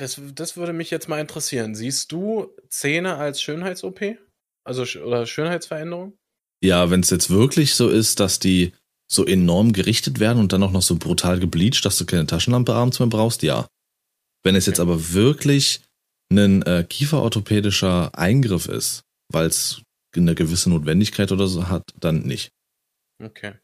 Das, 0.00 0.20
das 0.36 0.56
würde 0.56 0.72
mich 0.72 0.92
jetzt 0.92 1.08
mal 1.08 1.18
interessieren. 1.20 1.74
Siehst 1.74 2.12
du 2.12 2.54
Zähne 2.68 3.16
als 3.16 3.42
Schönheits-OP? 3.42 4.16
Also 4.64 4.82
oder 5.00 5.26
Schönheitsveränderung? 5.26 6.16
ja, 6.62 6.88
wenn 6.90 7.00
es 7.00 7.10
jetzt 7.10 7.30
wirklich 7.30 7.74
so 7.74 7.88
ist, 7.88 8.20
dass 8.20 8.38
die 8.38 8.72
so 9.10 9.26
enorm 9.26 9.72
gerichtet 9.72 10.20
werden 10.20 10.38
und 10.38 10.52
dann 10.52 10.62
auch 10.62 10.70
noch 10.70 10.82
so 10.82 10.94
brutal 10.94 11.40
gebleached, 11.40 11.84
dass 11.84 11.96
du 11.98 12.06
keine 12.06 12.26
Taschenlampe 12.26 12.74
abends 12.74 13.00
mehr 13.00 13.08
brauchst, 13.08 13.42
ja. 13.42 13.66
Wenn 14.44 14.54
es 14.54 14.66
jetzt 14.66 14.78
Okay. 14.78 14.88
aber 14.88 15.12
wirklich 15.14 15.80
ein 16.30 16.62
äh, 16.62 16.86
kieferorthopädischer 16.88 18.16
Eingriff 18.16 18.66
ist, 18.68 19.02
weil 19.32 19.46
es 19.48 19.82
eine 20.16 20.36
gewisse 20.36 20.70
Notwendigkeit 20.70 21.32
oder 21.32 21.48
so 21.48 21.68
hat, 21.68 21.92
dann 21.98 22.22
nicht. 22.22 22.50
Okay. 23.20 23.54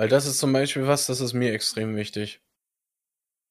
Weil 0.00 0.08
das 0.08 0.24
ist 0.24 0.38
zum 0.38 0.54
Beispiel 0.54 0.86
was, 0.86 1.04
das 1.04 1.20
ist 1.20 1.34
mir 1.34 1.52
extrem 1.52 1.94
wichtig. 1.94 2.40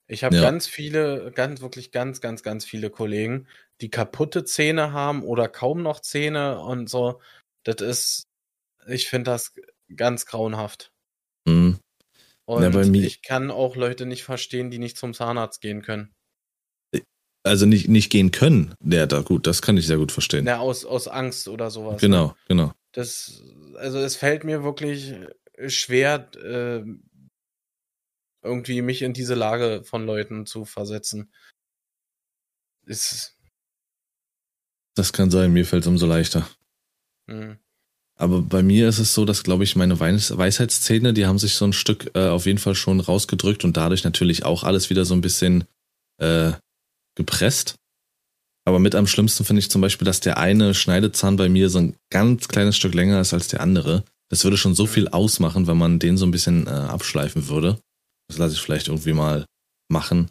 Ich 0.08 0.24
habe 0.24 0.36
Ja. 0.36 0.42
ganz 0.42 0.66
viele, 0.66 1.32
ganz, 1.32 1.62
wirklich 1.62 1.92
ganz, 1.92 2.22
ganz, 2.22 2.42
ganz 2.42 2.66
viele 2.66 2.90
Kollegen, 2.90 3.48
die 3.82 3.92
kaputte 3.92 4.44
Zähne 4.46 4.92
haben 4.92 5.22
oder 5.22 5.48
kaum 5.48 5.84
noch 5.84 6.00
Zähne 6.00 6.60
und 6.60 6.90
so. 6.90 7.22
Das 7.66 7.82
ist, 7.82 8.24
ich 8.88 9.10
finde 9.10 9.30
das 9.30 9.54
ganz 9.96 10.26
grauenhaft. 10.26 10.92
Mhm. 11.46 11.78
Und 12.46 12.74
mir- 12.90 13.06
ich 13.06 13.22
kann 13.22 13.52
auch 13.52 13.76
Leute 13.76 14.08
nicht 14.08 14.24
verstehen, 14.24 14.72
die 14.72 14.80
nicht 14.80 14.98
zum 14.98 15.14
Zahnarzt 15.14 15.62
gehen 15.62 15.84
können. 15.84 16.16
Also 17.44 17.68
nicht, 17.68 17.90
nicht 17.90 18.10
gehen 18.10 18.32
können. 18.32 18.74
Ja, 18.84 19.06
da 19.06 19.22
gut, 19.22 19.46
das 19.46 19.62
kann 19.62 19.78
ich 19.78 19.86
sehr 19.86 19.98
gut 19.98 20.12
verstehen. 20.12 20.46
Na, 20.46 20.58
aus, 20.58 20.84
aus 20.84 21.08
Angst 21.08 21.48
oder 21.48 21.70
sowas. 21.70 22.02
Ne? 22.02 22.08
genau, 22.08 22.36
genau. 22.48 22.74
Das, 22.92 23.44
also 23.76 24.00
es 24.00 24.16
fällt 24.16 24.44
mir 24.44 24.64
wirklich 24.64 25.14
schwer, 25.68 26.30
äh, 26.36 26.84
irgendwie 28.42 28.82
mich 28.82 29.02
in 29.02 29.14
diese 29.14 29.36
Lage 29.36 29.84
von 29.84 30.06
Leuten 30.06 30.46
zu 30.46 30.66
versetzen. 30.66 31.32
Ist, 32.86 33.38
Das 34.96 35.14
kann 35.14 35.30
sein, 35.32 35.54
mir 35.54 35.66
fällt 35.66 35.84
es 35.84 35.88
umso 35.88 36.06
leichter. 36.06 36.50
mh, 37.28 37.58
Aber 38.18 38.42
bei 38.42 38.64
mir 38.64 38.90
ist 38.90 39.00
es 39.00 39.14
so, 39.14 39.26
dass, 39.26 39.44
glaube 39.44 39.64
ich, 39.64 39.76
meine 39.76 40.00
Weis 40.00 40.36
Weisheitszähne, 40.36 41.14
die 41.14 41.26
haben 41.26 41.40
sich 41.40 41.54
so 41.56 41.66
ein 41.66 41.74
Stück 41.74 42.12
äh, 42.16 42.28
auf 42.28 42.46
jeden 42.46 42.58
Fall 42.58 42.76
schon 42.76 43.00
rausgedrückt 43.00 43.64
und 43.64 43.78
dadurch 43.78 44.04
natürlich 44.04 44.44
auch 44.46 44.64
alles 44.64 44.90
wieder 44.90 45.06
so 45.06 45.14
ein 45.14 45.22
bisschen 45.22 45.66
äh, 46.18 46.54
gepresst. 47.16 47.76
Aber 48.66 48.80
mit 48.80 48.94
am 48.96 49.08
schlimmsten 49.08 49.46
finde 49.46 49.62
ich 49.62 49.72
zum 49.72 49.82
Beispiel, 49.82 50.06
dass 50.06 50.20
der 50.20 50.38
eine 50.38 50.74
Schneidezahn 50.74 51.38
bei 51.38 51.50
mir 51.50 51.70
so 51.70 51.80
ein 51.80 51.96
ganz 52.12 52.48
kleines 52.48 52.76
Stück 52.78 52.94
länger 52.94 53.20
ist 53.22 53.34
als 53.34 53.48
der 53.48 53.62
andere. 53.62 54.04
Das 54.30 54.44
würde 54.44 54.58
schon 54.58 54.76
so 54.76 54.86
viel 54.86 55.08
ausmachen, 55.08 55.68
wenn 55.68 55.78
man 55.78 56.00
den 56.00 56.18
so 56.18 56.26
ein 56.26 56.32
bisschen 56.32 56.68
äh, 56.68 56.70
abschleifen 56.70 57.48
würde. 57.48 57.80
Das 58.28 58.38
lasse 58.38 58.54
ich 58.54 58.62
vielleicht 58.62 58.88
irgendwie 58.88 59.14
mal 59.14 59.46
machen. 59.90 60.30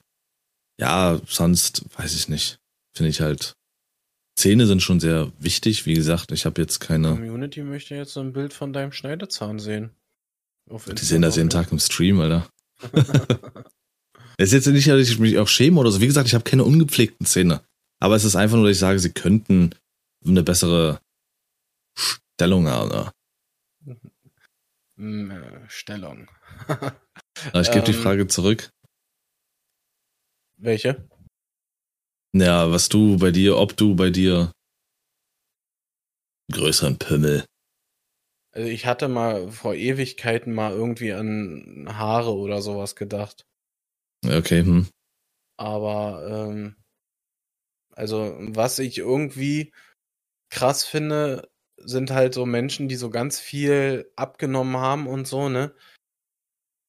Ja, 0.80 1.20
sonst 1.26 1.84
weiß 1.96 2.14
ich 2.14 2.28
nicht. 2.28 2.58
Finde 2.96 3.10
ich 3.10 3.20
halt. 3.20 3.54
Zähne 4.36 4.68
sind 4.68 4.82
schon 4.82 5.00
sehr 5.00 5.32
wichtig. 5.40 5.84
Wie 5.84 5.94
gesagt, 5.94 6.30
ich 6.30 6.46
habe 6.46 6.60
jetzt 6.60 6.78
keine. 6.78 7.10
Community 7.10 7.62
möchte 7.62 7.96
jetzt 7.96 8.12
so 8.12 8.20
ein 8.20 8.32
Bild 8.32 8.52
von 8.52 8.72
deinem 8.72 8.92
Schneidezahn 8.92 9.58
sehen. 9.58 9.90
Die 10.70 11.04
sehen 11.04 11.22
das 11.22 11.34
jeden 11.34 11.46
Instagram. 11.46 11.64
Tag 11.64 11.72
im 11.72 11.78
Stream, 11.80 12.20
Alter. 12.20 12.48
Es 14.40 14.52
ist 14.52 14.66
jetzt 14.66 14.72
nicht, 14.72 14.86
dass 14.86 15.08
ich 15.08 15.18
mich 15.18 15.36
auch 15.38 15.48
schäme 15.48 15.80
oder 15.80 15.90
so. 15.90 16.00
Wie 16.00 16.06
gesagt, 16.06 16.28
ich 16.28 16.34
habe 16.34 16.44
keine 16.44 16.62
ungepflegten 16.62 17.26
Zähne. 17.26 17.60
Aber 17.98 18.14
es 18.14 18.22
ist 18.22 18.36
einfach 18.36 18.56
nur, 18.56 18.66
dass 18.66 18.76
ich 18.76 18.78
sage, 18.78 19.00
sie 19.00 19.10
könnten 19.10 19.74
eine 20.24 20.44
bessere 20.44 21.00
Stellung 21.98 22.68
haben. 22.68 23.10
Stellung. 25.68 26.28
Aber 26.66 26.92
ich 27.60 27.70
gebe 27.70 27.84
die 27.84 27.92
Ähm. 27.92 28.02
Frage 28.02 28.26
zurück. 28.26 28.70
Welche? 30.56 31.08
Ja, 32.34 32.70
was 32.70 32.88
du 32.88 33.16
bei 33.16 33.30
dir, 33.30 33.56
ob 33.56 33.76
du 33.76 33.94
bei 33.94 34.10
dir 34.10 34.52
größeren 36.52 36.98
Pimmel. 36.98 37.44
Also 38.52 38.68
ich 38.68 38.86
hatte 38.86 39.08
mal 39.08 39.50
vor 39.52 39.74
Ewigkeiten 39.74 40.52
mal 40.52 40.72
irgendwie 40.72 41.12
an 41.12 41.86
Haare 41.88 42.34
oder 42.34 42.60
sowas 42.60 42.96
gedacht. 42.96 43.44
Okay, 44.26 44.62
hm. 44.62 44.88
Aber 45.58 46.48
ähm, 46.50 46.76
also 47.92 48.36
was 48.40 48.78
ich 48.78 48.98
irgendwie 48.98 49.72
krass 50.50 50.84
finde, 50.84 51.48
sind 51.84 52.10
halt 52.10 52.34
so 52.34 52.46
Menschen, 52.46 52.88
die 52.88 52.96
so 52.96 53.10
ganz 53.10 53.38
viel 53.38 54.10
abgenommen 54.16 54.76
haben 54.76 55.06
und 55.06 55.26
so, 55.26 55.48
ne? 55.48 55.72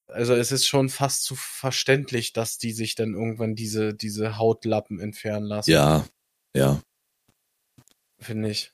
Also 0.08 0.34
es 0.34 0.50
ist 0.52 0.66
schon 0.66 0.88
fast 0.88 1.24
zu 1.24 1.36
verständlich, 1.36 2.32
dass 2.32 2.58
die 2.58 2.72
sich 2.72 2.94
dann 2.96 3.14
irgendwann 3.14 3.54
diese, 3.54 3.94
diese 3.94 4.38
Hautlappen 4.38 4.98
entfernen 4.98 5.46
lassen, 5.46 5.70
Ja, 5.70 6.04
ja. 6.56 6.82
finde 8.18 8.50
ich. 8.50 8.72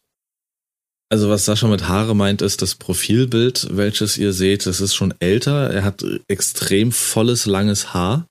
Also 1.08 1.30
was 1.30 1.44
Sascha 1.44 1.68
mit 1.68 1.86
Haare 1.86 2.16
meint, 2.16 2.42
ist 2.42 2.62
das 2.62 2.74
Profilbild, 2.74 3.68
welches 3.70 4.18
ihr 4.18 4.32
seht. 4.32 4.66
Das 4.66 4.80
ist 4.80 4.94
schon 4.94 5.14
älter. 5.20 5.70
Er 5.70 5.84
hat 5.84 6.04
extrem 6.26 6.90
volles, 6.90 7.46
langes 7.46 7.94
Haar. 7.94 8.26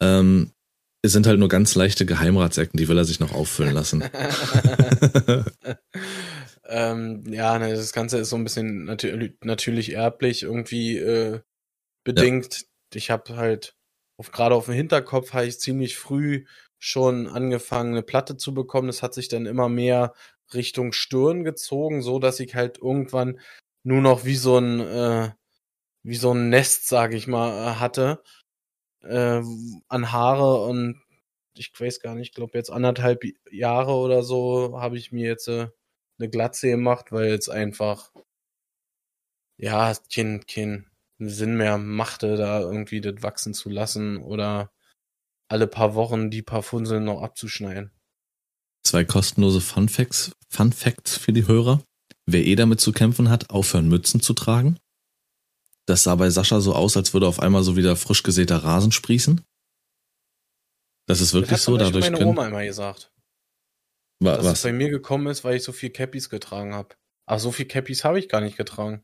Ähm, 0.00 0.52
es 1.02 1.12
sind 1.12 1.26
halt 1.26 1.40
nur 1.40 1.48
ganz 1.48 1.74
leichte 1.74 2.06
Geheimratsecken, 2.06 2.76
die 2.76 2.86
will 2.86 2.98
er 2.98 3.04
sich 3.04 3.18
noch 3.18 3.32
auffüllen 3.32 3.74
lassen. 3.74 4.02
ähm, 6.70 7.24
ja, 7.26 7.58
ne, 7.58 7.74
das 7.74 7.92
Ganze 7.92 8.18
ist 8.18 8.30
so 8.30 8.36
ein 8.36 8.44
bisschen 8.44 8.84
natür 8.84 9.30
natürlich 9.42 9.92
erblich 9.92 10.44
irgendwie 10.44 10.98
äh, 10.98 11.40
bedingt. 12.04 12.66
Ich 12.94 13.10
habe 13.10 13.36
halt 13.36 13.76
auf, 14.16 14.30
gerade 14.32 14.54
auf 14.54 14.66
dem 14.66 14.74
Hinterkopf 14.74 15.32
habe 15.32 15.46
ich 15.46 15.60
ziemlich 15.60 15.96
früh 15.96 16.46
schon 16.78 17.26
angefangen, 17.26 17.92
eine 17.92 18.02
Platte 18.02 18.36
zu 18.36 18.54
bekommen. 18.54 18.86
Das 18.86 19.02
hat 19.02 19.14
sich 19.14 19.28
dann 19.28 19.46
immer 19.46 19.68
mehr 19.68 20.14
Richtung 20.54 20.92
Stirn 20.92 21.44
gezogen, 21.44 22.02
so 22.02 22.18
dass 22.18 22.40
ich 22.40 22.54
halt 22.54 22.78
irgendwann 22.78 23.40
nur 23.82 24.00
noch 24.00 24.24
wie 24.24 24.36
so 24.36 24.58
ein 24.58 24.80
äh, 24.80 25.30
wie 26.02 26.16
so 26.16 26.32
ein 26.32 26.48
Nest, 26.50 26.88
sage 26.88 27.16
ich 27.16 27.26
mal, 27.26 27.72
äh, 27.72 27.74
hatte 27.76 28.22
äh, 29.02 29.42
an 29.88 30.12
Haare 30.12 30.64
und 30.64 31.02
ich 31.54 31.72
weiß 31.78 32.00
gar 32.00 32.14
nicht, 32.14 32.28
ich 32.28 32.34
glaube 32.34 32.56
jetzt 32.56 32.70
anderthalb 32.70 33.22
Jahre 33.50 33.92
oder 33.94 34.22
so 34.22 34.80
habe 34.80 34.96
ich 34.98 35.12
mir 35.12 35.26
jetzt 35.26 35.48
äh, 35.48 35.68
eine 36.20 36.30
Glatze 36.30 36.68
gemacht, 36.68 37.12
weil 37.12 37.30
jetzt 37.30 37.48
einfach 37.48 38.12
ja 39.56 39.92
kein, 40.12 40.44
kein 40.46 40.86
Sinn 41.18 41.56
mehr 41.56 41.78
machte, 41.78 42.36
da 42.36 42.60
irgendwie 42.60 43.00
das 43.00 43.22
wachsen 43.22 43.54
zu 43.54 43.68
lassen 43.68 44.18
oder 44.18 44.70
alle 45.48 45.66
paar 45.66 45.94
Wochen 45.94 46.30
die 46.30 46.42
paar 46.42 46.62
Funzeln 46.62 47.04
noch 47.04 47.22
abzuschneiden. 47.22 47.90
Zwei 48.82 49.04
kostenlose 49.04 49.60
Fun 49.60 49.88
Facts, 49.88 50.32
Fun 50.48 50.72
Facts 50.72 51.16
für 51.16 51.32
die 51.32 51.46
Hörer. 51.46 51.82
Wer 52.26 52.46
eh 52.46 52.54
damit 52.54 52.80
zu 52.80 52.92
kämpfen 52.92 53.28
hat, 53.28 53.50
aufhören 53.50 53.88
Mützen 53.88 54.20
zu 54.20 54.34
tragen. 54.34 54.78
das 55.86 56.04
sah 56.04 56.14
bei 56.14 56.30
Sascha 56.30 56.60
so 56.60 56.74
aus, 56.74 56.96
als 56.96 57.12
würde 57.12 57.26
auf 57.26 57.40
einmal 57.40 57.64
so 57.64 57.76
wieder 57.76 57.96
frisch 57.96 58.22
gesäter 58.22 58.58
Rasen 58.58 58.92
sprießen. 58.92 59.40
Das 61.06 61.20
ist 61.20 61.32
wirklich 61.32 61.50
das 61.50 61.60
hat 61.62 61.64
so, 61.64 61.76
dadurch 61.76 62.04
meine 62.04 62.18
können. 62.18 62.30
Oma 62.30 62.46
immer 62.46 62.64
gesagt. 62.64 63.09
Wa- 64.22 64.36
Dass 64.36 64.44
es 64.46 64.52
was? 64.52 64.62
bei 64.62 64.72
mir 64.72 64.90
gekommen 64.90 65.26
ist, 65.28 65.44
weil 65.44 65.56
ich 65.56 65.62
so 65.62 65.72
viel 65.72 65.90
Cappies 65.90 66.28
getragen 66.30 66.74
habe. 66.74 66.94
Aber 67.26 67.38
so 67.40 67.52
viel 67.52 67.66
Cappies 67.66 68.04
habe 68.04 68.18
ich 68.18 68.28
gar 68.28 68.40
nicht 68.40 68.56
getragen. 68.56 69.02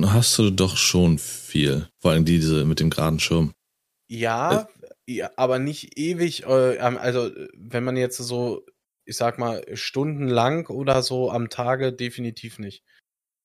Hast 0.00 0.38
du 0.38 0.50
doch 0.50 0.76
schon 0.76 1.18
viel. 1.18 1.88
Vor 2.00 2.12
allem 2.12 2.24
diese 2.24 2.64
mit 2.64 2.78
dem 2.80 2.88
geraden 2.90 3.18
Schirm. 3.20 3.52
Ja, 4.10 4.68
ja 5.06 5.30
aber 5.36 5.58
nicht 5.58 5.98
ewig. 5.98 6.44
Äh, 6.44 6.78
also, 6.78 7.26
äh, 7.26 7.48
wenn 7.56 7.84
man 7.84 7.96
jetzt 7.96 8.16
so, 8.18 8.64
ich 9.04 9.16
sag 9.16 9.38
mal, 9.38 9.64
stundenlang 9.76 10.66
oder 10.68 11.02
so 11.02 11.30
am 11.30 11.50
Tage 11.50 11.92
definitiv 11.92 12.58
nicht. 12.58 12.84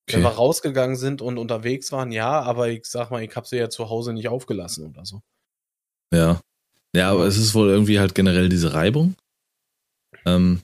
Wenn 0.08 0.22
wir 0.22 0.28
Okay. 0.28 0.38
rausgegangen 0.38 0.95
sind 0.97 1.22
und 1.22 1.38
unterwegs 1.38 1.91
waren, 1.91 2.12
ja, 2.12 2.41
aber 2.41 2.70
ich 2.70 2.86
sag 2.86 3.10
mal, 3.10 3.24
ich 3.24 3.36
habe 3.36 3.47
sie 3.47 3.58
ja 3.58 3.70
zu 3.70 3.89
Hause 3.89 4.14
nicht 4.14 4.28
aufgelassen 4.28 4.86
oder 4.88 5.06
so. 5.06 5.22
Ja. 6.14 6.39
Ja, 6.95 7.10
aber 7.12 7.26
es 7.26 7.38
ist 7.38 7.56
wohl 7.56 7.70
irgendwie 7.70 7.99
halt 7.99 8.14
generell 8.14 8.47
diese 8.49 8.74
Reibung. 8.74 9.16
Ähm, 10.26 10.62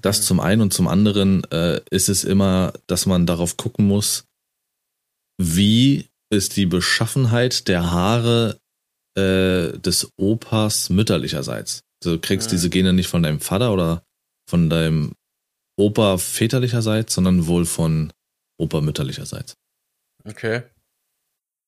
das 0.00 0.24
zum 0.26 0.40
einen 0.40 0.62
und 0.62 0.72
zum 0.72 0.88
anderen 0.88 1.44
äh, 1.50 1.80
ist 1.90 2.08
es 2.08 2.24
immer, 2.24 2.72
dass 2.86 3.06
man 3.06 3.26
darauf 3.26 3.56
gucken 3.56 3.86
muss, 3.86 4.24
wie 5.38 6.08
ist 6.30 6.56
die 6.56 6.66
Beschaffenheit 6.66 7.68
der 7.68 7.90
Haare 7.90 8.58
äh, 9.16 9.78
des 9.78 10.10
Opas 10.16 10.88
mütterlicherseits. 10.88 11.82
Du 12.02 12.18
kriegst 12.18 12.48
Mhm. 12.48 12.52
diese 12.52 12.70
Gene 12.70 12.92
nicht 12.92 13.08
von 13.08 13.22
deinem 13.22 13.40
Vater 13.40 13.72
oder 13.72 14.02
von 14.48 14.70
deinem 14.70 15.14
Opa 15.78 16.18
väterlicherseits, 16.18 17.14
sondern 17.14 17.46
wohl 17.46 17.66
von 17.66 18.12
Opa 18.58 18.80
mütterlicherseits. 18.80 19.54
Okay. 20.24 20.62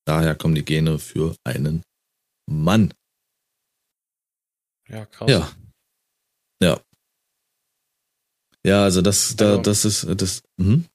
Daher 0.06 0.34
kommen 0.34 0.54
die 0.54 0.64
Gene 0.64 0.98
für 0.98 1.36
einen 1.44 1.82
Mann. 2.50 2.92
Ja, 4.88 5.06
krass. 5.06 5.30
Ja. 5.30 5.52
Ja. 6.62 6.80
Ja, 8.64 8.82
also 8.82 9.02
das, 9.02 9.36
da, 9.36 9.50
Also- 9.50 9.62
das 9.62 9.84
ist 9.84 10.06
das. 10.20 10.42
Mhm. 10.56 10.86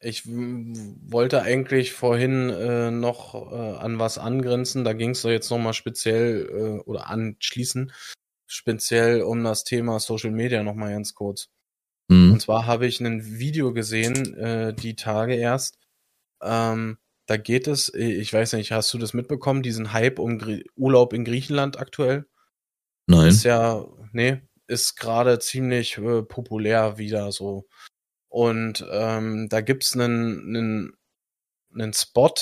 Ich 0.00 0.26
wollte 0.26 1.42
eigentlich 1.42 1.92
vorhin 1.92 2.50
äh, 2.50 2.90
noch 2.90 3.34
äh, 3.50 3.78
an 3.78 3.98
was 3.98 4.18
angrenzen. 4.18 4.84
Da 4.84 4.92
ging 4.92 5.10
es 5.10 5.22
jetzt 5.22 5.50
nochmal 5.50 5.72
speziell 5.72 6.46
äh, 6.50 6.82
oder 6.88 7.08
anschließen, 7.08 7.90
speziell 8.46 9.22
um 9.22 9.42
das 9.42 9.64
Thema 9.64 9.98
Social 9.98 10.30
Media 10.30 10.62
nochmal 10.62 10.92
ganz 10.92 11.14
kurz. 11.14 11.48
Mhm. 12.08 12.32
Und 12.32 12.42
zwar 12.42 12.66
habe 12.66 12.86
ich 12.86 13.00
ein 13.00 13.38
Video 13.38 13.72
gesehen, 13.72 14.34
äh, 14.34 14.74
die 14.74 14.96
Tage 14.96 15.34
erst. 15.34 15.78
Ähm, 16.42 16.98
da 17.26 17.38
geht 17.38 17.66
es, 17.66 17.88
äh, 17.88 18.04
ich 18.04 18.30
weiß 18.32 18.52
nicht, 18.52 18.72
hast 18.72 18.92
du 18.92 18.98
das 18.98 19.14
mitbekommen, 19.14 19.62
diesen 19.62 19.94
Hype 19.94 20.18
um 20.18 20.38
Grie 20.38 20.66
Urlaub 20.76 21.14
in 21.14 21.24
Griechenland 21.24 21.78
aktuell? 21.78 22.26
Nein. 23.06 23.28
Ist 23.28 23.44
ja, 23.44 23.84
nee, 24.12 24.42
ist 24.66 24.96
gerade 24.96 25.38
ziemlich 25.38 25.98
äh, 25.98 26.22
populär 26.22 26.98
wieder 26.98 27.32
so. 27.32 27.66
Und 28.28 28.84
ähm, 28.90 29.48
da 29.48 29.60
gibt's 29.60 29.94
einen, 29.94 30.56
einen, 30.56 30.96
einen 31.74 31.92
Spot 31.92 32.34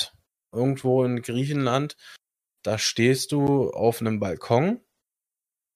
irgendwo 0.51 1.03
in 1.03 1.21
Griechenland. 1.21 1.95
Da 2.63 2.77
stehst 2.77 3.31
du 3.31 3.69
auf 3.71 4.01
einem 4.01 4.19
Balkon 4.19 4.81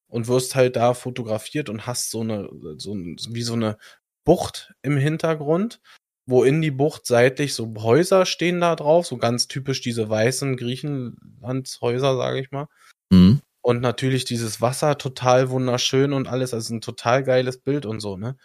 und 0.08 0.28
wirst 0.28 0.56
halt 0.56 0.76
da 0.76 0.94
fotografiert 0.94 1.70
und 1.70 1.86
hast 1.86 2.10
so 2.10 2.22
eine, 2.22 2.50
so 2.78 2.96
wie 2.96 3.44
so 3.44 3.54
eine 3.54 3.78
Bucht 4.26 4.74
im 4.82 4.98
Hintergrund, 4.98 5.82
wo 6.26 6.44
in 6.44 6.62
die 6.62 6.72
Bucht 6.72 7.06
seitlich 7.06 7.54
so 7.54 7.74
Häuser 7.78 8.26
stehen 8.26 8.60
da 8.60 8.76
drauf, 8.76 9.06
so 9.06 9.18
ganz 9.18 9.48
typisch 9.48 9.82
diese 9.82 10.10
weißen 10.10 10.58
Griechenlandshäuser, 10.58 12.18
sage 12.18 12.40
ich 12.40 12.52
mal. 12.52 12.68
Mhm. 13.12 13.42
Und 13.62 13.82
natürlich 13.82 14.26
dieses 14.26 14.62
Wasser 14.62 14.98
total 14.98 15.50
wunderschön 15.50 16.14
und 16.14 16.28
alles, 16.28 16.54
also 16.54 16.74
ein 16.74 16.82
total 16.82 17.24
geiles 17.24 17.60
Bild 17.60 17.86
und 17.86 18.00
so, 18.00 18.18
ne? 18.18 18.38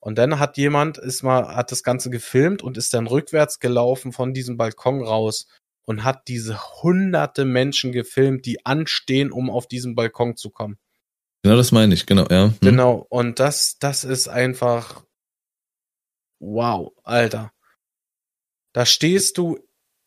Und 0.00 0.16
dann 0.16 0.38
hat 0.38 0.56
jemand, 0.56 0.96
ist 0.98 1.22
mal, 1.22 1.56
hat 1.56 1.72
das 1.72 1.82
Ganze 1.82 2.10
gefilmt 2.10 2.62
und 2.62 2.76
ist 2.76 2.94
dann 2.94 3.06
rückwärts 3.06 3.58
gelaufen 3.58 4.12
von 4.12 4.32
diesem 4.32 4.56
Balkon 4.56 5.02
raus 5.02 5.48
und 5.86 6.04
hat 6.04 6.28
diese 6.28 6.82
hunderte 6.82 7.44
Menschen 7.44 7.92
gefilmt, 7.92 8.46
die 8.46 8.64
anstehen, 8.64 9.32
um 9.32 9.50
auf 9.50 9.66
diesen 9.66 9.94
Balkon 9.94 10.36
zu 10.36 10.50
kommen. 10.50 10.78
Genau 11.42 11.56
das 11.56 11.72
meine 11.72 11.94
ich, 11.94 12.06
genau, 12.06 12.26
ja. 12.30 12.48
Mhm. 12.48 12.56
Genau. 12.60 13.06
Und 13.08 13.40
das, 13.40 13.78
das 13.78 14.04
ist 14.04 14.28
einfach, 14.28 15.04
wow, 16.40 16.92
Alter. 17.04 17.52
Da 18.72 18.86
stehst 18.86 19.38
du, 19.38 19.58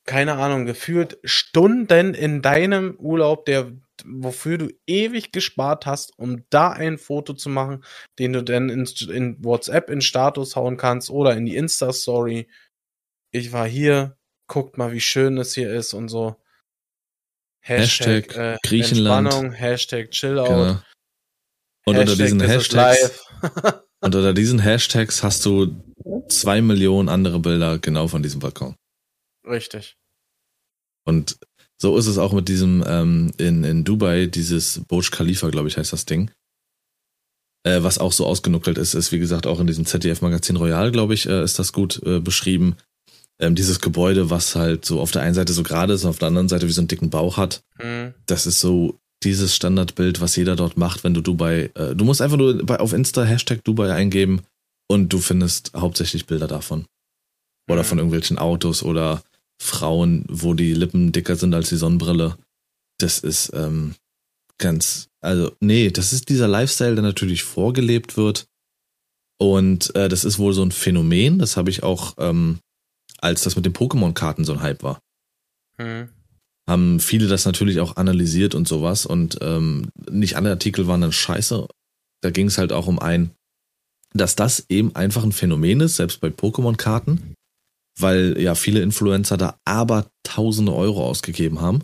keine 0.05 0.35
Ahnung, 0.35 0.65
gefühlt 0.65 1.19
Stunden 1.23 2.13
in 2.13 2.41
deinem 2.41 2.95
Urlaub, 2.97 3.45
der, 3.45 3.71
wofür 4.05 4.57
du 4.57 4.69
ewig 4.87 5.31
gespart 5.31 5.85
hast, 5.85 6.17
um 6.17 6.45
da 6.49 6.71
ein 6.71 6.97
Foto 6.97 7.33
zu 7.33 7.49
machen, 7.49 7.83
den 8.19 8.33
du 8.33 8.43
dann 8.43 8.69
in, 8.69 8.85
in 9.09 9.43
WhatsApp 9.43 9.89
in 9.89 10.01
Status 10.01 10.55
hauen 10.55 10.77
kannst 10.77 11.09
oder 11.09 11.35
in 11.35 11.45
die 11.45 11.55
Insta-Story. 11.55 12.47
Ich 13.31 13.51
war 13.51 13.67
hier, 13.67 14.17
guckt 14.47 14.77
mal, 14.77 14.91
wie 14.91 15.01
schön 15.01 15.37
es 15.37 15.53
hier 15.53 15.71
ist 15.71 15.93
und 15.93 16.09
so. 16.09 16.35
Hashtag 17.61 18.35
äh, 18.35 18.57
Griechenland. 18.63 19.27
Entspannung, 19.27 19.53
Hashtag 19.53 20.11
Chillout. 20.11 20.47
Genau. 20.47 20.81
Und 21.85 21.97
unter 21.97 22.15
diesen 22.15 22.41
Hashtags, 22.41 23.23
und 24.01 24.15
unter 24.15 24.33
diesen 24.33 24.59
Hashtags 24.59 25.23
hast 25.23 25.45
du 25.45 25.83
zwei 26.27 26.61
Millionen 26.61 27.09
andere 27.09 27.39
Bilder 27.39 27.79
genau 27.79 28.07
von 28.07 28.23
diesem 28.23 28.39
Balkon. 28.39 28.75
Richtig. 29.45 29.95
Und 31.05 31.37
so 31.81 31.97
ist 31.97 32.05
es 32.05 32.19
auch 32.19 32.31
mit 32.31 32.47
diesem 32.47 32.83
ähm, 32.85 33.31
in, 33.37 33.63
in 33.63 33.83
Dubai, 33.83 34.27
dieses 34.27 34.81
Burj 34.87 35.09
Khalifa, 35.09 35.49
glaube 35.49 35.67
ich, 35.67 35.77
heißt 35.77 35.91
das 35.91 36.05
Ding. 36.05 36.29
Äh, 37.63 37.81
was 37.81 37.97
auch 37.97 38.11
so 38.11 38.27
ausgenuckelt 38.27 38.77
ist, 38.77 38.93
ist 38.93 39.11
wie 39.11 39.17
gesagt 39.17 39.47
auch 39.47 39.59
in 39.59 39.65
diesem 39.65 39.87
ZDF-Magazin 39.87 40.57
Royal, 40.57 40.91
glaube 40.91 41.15
ich, 41.15 41.27
äh, 41.27 41.43
ist 41.43 41.57
das 41.57 41.73
gut 41.73 41.99
äh, 42.05 42.19
beschrieben. 42.19 42.75
Ähm, 43.39 43.55
dieses 43.55 43.81
Gebäude, 43.81 44.29
was 44.29 44.55
halt 44.55 44.85
so 44.85 44.99
auf 45.01 45.09
der 45.09 45.23
einen 45.23 45.33
Seite 45.33 45.53
so 45.53 45.63
gerade 45.63 45.93
ist, 45.93 46.05
auf 46.05 46.19
der 46.19 46.27
anderen 46.27 46.49
Seite 46.49 46.67
wie 46.67 46.71
so 46.71 46.81
einen 46.81 46.87
dicken 46.87 47.09
Bauch 47.09 47.37
hat. 47.37 47.63
Hm. 47.77 48.13
Das 48.27 48.45
ist 48.45 48.59
so 48.59 48.99
dieses 49.23 49.55
Standardbild, 49.55 50.21
was 50.21 50.35
jeder 50.35 50.55
dort 50.55 50.77
macht, 50.77 51.03
wenn 51.03 51.15
du 51.15 51.21
Dubai, 51.21 51.71
äh, 51.73 51.95
du 51.95 52.05
musst 52.05 52.21
einfach 52.21 52.37
nur 52.37 52.63
bei, 52.63 52.79
auf 52.79 52.93
Insta 52.93 53.23
Hashtag 53.23 53.63
Dubai 53.63 53.91
eingeben 53.91 54.41
und 54.87 55.09
du 55.09 55.17
findest 55.17 55.71
hauptsächlich 55.75 56.27
Bilder 56.27 56.47
davon. 56.47 56.85
Oder 57.67 57.81
Mhm. 57.81 57.85
von 57.85 57.97
irgendwelchen 57.97 58.37
Autos 58.37 58.83
oder 58.83 59.23
Frauen, 59.61 60.25
wo 60.27 60.55
die 60.55 60.73
Lippen 60.73 61.11
dicker 61.11 61.35
sind 61.35 61.53
als 61.53 61.69
die 61.69 61.77
Sonnenbrille. 61.77 62.35
Das 62.97 63.19
ist 63.19 63.51
ähm, 63.53 63.93
ganz, 64.57 65.07
also 65.21 65.51
nee, 65.59 65.91
das 65.91 66.13
ist 66.13 66.29
dieser 66.29 66.47
Lifestyle, 66.47 66.95
der 66.95 67.03
natürlich 67.03 67.43
vorgelebt 67.43 68.17
wird. 68.17 68.47
Und 69.37 69.95
äh, 69.95 70.09
das 70.09 70.23
ist 70.23 70.39
wohl 70.39 70.53
so 70.53 70.63
ein 70.63 70.71
Phänomen, 70.71 71.37
das 71.37 71.57
habe 71.57 71.69
ich 71.69 71.83
auch, 71.83 72.15
ähm, 72.17 72.59
als 73.19 73.43
das 73.43 73.55
mit 73.55 73.65
den 73.65 73.73
Pokémon-Karten 73.73 74.45
so 74.45 74.53
ein 74.53 74.61
Hype 74.61 74.81
war 74.81 74.99
Hm. 75.77 76.09
haben 76.67 76.99
viele 76.99 77.27
das 77.27 77.45
natürlich 77.45 77.79
auch 77.79 77.97
analysiert 77.97 78.55
und 78.55 78.67
sowas 78.67 79.05
und 79.05 79.37
ähm, 79.41 79.89
nicht 80.09 80.37
alle 80.37 80.49
Artikel 80.49 80.87
waren 80.87 81.01
dann 81.01 81.11
scheiße. 81.11 81.67
Da 82.21 82.29
ging 82.29 82.47
es 82.47 82.57
halt 82.57 82.71
auch 82.71 82.87
um 82.87 82.99
ein, 82.99 83.31
dass 84.13 84.35
das 84.35 84.65
eben 84.69 84.95
einfach 84.95 85.23
ein 85.23 85.31
Phänomen 85.31 85.81
ist, 85.81 85.95
selbst 85.95 86.19
bei 86.19 86.27
Pokémon-Karten, 86.27 87.35
weil 88.01 88.39
ja 88.39 88.55
viele 88.55 88.81
Influencer 88.81 89.37
da 89.37 89.59
aber 89.65 90.11
tausende 90.23 90.73
Euro 90.73 91.05
ausgegeben 91.05 91.61
haben, 91.61 91.83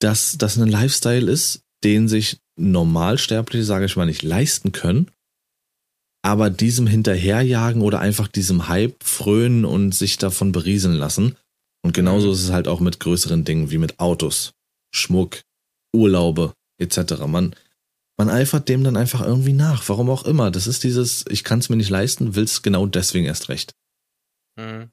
dass 0.00 0.36
das 0.38 0.56
ein 0.56 0.68
Lifestyle 0.68 1.30
ist, 1.30 1.62
den 1.82 2.08
sich 2.08 2.38
Normalsterbliche, 2.56 3.64
sage 3.64 3.86
ich 3.86 3.96
mal, 3.96 4.06
nicht 4.06 4.22
leisten 4.22 4.72
können, 4.72 5.10
aber 6.22 6.48
diesem 6.50 6.86
hinterherjagen 6.86 7.82
oder 7.82 8.00
einfach 8.00 8.28
diesem 8.28 8.68
Hype 8.68 9.02
frönen 9.02 9.64
und 9.64 9.94
sich 9.94 10.16
davon 10.16 10.52
berieseln 10.52 10.94
lassen. 10.94 11.36
Und 11.84 11.92
genauso 11.92 12.28
Mhm. 12.28 12.32
ist 12.32 12.44
es 12.44 12.50
halt 12.50 12.66
auch 12.66 12.80
mit 12.80 13.00
größeren 13.00 13.44
Dingen 13.44 13.70
wie 13.70 13.78
mit 13.78 14.00
Autos, 14.00 14.52
Schmuck, 14.94 15.42
Urlaube 15.94 16.54
etc. 16.78 17.26
Man, 17.26 17.54
man 18.16 18.30
eifert 18.30 18.68
dem 18.70 18.84
dann 18.84 18.96
einfach 18.96 19.20
irgendwie 19.20 19.52
nach, 19.52 19.86
warum 19.88 20.08
auch 20.08 20.24
immer. 20.24 20.50
Das 20.50 20.66
ist 20.66 20.82
dieses, 20.82 21.24
ich 21.28 21.44
kann 21.44 21.58
es 21.58 21.68
mir 21.68 21.76
nicht 21.76 21.90
leisten, 21.90 22.34
will 22.34 22.44
es 22.44 22.62
genau 22.62 22.86
deswegen 22.86 23.26
erst 23.26 23.50
recht. 23.50 23.74
Hm. 24.58 24.90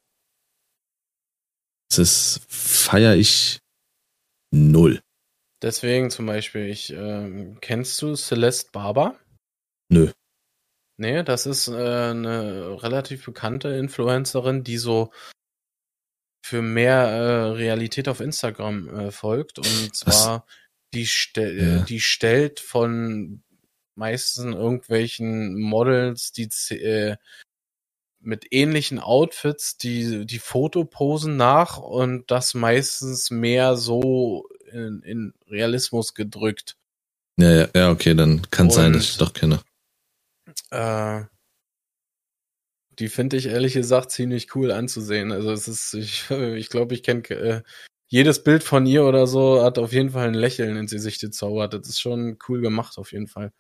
Das 1.92 2.00
ist, 2.00 2.42
feier 2.48 3.16
ich 3.16 3.60
null. 4.54 5.02
Deswegen 5.62 6.10
zum 6.10 6.26
Beispiel, 6.26 6.70
ich, 6.70 6.92
ähm, 6.94 7.58
kennst 7.60 8.02
du 8.02 8.16
Celeste 8.16 8.72
Barber? 8.72 9.20
Nö. 9.92 10.10
Nee, 10.98 11.24
das 11.24 11.46
ist 11.46 11.68
äh, 11.68 11.74
eine 11.74 12.82
relativ 12.82 13.26
bekannte 13.26 13.70
Influencerin, 13.76 14.64
die 14.64 14.78
so 14.78 15.12
für 16.46 16.62
mehr 16.62 16.96
äh, 16.96 17.44
Realität 17.58 18.08
auf 18.08 18.22
Instagram 18.22 18.88
äh, 18.88 19.12
folgt. 19.12 19.58
Und 19.58 19.94
zwar, 19.94 20.46
die, 20.94 21.06
stell, 21.06 21.58
Ja. 21.60 21.82
äh, 21.82 21.86
die 21.86 22.00
stellt 22.00 22.62
von 22.62 23.44
meistens 23.96 24.56
irgendwelchen 24.56 25.60
Models, 25.60 26.32
die 26.32 26.50
äh, 26.70 27.18
mit 28.22 28.48
ähnlichen 28.52 29.00
Outfits 29.00 29.78
die, 29.78 30.26
die 30.26 30.40
Fotoposen 30.40 31.38
nach 31.38 31.78
und 31.78 32.30
das 32.30 32.54
meistens 32.54 33.32
mehr 33.32 33.76
so 33.76 34.48
in, 34.72 35.02
in 35.04 35.34
Realismus 35.48 36.14
gedrückt. 36.14 36.78
Ja, 37.38 37.52
ja, 37.52 37.70
ja, 37.76 37.92
okay, 37.92 38.14
dann 38.14 38.50
kann 38.52 38.70
sein, 38.70 38.94
dass 38.94 39.04
ich 39.04 39.18
doch 39.18 39.34
kenne. 39.34 39.60
Äh, 40.70 41.24
die 43.00 43.10
finde 43.10 43.38
ich 43.38 43.48
ehrlich 43.48 43.74
gesagt 43.74 44.12
ziemlich 44.12 44.56
cool 44.56 44.72
anzusehen. 44.72 45.32
Also 45.32 45.52
es 45.52 45.68
ist, 45.68 45.94
ich 45.94 46.26
glaube, 46.28 46.58
ich, 46.58 46.70
glaub, 46.70 46.92
ich 46.92 47.04
kenne 47.04 47.28
äh, 47.30 47.64
jedes 48.08 48.44
Bild 48.44 48.64
von 48.64 48.86
ihr 48.86 49.06
oder 49.06 49.26
so 49.26 49.64
hat 49.64 49.80
auf 49.80 49.94
jeden 49.94 50.12
Fall 50.12 50.28
ein 50.28 50.34
Lächeln 50.34 50.76
ins 50.76 50.92
Gesicht 50.92 51.22
gezaubert. 51.22 51.74
Das 51.74 51.88
ist 51.88 52.02
schon 52.02 52.38
cool 52.48 52.62
gemacht, 52.62 52.98
auf 52.98 53.12
jeden 53.14 53.28
Fall. 53.28 53.54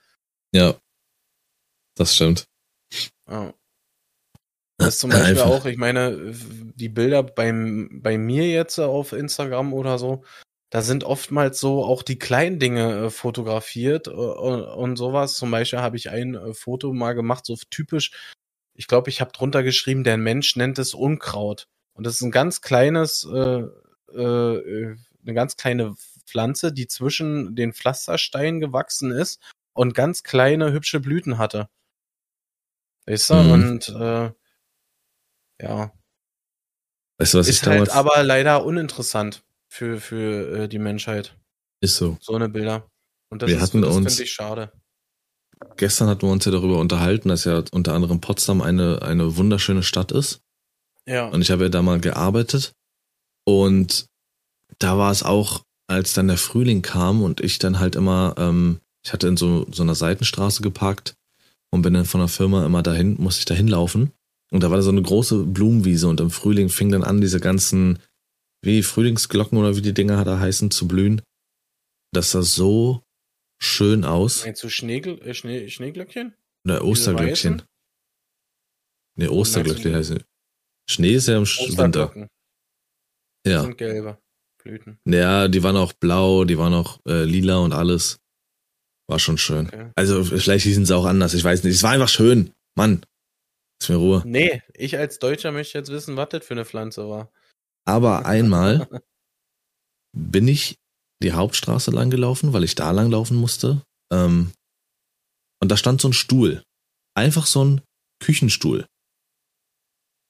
Ja. 0.53 0.79
Das 1.95 2.15
stimmt. 2.15 2.47
Ja. 3.27 3.53
Das 4.81 4.95
ist 4.95 4.99
zum 4.99 5.11
Beispiel 5.11 5.29
Einfach. 5.29 5.45
auch, 5.45 5.65
ich 5.65 5.77
meine, 5.77 6.33
die 6.75 6.89
Bilder 6.89 7.23
beim, 7.23 8.01
bei 8.01 8.17
mir 8.17 8.47
jetzt 8.49 8.79
auf 8.79 9.13
Instagram 9.13 9.73
oder 9.73 9.97
so, 9.97 10.23
da 10.71 10.81
sind 10.81 11.03
oftmals 11.03 11.59
so 11.59 11.83
auch 11.83 12.01
die 12.01 12.17
kleinen 12.17 12.57
Dinge 12.57 13.05
äh, 13.05 13.09
fotografiert 13.09 14.07
äh, 14.07 14.11
und, 14.11 14.63
und, 14.63 14.95
sowas. 14.95 15.35
Zum 15.35 15.51
Beispiel 15.51 15.79
habe 15.79 15.97
ich 15.97 16.09
ein 16.09 16.35
äh, 16.35 16.53
Foto 16.53 16.93
mal 16.93 17.13
gemacht, 17.13 17.45
so 17.45 17.57
typisch. 17.69 18.11
Ich 18.73 18.87
glaube, 18.87 19.09
ich 19.09 19.19
habe 19.19 19.33
drunter 19.33 19.63
geschrieben, 19.63 20.03
der 20.03 20.17
Mensch 20.17 20.55
nennt 20.55 20.79
es 20.79 20.93
Unkraut. 20.93 21.67
Und 21.93 22.07
das 22.07 22.15
ist 22.15 22.21
ein 22.21 22.31
ganz 22.31 22.61
kleines, 22.61 23.27
äh, 23.31 23.63
äh, 24.15 24.95
eine 25.23 25.33
ganz 25.33 25.57
kleine 25.57 25.93
Pflanze, 26.25 26.71
die 26.71 26.87
zwischen 26.87 27.53
den 27.55 27.73
Pflastersteinen 27.73 28.61
gewachsen 28.61 29.11
ist 29.11 29.41
und 29.73 29.93
ganz 29.93 30.23
kleine 30.23 30.71
hübsche 30.71 31.01
Blüten 31.01 31.37
hatte. 31.37 31.67
Weißt 33.05 33.29
du? 33.29 33.35
Mhm. 33.35 33.51
Und 33.51 33.89
äh, 33.89 34.31
ja. 35.61 35.91
Weißt 37.17 37.33
du, 37.33 37.37
was 37.37 37.47
ist 37.47 37.61
ich 37.61 37.67
halt 37.67 37.89
aber 37.89 38.23
leider 38.23 38.65
uninteressant 38.65 39.43
für, 39.67 40.01
für 40.01 40.63
äh, 40.63 40.67
die 40.67 40.79
Menschheit. 40.79 41.37
Ist 41.81 41.97
so. 41.97 42.17
So 42.19 42.35
eine 42.35 42.49
Bilder. 42.49 42.89
Und 43.29 43.41
das, 43.41 43.49
wir 43.49 43.61
hatten 43.61 43.81
das 43.81 43.95
finde 43.95 44.23
ich 44.23 44.31
schade. 44.31 44.71
Gestern 45.77 46.09
hatten 46.09 46.23
wir 46.23 46.31
uns 46.31 46.45
ja 46.45 46.51
darüber 46.51 46.79
unterhalten, 46.79 47.29
dass 47.29 47.45
ja 47.45 47.63
unter 47.71 47.93
anderem 47.93 48.19
Potsdam 48.19 48.61
eine, 48.61 49.01
eine 49.01 49.37
wunderschöne 49.37 49.83
Stadt 49.83 50.11
ist. 50.11 50.41
Ja. 51.05 51.27
Und 51.27 51.41
ich 51.41 51.51
habe 51.51 51.63
ja 51.63 51.69
da 51.69 51.81
mal 51.81 51.99
gearbeitet. 51.99 52.73
Und 53.45 54.07
da 54.79 54.97
war 54.97 55.11
es 55.11 55.23
auch, 55.23 55.63
als 55.87 56.13
dann 56.13 56.27
der 56.27 56.37
Frühling 56.37 56.81
kam 56.81 57.21
und 57.21 57.41
ich 57.41 57.59
dann 57.59 57.79
halt 57.79 57.95
immer, 57.95 58.35
ähm, 58.37 58.79
ich 59.03 59.13
hatte 59.13 59.27
in 59.27 59.37
so, 59.37 59.65
so 59.71 59.83
einer 59.83 59.95
Seitenstraße 59.95 60.61
geparkt 60.61 61.15
und 61.69 61.81
bin 61.81 61.93
dann 61.93 62.05
von 62.05 62.21
der 62.21 62.27
Firma 62.27 62.65
immer 62.65 62.83
dahin, 62.83 63.15
musste 63.19 63.39
ich 63.39 63.45
dahin 63.45 63.67
laufen. 63.67 64.11
Und 64.51 64.63
da 64.63 64.69
war 64.69 64.77
da 64.77 64.83
so 64.83 64.91
eine 64.91 65.01
große 65.01 65.45
Blumenwiese 65.45 66.07
und 66.07 66.19
im 66.19 66.29
Frühling 66.29 66.69
fing 66.69 66.91
dann 66.91 67.03
an, 67.03 67.21
diese 67.21 67.39
ganzen, 67.39 67.99
wie 68.61 68.83
Frühlingsglocken 68.83 69.57
oder 69.57 69.75
wie 69.77 69.81
die 69.81 69.93
Dinger 69.93 70.23
da 70.25 70.39
heißen, 70.39 70.71
zu 70.71 70.87
blühen. 70.87 71.21
Das 72.13 72.31
sah 72.31 72.41
so 72.41 73.01
schön 73.61 74.03
aus. 74.03 74.45
Meinst 74.45 74.63
du 74.63 74.69
Schneegl 74.69 75.21
äh, 75.21 75.33
Schnee 75.33 75.69
Schneeglöckchen? 75.69 76.33
Oder 76.65 76.83
Osterglöckchen. 76.83 77.61
Ne, 79.17 79.31
Osterglöckchen 79.31 79.95
heißen. 79.95 80.23
Schnee 80.89 81.13
ist 81.13 81.27
ja 81.27 81.37
im 81.37 81.45
Winter. 81.45 82.13
Ja. 83.45 83.53
Das 83.53 83.63
sind 83.63 83.77
gelbe 83.77 84.17
Blüten. 84.61 84.99
Ja, 85.05 85.47
die 85.47 85.63
waren 85.63 85.77
auch 85.77 85.93
blau, 85.93 86.43
die 86.43 86.57
waren 86.57 86.73
auch 86.73 86.99
äh, 87.07 87.23
lila 87.23 87.57
und 87.57 87.73
alles. 87.73 88.19
War 89.07 89.19
schon 89.19 89.37
schön. 89.37 89.67
Okay. 89.67 89.91
Also 89.95 90.23
vielleicht 90.23 90.65
hießen 90.65 90.85
sie 90.85 90.95
auch 90.95 91.05
anders, 91.05 91.33
ich 91.33 91.43
weiß 91.43 91.63
nicht. 91.63 91.75
Es 91.75 91.83
war 91.83 91.91
einfach 91.91 92.09
schön. 92.09 92.51
Mann. 92.75 93.05
Ist 93.81 93.89
mir 93.89 93.95
Ruhe. 93.95 94.21
Nee, 94.25 94.61
ich 94.75 94.99
als 94.99 95.17
Deutscher 95.17 95.51
möchte 95.51 95.79
jetzt 95.79 95.89
wissen, 95.89 96.15
was 96.15 96.29
das 96.29 96.45
für 96.45 96.53
eine 96.53 96.65
Pflanze 96.65 97.09
war. 97.09 97.31
Aber 97.83 98.25
einmal 98.27 98.87
bin 100.15 100.47
ich 100.47 100.77
die 101.23 101.33
Hauptstraße 101.33 101.89
lang 101.89 102.11
gelaufen, 102.11 102.53
weil 102.53 102.63
ich 102.63 102.75
da 102.75 102.91
lang 102.91 103.09
laufen 103.09 103.37
musste. 103.37 103.81
Ähm, 104.13 104.51
und 105.59 105.71
da 105.71 105.77
stand 105.77 105.99
so 105.99 106.09
ein 106.09 106.13
Stuhl. 106.13 106.63
Einfach 107.15 107.47
so 107.47 107.65
ein 107.65 107.81
Küchenstuhl. 108.19 108.85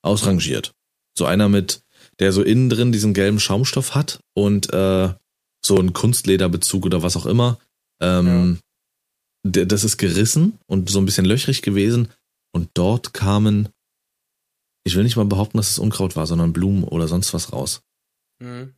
Ausrangiert. 0.02 0.72
So 1.18 1.26
einer 1.26 1.49
mit, 1.49 1.82
der 2.20 2.32
so 2.32 2.43
innen 2.43 2.70
drin 2.70 2.93
diesen 2.93 3.14
gelben 3.14 3.41
Schaumstoff 3.41 3.95
hat 3.95 4.22
und 4.34 4.72
äh, 4.72 5.14
so 5.64 5.78
ein 5.78 5.91
Kunstlederbezug 5.91 6.86
oder 6.86 7.04
was 7.04 7.18
auch 7.18 7.26
immer. 7.26 7.60
Ähm, 8.02 8.60
ja. 9.43 9.66
das 9.66 9.84
ist 9.84 9.97
gerissen 9.97 10.58
und 10.68 10.89
so 10.89 10.99
ein 10.99 11.06
bisschen 11.06 11.26
löchrig 11.26 11.62
gewesen 11.62 12.08
und 12.54 12.70
dort 12.74 13.14
kamen, 13.14 13.70
ich 14.84 14.95
will 14.95 15.04
nicht 15.04 15.16
mal 15.16 15.26
behaupten, 15.26 15.58
dass 15.58 15.72
es 15.72 15.80
Unkraut 15.80 16.16
war, 16.16 16.28
sondern 16.28 16.54
Blumen 16.54 16.84
oder 16.84 17.08
sonst 17.08 17.34
was 17.34 17.54
raus. 17.54 17.82
Mhm. 18.39 18.74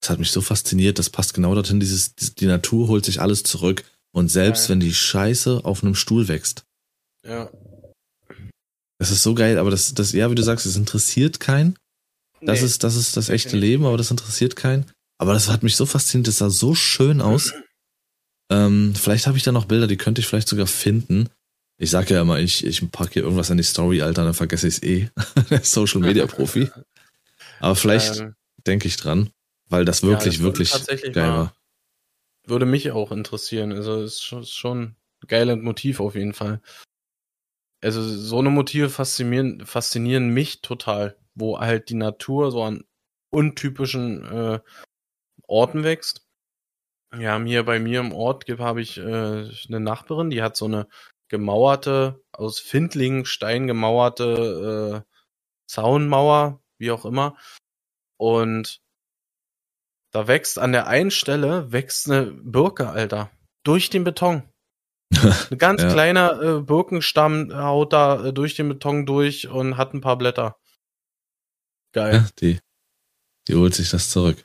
Das 0.00 0.10
hat 0.10 0.18
mich 0.18 0.30
so 0.30 0.40
fasziniert, 0.40 0.98
das 0.98 1.10
passt 1.10 1.34
genau 1.34 1.54
dorthin, 1.54 1.80
dieses, 1.80 2.14
die 2.14 2.46
Natur 2.46 2.88
holt 2.88 3.04
sich 3.04 3.20
alles 3.20 3.42
zurück. 3.42 3.84
Und 4.12 4.28
selbst 4.28 4.64
ja. 4.64 4.68
wenn 4.70 4.80
die 4.80 4.94
Scheiße 4.94 5.64
auf 5.64 5.82
einem 5.82 5.94
Stuhl 5.94 6.28
wächst. 6.28 6.64
Ja. 7.22 7.50
Das 8.98 9.10
ist 9.10 9.22
so 9.22 9.34
geil, 9.34 9.58
aber 9.58 9.70
das, 9.70 9.92
das, 9.92 10.12
ja, 10.12 10.30
wie 10.30 10.34
du 10.34 10.42
sagst, 10.42 10.64
es 10.64 10.76
interessiert 10.76 11.38
keinen. 11.38 11.78
Das 12.40 12.60
nee, 12.60 12.66
ist, 12.66 12.82
das 12.84 12.96
ist 12.96 13.16
das 13.16 13.28
echte 13.28 13.56
Leben, 13.56 13.84
aber 13.84 13.98
das 13.98 14.10
interessiert 14.10 14.56
keinen. 14.56 14.86
Aber 15.18 15.32
das 15.32 15.48
hat 15.48 15.62
mich 15.62 15.76
so 15.76 15.86
fasziniert, 15.86 16.28
das 16.28 16.38
sah 16.38 16.50
so 16.50 16.74
schön 16.74 17.20
aus. 17.20 17.52
ähm, 18.50 18.94
vielleicht 18.94 19.26
habe 19.26 19.36
ich 19.36 19.42
da 19.42 19.52
noch 19.52 19.66
Bilder, 19.66 19.86
die 19.86 19.96
könnte 19.96 20.20
ich 20.20 20.26
vielleicht 20.26 20.48
sogar 20.48 20.66
finden. 20.66 21.28
Ich 21.78 21.90
sag 21.90 22.08
ja 22.10 22.22
immer, 22.22 22.38
ich, 22.38 22.64
ich 22.64 22.90
packe 22.90 23.14
hier 23.14 23.22
irgendwas 23.22 23.50
in 23.50 23.58
die 23.58 23.62
Story, 23.62 24.00
Alter, 24.00 24.24
dann 24.24 24.34
vergesse 24.34 24.66
ich 24.66 24.76
es 24.76 24.82
eh. 24.82 25.10
Social 25.62 26.00
Media 26.00 26.26
Profi. 26.26 26.70
Aber 27.60 27.76
vielleicht 27.76 28.20
ähm, 28.20 28.34
denke 28.66 28.88
ich 28.88 28.96
dran, 28.96 29.30
weil 29.68 29.84
das 29.84 30.02
wirklich, 30.02 30.38
ja, 30.38 30.40
das 30.40 30.88
wirklich 30.88 31.12
geil 31.12 31.30
war. 31.30 31.54
Würde 32.44 32.66
mich 32.66 32.92
auch 32.92 33.12
interessieren. 33.12 33.72
Also 33.72 34.02
es 34.02 34.32
ist 34.32 34.54
schon 34.54 34.82
ein 34.82 34.96
geiles 35.26 35.58
Motiv 35.58 36.00
auf 36.00 36.14
jeden 36.14 36.32
Fall. 36.32 36.60
Also 37.82 38.02
so 38.02 38.38
eine 38.38 38.50
Motive 38.50 38.88
faszinieren, 38.88 39.66
faszinieren 39.66 40.30
mich 40.30 40.62
total, 40.62 41.18
wo 41.34 41.58
halt 41.60 41.90
die 41.90 41.94
Natur 41.94 42.50
so 42.50 42.62
an 42.62 42.84
untypischen 43.30 44.24
äh, 44.24 44.60
Orten 45.46 45.84
wächst. 45.84 46.26
Ja, 47.16 47.40
hier 47.42 47.64
bei 47.64 47.78
mir 47.78 48.00
im 48.00 48.12
Ort 48.12 48.46
habe 48.58 48.80
ich 48.80 48.98
äh, 48.98 49.02
eine 49.02 49.80
Nachbarin, 49.80 50.30
die 50.30 50.42
hat 50.42 50.56
so 50.56 50.64
eine 50.64 50.88
gemauerte, 51.28 52.22
aus 52.32 52.60
Findlingstein 52.60 53.66
gemauerte 53.66 55.04
äh, 55.04 55.12
Zaunmauer, 55.68 56.62
wie 56.78 56.90
auch 56.90 57.04
immer. 57.04 57.36
Und 58.18 58.80
da 60.12 60.28
wächst 60.28 60.58
an 60.58 60.72
der 60.72 60.86
einen 60.86 61.10
Stelle 61.10 61.72
wächst 61.72 62.10
eine 62.10 62.26
Birke, 62.26 62.88
Alter. 62.88 63.30
Durch 63.64 63.90
den 63.90 64.04
Beton. 64.04 64.48
Ein 65.50 65.58
ganz 65.58 65.82
ja. 65.82 65.92
kleiner 65.92 66.40
äh, 66.40 66.60
Birkenstamm 66.60 67.52
haut 67.54 67.92
da 67.92 68.26
äh, 68.26 68.32
durch 68.32 68.54
den 68.54 68.68
Beton 68.68 69.06
durch 69.06 69.48
und 69.48 69.76
hat 69.76 69.94
ein 69.94 70.00
paar 70.00 70.18
Blätter. 70.18 70.56
Geil. 71.92 72.14
Ja, 72.14 72.28
die, 72.40 72.58
die 73.48 73.54
holt 73.54 73.74
sich 73.74 73.90
das 73.90 74.10
zurück. 74.10 74.44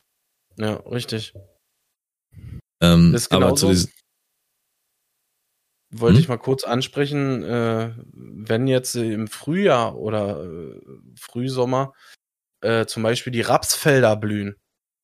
Ja, 0.56 0.74
richtig. 0.74 1.34
Ähm, 2.80 3.16
aber 3.30 3.54
zu, 3.54 3.68
diesen, 3.68 3.92
wollte 5.92 6.16
hm? 6.16 6.22
ich 6.22 6.28
mal 6.28 6.38
kurz 6.38 6.64
ansprechen, 6.64 7.42
äh, 7.42 7.94
wenn 8.12 8.66
jetzt 8.66 8.96
im 8.96 9.28
Frühjahr 9.28 9.96
oder 9.96 10.44
äh, 10.44 10.80
Frühsommer 11.18 11.92
äh, 12.62 12.86
zum 12.86 13.02
Beispiel 13.02 13.32
die 13.32 13.42
Rapsfelder 13.42 14.16
blühen 14.16 14.56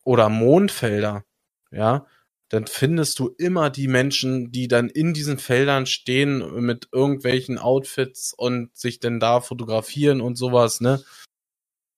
oder 0.04 0.28
Mondfelder, 0.28 1.24
ja, 1.70 2.06
dann 2.48 2.66
findest 2.66 3.18
du 3.18 3.28
immer 3.36 3.68
die 3.68 3.88
Menschen, 3.88 4.50
die 4.50 4.68
dann 4.68 4.88
in 4.88 5.12
diesen 5.12 5.38
Feldern 5.38 5.84
stehen 5.84 6.64
mit 6.64 6.88
irgendwelchen 6.92 7.58
Outfits 7.58 8.32
und 8.32 8.74
sich 8.76 9.00
denn 9.00 9.20
da 9.20 9.40
fotografieren 9.40 10.22
und 10.22 10.36
sowas, 10.36 10.80
ne? 10.80 11.02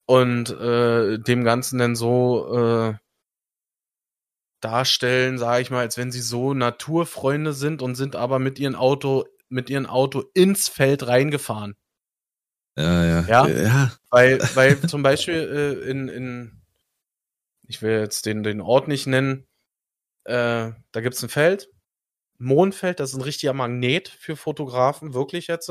Und 0.06 0.50
äh, 0.50 1.18
dem 1.20 1.44
Ganzen 1.44 1.78
dann 1.78 1.94
so 1.94 2.52
äh, 2.56 2.94
darstellen, 4.60 5.38
sage 5.38 5.62
ich 5.62 5.70
mal, 5.70 5.80
als 5.80 5.96
wenn 5.96 6.12
sie 6.12 6.20
so 6.20 6.54
Naturfreunde 6.54 7.52
sind 7.52 7.82
und 7.82 7.94
sind 7.94 8.16
aber 8.16 8.38
mit 8.38 8.58
ihrem 8.58 8.74
Auto 8.74 9.24
mit 9.48 9.68
ihrem 9.68 9.86
Auto 9.86 10.24
ins 10.34 10.68
Feld 10.68 11.06
reingefahren. 11.06 11.76
Ja, 12.76 13.04
ja. 13.04 13.20
Ja, 13.26 13.48
ja. 13.48 13.92
weil 14.10 14.38
weil 14.54 14.80
zum 14.88 15.02
Beispiel 15.02 15.34
äh, 15.84 15.90
in 15.90 16.08
in 16.08 16.62
ich 17.66 17.82
will 17.82 18.00
jetzt 18.00 18.26
den 18.26 18.42
den 18.42 18.60
Ort 18.60 18.88
nicht 18.88 19.06
nennen. 19.06 19.46
Äh, 20.24 20.72
da 20.92 21.00
gibt's 21.00 21.22
ein 21.22 21.28
Feld, 21.28 21.70
Mondfeld, 22.38 23.00
das 23.00 23.10
ist 23.10 23.16
ein 23.16 23.22
richtiger 23.22 23.52
Magnet 23.52 24.08
für 24.08 24.36
Fotografen, 24.36 25.14
wirklich 25.14 25.46
jetzt. 25.46 25.70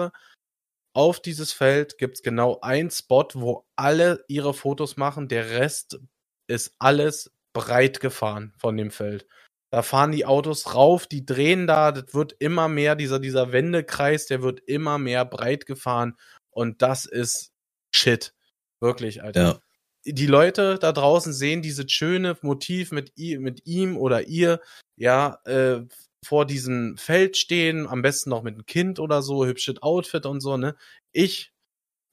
Auf 0.94 1.22
dieses 1.22 1.54
Feld 1.54 1.98
gibt's 1.98 2.24
genau 2.24 2.60
ein 2.62 2.90
Spot, 2.90 3.28
wo 3.34 3.66
alle 3.76 4.24
ihre 4.28 4.54
Fotos 4.54 4.98
machen. 4.98 5.28
Der 5.28 5.50
Rest 5.52 6.00
ist 6.48 6.76
alles 6.80 7.32
breit 7.54 8.00
gefahren 8.00 8.54
von 8.58 8.78
dem 8.78 8.92
Feld. 8.92 9.28
Da 9.72 9.84
fahren 9.84 10.12
die 10.12 10.26
Autos 10.26 10.74
rauf, 10.74 11.06
die 11.06 11.26
drehen 11.26 11.68
da, 11.68 11.92
das 11.92 12.14
wird 12.14 12.36
immer 12.40 12.68
mehr, 12.68 12.96
dieser, 12.96 13.20
dieser 13.20 13.52
Wendekreis, 13.52 14.26
der 14.26 14.42
wird 14.42 14.62
immer 14.62 14.98
mehr 14.98 15.26
breit 15.26 15.66
gefahren. 15.66 16.18
Und 16.50 16.82
das 16.82 17.06
ist 17.06 17.52
Shit. 17.94 18.34
Wirklich, 18.82 19.22
Alter. 19.24 19.42
Ja. 19.42 19.60
Die 20.06 20.28
Leute 20.28 20.78
da 20.80 20.92
draußen 20.92 21.34
sehen 21.34 21.62
dieses 21.62 21.92
schöne 21.92 22.38
Motiv 22.42 22.92
mit, 22.92 23.14
mit 23.18 23.66
ihm 23.66 23.98
oder 23.98 24.28
ihr, 24.28 24.62
ja, 24.96 25.40
äh, 25.46 25.82
vor 26.26 26.46
diesem 26.46 26.98
Feld 26.98 27.38
stehen, 27.38 27.88
am 27.88 28.02
besten 28.02 28.30
noch 28.30 28.44
mit 28.44 28.56
einem 28.56 28.66
Kind 28.66 29.00
oder 29.00 29.22
so, 29.22 29.46
hübsches 29.46 29.82
Outfit 29.82 30.26
und 30.26 30.42
so, 30.42 30.58
ne? 30.58 30.76
Ich 31.12 31.52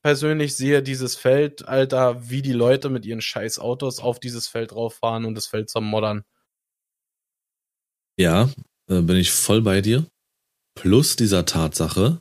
persönlich 0.07 0.57
sehe 0.57 0.85
dieses 0.85 1.17
Feld, 1.17 1.67
Alter, 1.67 2.31
wie 2.31 2.41
die 2.41 2.53
Leute 2.53 2.91
mit 2.91 3.05
ihren 3.05 3.21
scheiß 3.21 3.59
Autos 3.59 3.99
auf 3.99 4.21
dieses 4.21 4.47
Feld 4.47 4.73
rauffahren 4.73 5.25
und 5.25 5.35
das 5.35 5.49
Feld 5.49 5.69
zermoddern. 5.69 6.23
Ja, 8.17 8.49
äh, 8.89 9.01
bin 9.01 9.17
ich 9.17 9.33
voll 9.33 9.63
bei 9.63 9.81
dir. 9.81 10.07
Plus 10.77 11.17
dieser 11.17 11.45
Tatsache, 11.45 12.21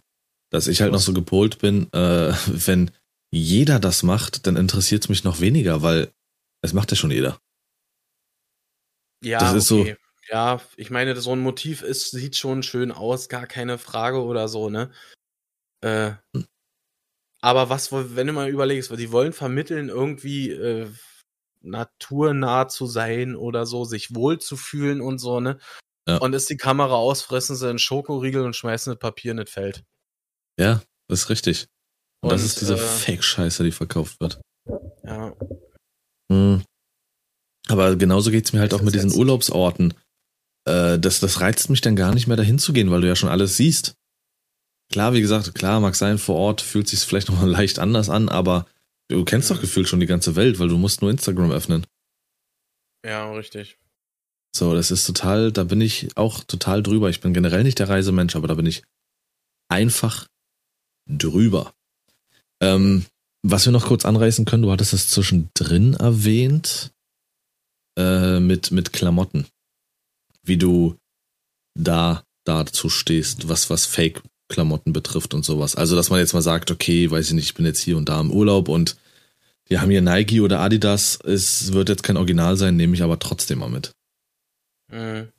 dass 0.49 0.67
ich 0.67 0.81
halt 0.81 0.93
noch 0.93 0.99
so 0.99 1.13
gepolt 1.13 1.59
bin, 1.59 1.83
äh, 1.93 2.33
wenn 2.47 2.89
jeder 3.29 3.79
das 3.79 4.01
macht, 4.01 4.47
dann 4.47 4.55
interessiert 4.55 5.03
es 5.03 5.09
mich 5.09 5.23
noch 5.23 5.39
weniger, 5.39 5.83
weil 5.83 6.11
es 6.63 6.73
macht 6.73 6.89
ja 6.89 6.97
schon 6.97 7.11
jeder. 7.11 7.39
Ja, 9.23 9.37
das 9.37 9.53
ist 9.53 9.71
okay. 9.71 9.91
so. 9.91 10.33
Ja, 10.33 10.59
ich 10.75 10.89
meine, 10.89 11.15
so 11.17 11.33
ein 11.33 11.39
Motiv 11.39 11.83
ist, 11.83 12.09
sieht 12.09 12.35
schon 12.35 12.63
schön 12.63 12.91
aus, 12.91 13.29
gar 13.29 13.45
keine 13.45 13.77
Frage 13.77 14.23
oder 14.23 14.47
so, 14.47 14.71
ne? 14.71 14.91
Äh, 15.81 16.13
hm. 16.35 16.47
Aber 17.45 17.69
was, 17.69 17.91
wenn 17.91 18.25
du 18.25 18.33
mal 18.33 18.49
überlegst, 18.49 18.89
die 18.97 19.11
wollen 19.11 19.31
vermitteln, 19.31 19.89
irgendwie 19.89 20.49
äh, 20.49 20.87
naturnah 21.61 22.67
zu 22.67 22.87
sein 22.87 23.35
oder 23.35 23.67
so, 23.67 23.85
sich 23.85 24.15
wohl 24.15 24.39
zu 24.39 24.57
fühlen 24.57 24.99
und 24.99 25.19
so, 25.19 25.39
ne? 25.39 25.59
Ja. 26.07 26.17
Und 26.17 26.33
ist 26.33 26.49
die 26.49 26.57
Kamera 26.57 26.95
aus, 26.95 27.21
fressen 27.21 27.55
sie 27.55 27.69
einen 27.69 27.77
Schokoriegel 27.77 28.43
und 28.43 28.55
schmeißen 28.55 28.93
das 28.93 28.99
Papier 28.99 29.29
in 29.29 29.37
das 29.37 29.51
Feld. 29.51 29.83
Ja, 30.59 30.81
das 31.07 31.19
ist 31.19 31.29
richtig. 31.29 31.67
Und, 32.21 32.31
und 32.31 32.33
das 32.33 32.43
ist 32.43 32.61
diese 32.61 32.73
äh, 32.73 32.77
Fake-Scheiße, 32.77 33.63
die 33.63 33.71
verkauft 33.71 34.19
wird. 34.19 34.41
Ja. 35.03 35.35
Hm. 36.31 36.63
Aber 37.67 37.95
genauso 37.95 38.31
geht's 38.31 38.53
mir 38.53 38.59
halt 38.61 38.71
das 38.71 38.79
auch 38.79 38.83
mit 38.83 38.95
diesen 38.95 39.13
Urlaubsorten. 39.13 39.93
Äh, 40.67 40.97
das, 40.97 41.19
das 41.19 41.41
reizt 41.41 41.69
mich 41.69 41.81
dann 41.81 41.95
gar 41.95 42.15
nicht 42.15 42.25
mehr 42.25 42.37
dahin 42.37 42.57
zu 42.57 42.73
gehen, 42.73 42.89
weil 42.89 43.01
du 43.01 43.07
ja 43.07 43.15
schon 43.15 43.29
alles 43.29 43.55
siehst. 43.55 43.93
Klar, 44.91 45.13
wie 45.13 45.21
gesagt, 45.21 45.53
klar, 45.55 45.79
mag 45.79 45.95
sein, 45.95 46.17
vor 46.17 46.35
Ort 46.35 46.61
fühlt 46.61 46.87
sich 46.87 46.99
vielleicht 46.99 47.29
nochmal 47.29 47.49
leicht 47.49 47.79
anders 47.79 48.09
an, 48.09 48.29
aber 48.29 48.65
du 49.09 49.23
kennst 49.25 49.51
doch 49.51 49.61
gefühlt 49.61 49.87
schon 49.87 49.99
die 49.99 50.05
ganze 50.05 50.35
Welt, 50.35 50.59
weil 50.59 50.69
du 50.69 50.77
musst 50.77 51.01
nur 51.01 51.11
Instagram 51.11 51.51
öffnen. 51.51 51.85
Ja, 53.05 53.31
richtig. 53.33 53.77
So, 54.55 54.73
das 54.73 54.89
ist 54.89 55.05
total, 55.05 55.51
da 55.51 55.65
bin 55.65 55.81
ich 55.81 56.15
auch 56.15 56.43
total 56.43 56.81
drüber. 56.81 57.09
Ich 57.09 57.19
bin 57.19 57.33
generell 57.33 57.63
nicht 57.63 57.79
der 57.79 57.89
Reisemensch, 57.89 58.35
aber 58.35 58.47
da 58.47 58.53
bin 58.53 58.65
ich 58.65 58.83
einfach 59.69 60.27
drüber. 61.09 61.73
Ähm, 62.61 63.05
was 63.43 63.65
wir 63.65 63.73
noch 63.73 63.87
kurz 63.87 64.05
anreißen 64.05 64.45
können, 64.45 64.63
du 64.63 64.71
hattest 64.71 64.93
es 64.93 65.09
zwischendrin 65.09 65.93
erwähnt, 65.95 66.93
äh, 67.97 68.39
mit, 68.39 68.71
mit 68.71 68.93
Klamotten. 68.93 69.45
Wie 70.43 70.57
du 70.57 70.97
da 71.77 72.23
dazu 72.45 72.89
stehst, 72.89 73.49
was, 73.49 73.69
was 73.69 73.85
Fake-Klamotten 74.45 74.93
betrifft 74.93 75.33
und 75.33 75.43
sowas. 75.43 75.75
Also, 75.75 75.95
dass 75.95 76.09
man 76.09 76.19
jetzt 76.19 76.33
mal 76.33 76.41
sagt, 76.41 76.71
okay, 76.71 77.09
weiß 77.09 77.27
ich 77.27 77.33
nicht, 77.33 77.45
ich 77.45 77.53
bin 77.53 77.65
jetzt 77.65 77.81
hier 77.81 77.97
und 77.97 78.09
da 78.09 78.19
im 78.19 78.31
Urlaub 78.31 78.69
und 78.69 78.97
wir 79.67 79.81
haben 79.81 79.89
hier 79.89 80.01
Nike 80.01 80.41
oder 80.41 80.59
Adidas, 80.59 81.19
es 81.23 81.73
wird 81.73 81.89
jetzt 81.89 82.03
kein 82.03 82.17
Original 82.17 82.55
sein, 82.55 82.75
nehme 82.75 82.93
ich 82.93 83.01
aber 83.01 83.17
trotzdem 83.17 83.59
mal 83.59 83.69
mit. 83.69 83.91
Mhm. 84.91 85.31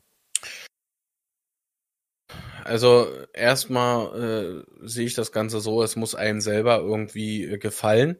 Also 2.65 3.07
erstmal 3.33 4.65
äh, 4.83 4.87
sehe 4.89 5.07
ich 5.07 5.15
das 5.15 5.31
Ganze 5.31 5.61
so, 5.61 5.85
es 5.85 5.95
muss 5.95 6.17
einem 6.17 6.41
selber 6.41 6.79
irgendwie 6.79 7.45
äh, 7.45 7.59
gefallen. 7.59 8.19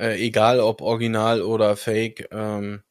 Äh, 0.00 0.16
egal 0.16 0.58
ob 0.58 0.80
original 0.80 1.42
oder 1.42 1.76
fake. 1.76 2.26
Ähm, 2.32 2.82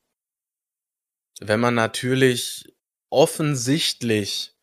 wenn 1.42 1.60
man 1.60 1.76
natürlich 1.76 2.74
offensichtlich 3.10 4.56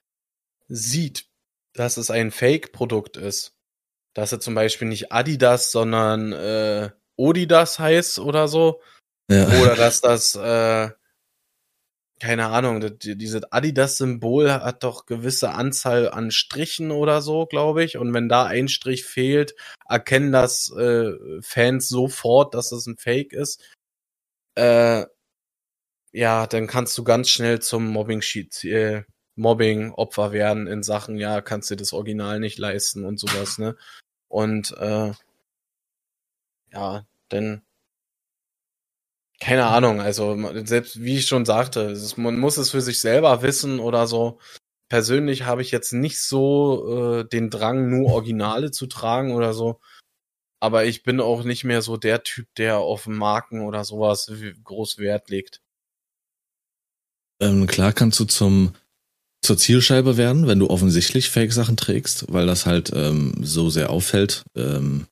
sieht, 0.68 1.29
dass 1.74 1.96
es 1.96 2.10
ein 2.10 2.30
Fake-Produkt 2.30 3.16
ist, 3.16 3.54
dass 4.14 4.32
es 4.32 4.40
zum 4.40 4.54
Beispiel 4.54 4.88
nicht 4.88 5.12
Adidas, 5.12 5.72
sondern 5.72 6.32
äh, 6.32 6.90
Odidas 7.16 7.78
heißt 7.78 8.18
oder 8.18 8.48
so, 8.48 8.80
ja. 9.30 9.46
oder 9.60 9.76
dass 9.76 10.00
das 10.00 10.34
äh, 10.34 10.90
keine 12.20 12.48
Ahnung, 12.48 12.80
das, 12.80 12.92
dieses 12.98 13.50
Adidas-Symbol 13.50 14.52
hat 14.52 14.84
doch 14.84 15.06
gewisse 15.06 15.52
Anzahl 15.52 16.10
an 16.10 16.30
Strichen 16.30 16.90
oder 16.90 17.22
so, 17.22 17.46
glaube 17.46 17.82
ich. 17.82 17.96
Und 17.96 18.12
wenn 18.12 18.28
da 18.28 18.44
ein 18.44 18.68
Strich 18.68 19.04
fehlt, 19.04 19.54
erkennen 19.88 20.30
das 20.30 20.70
äh, 20.76 21.12
Fans 21.40 21.88
sofort, 21.88 22.54
dass 22.54 22.70
das 22.70 22.86
ein 22.86 22.98
Fake 22.98 23.32
ist. 23.32 23.62
Äh, 24.54 25.06
ja, 26.12 26.46
dann 26.46 26.66
kannst 26.66 26.98
du 26.98 27.04
ganz 27.04 27.30
schnell 27.30 27.60
zum 27.60 27.86
Mobbing 27.86 28.22
äh, 28.64 29.02
Mobbing 29.36 29.92
Opfer 29.92 30.32
werden 30.32 30.66
in 30.66 30.82
Sachen, 30.82 31.16
ja, 31.16 31.40
kannst 31.40 31.70
dir 31.70 31.76
das 31.76 31.92
Original 31.92 32.40
nicht 32.40 32.58
leisten 32.58 33.04
und 33.04 33.18
sowas, 33.18 33.58
ne? 33.58 33.76
Und 34.28 34.72
äh, 34.78 35.12
ja, 36.72 37.06
dann 37.28 37.62
keine 39.40 39.66
Ahnung, 39.66 40.00
also 40.00 40.36
selbst 40.64 41.00
wie 41.00 41.16
ich 41.16 41.26
schon 41.26 41.46
sagte, 41.46 41.80
ist, 41.80 42.18
man 42.18 42.38
muss 42.38 42.58
es 42.58 42.70
für 42.70 42.82
sich 42.82 43.00
selber 43.00 43.42
wissen 43.42 43.80
oder 43.80 44.06
so. 44.06 44.38
Persönlich 44.90 45.44
habe 45.44 45.62
ich 45.62 45.70
jetzt 45.70 45.92
nicht 45.92 46.20
so 46.20 47.20
äh, 47.20 47.24
den 47.28 47.48
Drang, 47.48 47.88
nur 47.88 48.12
Originale 48.12 48.70
zu 48.70 48.86
tragen 48.86 49.34
oder 49.34 49.54
so. 49.54 49.80
Aber 50.60 50.84
ich 50.84 51.02
bin 51.02 51.20
auch 51.20 51.42
nicht 51.42 51.64
mehr 51.64 51.80
so 51.80 51.96
der 51.96 52.22
Typ, 52.22 52.48
der 52.56 52.78
auf 52.78 53.06
Marken 53.06 53.62
oder 53.62 53.84
sowas 53.84 54.30
groß 54.62 54.98
Wert 54.98 55.30
legt. 55.30 55.62
Ähm, 57.40 57.66
klar 57.66 57.94
kannst 57.94 58.20
du 58.20 58.26
zum 58.26 58.74
zur 59.42 59.56
Zielscheibe 59.56 60.16
werden, 60.16 60.46
wenn 60.46 60.58
du 60.58 60.68
offensichtlich 60.68 61.30
Fake-Sachen 61.30 61.76
trägst, 61.76 62.26
weil 62.32 62.46
das 62.46 62.66
halt 62.66 62.90
ähm, 62.94 63.34
so 63.42 63.70
sehr 63.70 63.90
auffällt. 63.90 64.44
Ähm, 64.54 65.06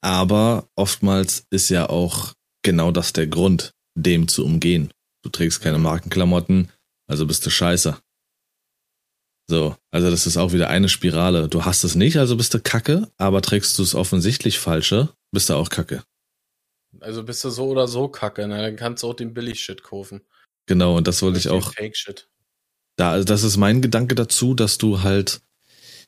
aber 0.00 0.68
oftmals 0.76 1.44
ist 1.50 1.68
ja 1.68 1.88
auch 1.88 2.34
genau 2.62 2.90
das 2.90 3.12
der 3.12 3.26
Grund, 3.26 3.72
dem 3.94 4.28
zu 4.28 4.44
umgehen. 4.44 4.92
Du 5.22 5.30
trägst 5.30 5.60
keine 5.60 5.78
Markenklamotten, 5.78 6.70
also 7.06 7.26
bist 7.26 7.44
du 7.44 7.50
scheiße. 7.50 7.98
So, 9.50 9.76
also 9.90 10.10
das 10.10 10.26
ist 10.26 10.36
auch 10.36 10.52
wieder 10.52 10.68
eine 10.68 10.88
Spirale. 10.88 11.48
Du 11.48 11.64
hast 11.64 11.82
es 11.82 11.94
nicht, 11.94 12.18
also 12.18 12.36
bist 12.36 12.52
du 12.52 12.60
kacke, 12.60 13.10
aber 13.16 13.40
trägst 13.40 13.78
du 13.78 13.82
es 13.82 13.94
offensichtlich 13.94 14.58
falsche, 14.58 15.14
bist 15.32 15.48
du 15.48 15.54
auch 15.54 15.70
kacke. 15.70 16.04
Also 17.00 17.22
bist 17.22 17.44
du 17.44 17.50
so 17.50 17.68
oder 17.68 17.88
so 17.88 18.08
kacke, 18.08 18.46
ne? 18.46 18.62
dann 18.62 18.76
kannst 18.76 19.02
du 19.02 19.08
auch 19.08 19.14
den 19.14 19.34
Billig-Shit 19.34 19.82
kaufen. 19.82 20.22
Genau, 20.66 20.96
und 20.96 21.08
das 21.08 21.22
wollte 21.22 21.38
ich 21.38 21.48
auch. 21.48 21.72
Fake-Shit. 21.72 22.27
Da, 22.98 23.12
also 23.12 23.24
das 23.24 23.44
ist 23.44 23.56
mein 23.56 23.80
Gedanke 23.80 24.16
dazu, 24.16 24.54
dass 24.54 24.76
du 24.76 25.02
halt, 25.02 25.40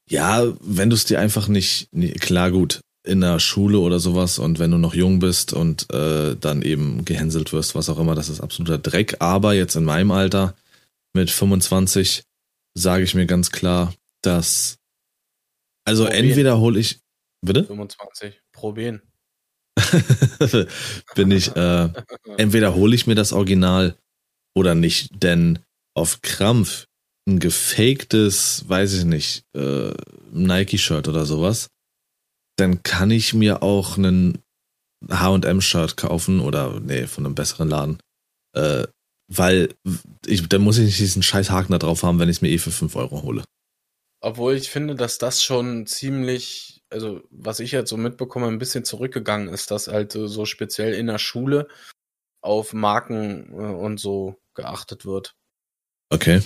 ja, 0.08 0.44
wenn 0.60 0.90
du 0.90 0.96
es 0.96 1.04
dir 1.04 1.20
einfach 1.20 1.46
nicht, 1.46 1.88
nee, 1.92 2.10
klar 2.12 2.50
gut, 2.50 2.80
in 3.04 3.20
der 3.20 3.38
Schule 3.38 3.78
oder 3.78 4.00
sowas 4.00 4.40
und 4.40 4.58
wenn 4.58 4.72
du 4.72 4.76
noch 4.76 4.94
jung 4.94 5.20
bist 5.20 5.52
und 5.52 5.90
äh, 5.94 6.34
dann 6.34 6.62
eben 6.62 7.04
gehänselt 7.04 7.52
wirst, 7.52 7.76
was 7.76 7.88
auch 7.88 7.98
immer, 7.98 8.16
das 8.16 8.28
ist 8.28 8.40
absoluter 8.40 8.78
Dreck. 8.78 9.16
Aber 9.20 9.54
jetzt 9.54 9.76
in 9.76 9.84
meinem 9.84 10.10
Alter 10.10 10.54
mit 11.14 11.30
25 11.30 12.24
sage 12.74 13.04
ich 13.04 13.14
mir 13.14 13.26
ganz 13.26 13.52
klar, 13.52 13.94
dass 14.22 14.78
also 15.84 16.04
Proben. 16.04 16.18
entweder 16.18 16.58
hole 16.58 16.78
ich 16.78 16.98
bitte 17.40 17.64
25 17.64 18.34
probieren 18.52 19.00
bin 21.14 21.30
ich 21.30 21.54
äh, 21.56 21.88
entweder 22.36 22.74
hole 22.74 22.94
ich 22.94 23.06
mir 23.06 23.14
das 23.14 23.32
Original 23.32 23.96
oder 24.54 24.74
nicht, 24.74 25.22
denn 25.22 25.60
auf 25.94 26.22
Krampf 26.22 26.86
ein 27.28 27.38
gefaktes, 27.38 28.64
weiß 28.68 28.94
ich 28.94 29.04
nicht, 29.04 29.42
äh, 29.54 29.92
Nike-Shirt 30.32 31.08
oder 31.08 31.26
sowas 31.26 31.68
dann 32.60 32.82
kann 32.82 33.10
ich 33.10 33.34
mir 33.34 33.62
auch 33.62 33.96
einen 33.96 34.42
H&M-Shirt 35.08 35.96
kaufen 35.96 36.40
oder 36.40 36.78
nee, 36.80 37.06
von 37.06 37.24
einem 37.24 37.34
besseren 37.34 37.68
Laden. 37.68 37.98
Äh, 38.54 38.86
weil 39.32 39.74
ich, 40.26 40.46
dann 40.48 40.62
muss 40.62 40.78
ich 40.78 40.84
nicht 40.84 40.98
diesen 40.98 41.22
scheiß 41.22 41.50
Haken 41.50 41.72
da 41.72 41.78
drauf 41.78 42.02
haben, 42.02 42.18
wenn 42.18 42.28
ich 42.28 42.36
es 42.36 42.42
mir 42.42 42.50
eh 42.50 42.58
für 42.58 42.70
5 42.70 42.94
Euro 42.96 43.22
hole. 43.22 43.44
Obwohl 44.20 44.54
ich 44.54 44.68
finde, 44.68 44.94
dass 44.94 45.16
das 45.18 45.42
schon 45.42 45.86
ziemlich, 45.86 46.82
also 46.90 47.22
was 47.30 47.60
ich 47.60 47.70
jetzt 47.70 47.88
so 47.88 47.96
mitbekomme, 47.96 48.48
ein 48.48 48.58
bisschen 48.58 48.84
zurückgegangen 48.84 49.48
ist, 49.48 49.70
dass 49.70 49.88
halt 49.88 50.12
so 50.12 50.44
speziell 50.44 50.92
in 50.92 51.06
der 51.06 51.18
Schule 51.18 51.68
auf 52.42 52.74
Marken 52.74 53.52
äh, 53.52 53.74
und 53.74 53.98
so 53.98 54.36
geachtet 54.54 55.06
wird. 55.06 55.34
Okay. 56.10 56.42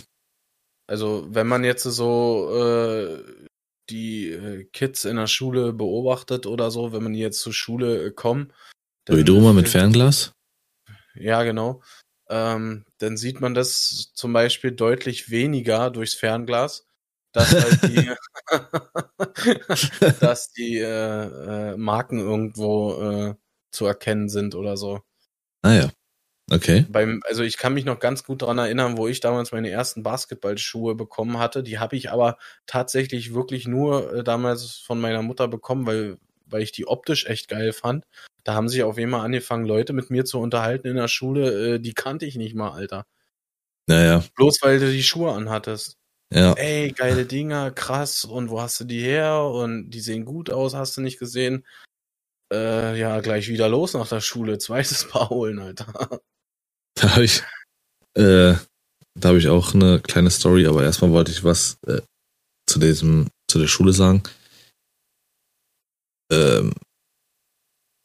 Also 0.87 1.27
wenn 1.31 1.47
man 1.47 1.65
jetzt 1.65 1.85
so 1.85 2.51
äh, 2.55 3.49
die 3.91 4.31
äh, 4.31 4.65
Kids 4.73 5.05
in 5.05 5.17
der 5.17 5.27
Schule 5.27 5.73
beobachtet 5.73 6.47
oder 6.47 6.71
so, 6.71 6.93
wenn 6.93 7.03
man 7.03 7.13
die 7.13 7.21
jetzt 7.21 7.41
zur 7.41 7.53
Schule 7.53 8.07
äh, 8.07 8.11
kommen. 8.11 8.53
So 9.09 9.17
wie 9.17 9.25
du 9.25 9.41
mal 9.41 9.53
mit 9.53 9.69
Fernglas? 9.69 10.33
Ja, 11.15 11.43
genau. 11.43 11.83
Ähm, 12.29 12.85
dann 12.99 13.17
sieht 13.17 13.41
man 13.41 13.55
das 13.55 14.13
zum 14.15 14.33
Beispiel 14.33 14.73
deutlich 14.73 15.31
weniger 15.31 15.91
durchs 15.91 16.15
Fernglas, 16.15 16.87
dass 17.33 17.53
halt 17.53 17.83
die, 17.83 18.11
dass 20.21 20.53
die 20.53 20.79
äh, 20.79 21.73
äh, 21.73 21.77
Marken 21.77 22.19
irgendwo 22.19 22.95
äh, 23.01 23.35
zu 23.71 23.87
erkennen 23.87 24.29
sind 24.29 24.55
oder 24.55 24.77
so. 24.77 25.03
Ah 25.63 25.73
ja. 25.73 25.91
Okay. 26.51 26.85
Beim, 26.91 27.23
also 27.27 27.43
ich 27.43 27.57
kann 27.57 27.73
mich 27.73 27.87
noch 27.87 27.99
ganz 27.99 28.23
gut 28.23 28.43
daran 28.43 28.59
erinnern, 28.59 28.99
wo 28.99 29.09
ich 29.09 29.21
damals 29.21 29.53
meine 29.53 29.71
ersten 29.71 30.03
Basketballschuhe 30.03 30.95
bekommen 30.95 31.39
hatte. 31.39 31.63
Die 31.63 31.79
habe 31.79 31.97
ich 31.97 32.11
aber 32.11 32.37
tatsächlich 32.67 33.33
wirklich 33.33 33.67
nur 33.67 34.13
äh, 34.13 34.25
damals 34.25 34.77
von 34.77 35.01
meiner 35.01 35.23
Mutter 35.23 35.49
bekommen, 35.49 35.87
weil, 35.87 36.19
weil 36.47 36.63
ich 36.63 36.73
die 36.73 36.87
optisch 36.87 37.27
echt 37.27 37.49
geil 37.49 37.73
fand. 37.73 38.05
Da 38.45 38.55
haben 38.55 38.69
sich 38.69 38.83
auf 38.83 38.99
einmal 38.99 39.25
angefangen, 39.25 39.65
Leute 39.65 39.95
mit 39.95 40.11
mir 40.11 40.27
zu 40.27 40.39
unterhalten 40.39 40.87
in 40.89 40.97
der 40.97 41.09
Schule, 41.09 41.77
äh, 41.77 41.79
die 41.81 41.95
kannte 41.95 42.27
ich 42.27 42.37
nicht 42.37 42.55
mal, 42.55 42.73
Alter. 42.73 43.07
Naja. 43.87 44.23
Bloß 44.37 44.59
weil 44.63 44.81
du 44.81 44.91
die 44.91 45.03
Schuhe 45.03 45.33
anhattest. 45.33 45.97
Ja. 46.33 46.53
Ey, 46.55 46.91
geile 46.93 47.27
Dinger, 47.27 47.71
krass, 47.71 48.25
und 48.25 48.51
wo 48.51 48.61
hast 48.61 48.81
du 48.81 48.85
die 48.85 49.01
her? 49.01 49.45
Und 49.45 49.91
die 49.91 50.01
sehen 50.01 50.25
gut 50.25 50.51
aus, 50.51 50.75
hast 50.75 50.97
du 50.97 51.01
nicht 51.01 51.19
gesehen? 51.19 51.65
Äh, 52.53 52.99
ja, 52.99 53.21
gleich 53.21 53.49
wieder 53.49 53.69
los 53.69 53.95
nach 53.95 54.09
der 54.09 54.21
Schule, 54.21 54.59
zweites 54.59 55.09
Paar 55.09 55.31
holen, 55.31 55.59
Alter. 55.59 56.21
Da 57.01 57.11
habe 57.11 57.25
ich, 57.25 57.43
äh, 58.15 58.55
da 59.15 59.29
habe 59.29 59.39
ich 59.39 59.49
auch 59.49 59.75
eine 59.75 60.01
kleine 60.01 60.31
Story, 60.31 60.67
aber 60.67 60.85
erstmal 60.85 61.11
wollte 61.11 61.33
ich 61.33 61.43
was 61.43 61.77
äh, 61.89 62.03
zu 62.67 62.79
diesem, 62.79 63.31
zu 63.51 63.59
der 63.59 63.67
Schule 63.67 63.93
sagen. 63.93 64.23
Ähm, 66.31 66.73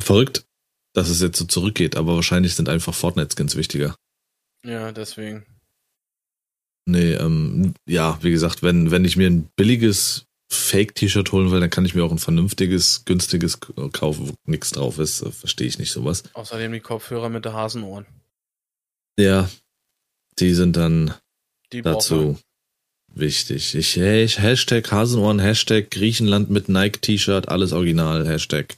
verrückt, 0.02 0.44
dass 0.94 1.10
es 1.10 1.22
jetzt 1.22 1.38
so 1.38 1.46
zurückgeht, 1.46 1.96
aber 1.96 2.16
wahrscheinlich 2.16 2.56
sind 2.56 2.68
einfach 2.68 2.94
Fortnite-Skins 2.94 3.56
wichtiger. 3.56 3.96
Ja, 4.64 4.92
deswegen. 4.92 5.46
Nee, 6.86 7.14
ähm, 7.14 7.76
ja, 7.88 8.18
wie 8.24 8.32
gesagt, 8.32 8.64
wenn, 8.64 8.90
wenn 8.90 9.06
ich 9.06 9.16
mir 9.16 9.30
ein 9.30 9.50
billiges 9.56 10.26
Fake-T-Shirt 10.52 11.32
holen 11.32 11.52
will, 11.52 11.60
dann 11.60 11.70
kann 11.70 11.86
ich 11.86 11.94
mir 11.94 12.04
auch 12.04 12.12
ein 12.12 12.18
vernünftiges, 12.18 13.06
günstiges 13.06 13.60
kaufen, 13.92 14.30
wo 14.30 14.34
nichts 14.46 14.72
drauf 14.72 14.98
ist. 14.98 15.24
Verstehe 15.34 15.68
ich 15.68 15.78
nicht 15.78 15.92
sowas. 15.92 16.24
Außerdem 16.34 16.72
die 16.72 16.80
Kopfhörer 16.80 17.30
mit 17.30 17.46
der 17.46 17.54
Hasenohren. 17.54 18.08
Ja, 19.20 19.50
die 20.40 20.54
sind 20.54 20.78
dann 20.78 21.14
Die 21.74 21.82
dazu 21.82 22.40
wichtig. 23.10 23.76
Ich, 23.76 23.98
ich 23.98 24.40
Hashtag 24.40 24.90
Hasenohren, 24.94 25.40
Hashtag 25.40 25.92
Griechenland 25.92 26.50
mit 26.50 26.70
Nike-T-Shirt, 26.70 27.50
alles 27.50 27.74
original, 27.74 28.26
Hashtag. 28.26 28.78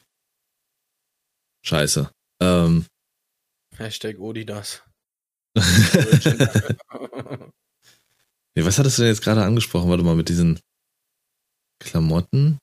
Scheiße. 1.64 2.10
Ähm. 2.42 2.88
Hashtag 3.78 4.18
Odidas. 4.18 4.82
nee, 5.54 5.64
was 8.56 8.80
hattest 8.80 8.98
du 8.98 9.04
denn 9.04 9.12
jetzt 9.12 9.22
gerade 9.22 9.44
angesprochen? 9.44 9.92
Warte 9.92 10.04
mal, 10.04 10.16
mit 10.16 10.30
diesen 10.30 10.60
Klamotten? 11.80 12.58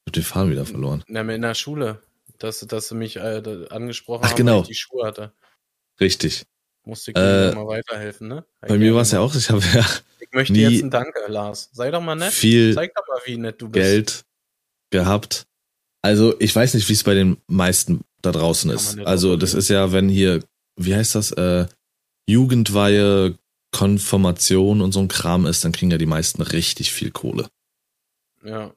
Ich 0.00 0.08
hab 0.08 0.14
den 0.14 0.24
Faden 0.24 0.50
wieder 0.50 0.66
verloren. 0.66 1.04
Na, 1.06 1.20
in 1.20 1.42
der 1.42 1.54
Schule, 1.54 2.02
dass, 2.38 2.58
dass 2.58 2.88
sie 2.88 2.96
mich 2.96 3.18
äh, 3.18 3.68
angesprochen 3.70 4.24
Ach, 4.24 4.30
haben, 4.30 4.36
genau. 4.36 4.62
ich 4.62 4.66
die 4.66 4.74
Schuhe 4.74 5.06
hatte. 5.06 5.32
Richtig. 6.00 6.46
Musste 6.84 7.10
ich 7.10 7.16
Äh, 7.16 7.52
mal 7.54 7.66
weiterhelfen, 7.66 8.28
ne? 8.28 8.44
Bei 8.60 8.78
mir 8.78 8.94
war 8.94 9.02
es 9.02 9.10
ja 9.12 9.20
auch, 9.20 9.34
ich 9.34 9.50
habe 9.50 9.62
ja 9.74 9.84
Ich 10.20 10.30
möchte 10.32 10.52
nie 10.52 10.60
jetzt 10.60 10.82
ein 10.82 10.90
Danke, 10.90 11.20
Lars. 11.28 11.68
Sei 11.72 11.90
doch 11.90 12.00
mal 12.00 12.14
nett. 12.14 12.32
viel 12.32 12.74
Zeig 12.74 12.94
doch 12.94 13.06
mal, 13.06 13.20
wie 13.26 13.36
nett 13.36 13.60
du 13.60 13.68
bist. 13.68 13.84
Geld 13.84 14.24
gehabt. 14.90 15.46
Also 16.02 16.34
ich 16.40 16.54
weiß 16.54 16.74
nicht, 16.74 16.88
wie 16.88 16.94
es 16.94 17.04
bei 17.04 17.14
den 17.14 17.36
meisten 17.46 18.00
da 18.22 18.32
draußen 18.32 18.70
ist. 18.70 18.98
Also 19.00 19.36
das 19.36 19.54
ist 19.54 19.68
ja, 19.68 19.92
wenn 19.92 20.08
hier, 20.08 20.42
wie 20.76 20.94
heißt 20.94 21.14
das, 21.14 21.32
äh, 21.32 21.66
Jugendweihe, 22.26 23.36
Konfirmation 23.72 24.80
und 24.80 24.92
so 24.92 25.00
ein 25.00 25.08
Kram 25.08 25.46
ist, 25.46 25.64
dann 25.64 25.72
kriegen 25.72 25.90
ja 25.90 25.98
die 25.98 26.06
meisten 26.06 26.42
richtig 26.42 26.92
viel 26.92 27.10
Kohle. 27.10 27.48
Ja. 28.42 28.72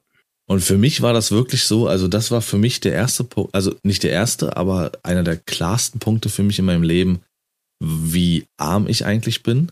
Und 0.46 0.60
für 0.60 0.76
mich 0.76 1.00
war 1.00 1.12
das 1.12 1.30
wirklich 1.30 1.64
so, 1.64 1.88
also 1.88 2.06
das 2.06 2.30
war 2.30 2.42
für 2.42 2.58
mich 2.58 2.80
der 2.80 2.92
erste 2.92 3.24
Punkt, 3.24 3.54
also 3.54 3.74
nicht 3.82 4.02
der 4.02 4.10
erste, 4.10 4.56
aber 4.56 4.92
einer 5.02 5.22
der 5.22 5.38
klarsten 5.38 6.00
Punkte 6.00 6.28
für 6.28 6.42
mich 6.42 6.58
in 6.58 6.66
meinem 6.66 6.82
Leben, 6.82 7.20
wie 7.80 8.44
arm 8.58 8.86
ich 8.86 9.06
eigentlich 9.06 9.42
bin. 9.42 9.70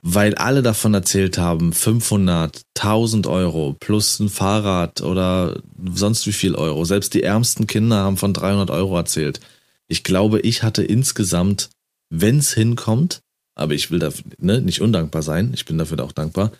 Weil 0.00 0.36
alle 0.36 0.62
davon 0.62 0.94
erzählt 0.94 1.38
haben, 1.38 1.72
500, 1.72 2.62
1000 2.78 3.26
Euro 3.26 3.76
plus 3.78 4.20
ein 4.20 4.28
Fahrrad 4.28 5.02
oder 5.02 5.60
sonst 5.92 6.26
wie 6.26 6.32
viel 6.32 6.54
Euro. 6.54 6.84
Selbst 6.84 7.14
die 7.14 7.24
ärmsten 7.24 7.66
Kinder 7.66 7.96
haben 7.96 8.16
von 8.16 8.32
300 8.32 8.70
Euro 8.70 8.96
erzählt. 8.96 9.40
Ich 9.88 10.04
glaube, 10.04 10.40
ich 10.40 10.62
hatte 10.62 10.84
insgesamt, 10.84 11.70
wenn's 12.10 12.54
hinkommt, 12.54 13.20
aber 13.56 13.74
ich 13.74 13.90
will 13.90 13.98
dafür 13.98 14.24
ne, 14.38 14.60
nicht 14.62 14.80
undankbar 14.80 15.22
sein, 15.22 15.50
ich 15.52 15.64
bin 15.64 15.78
dafür 15.78 16.02
auch 16.04 16.12
dankbar, 16.12 16.52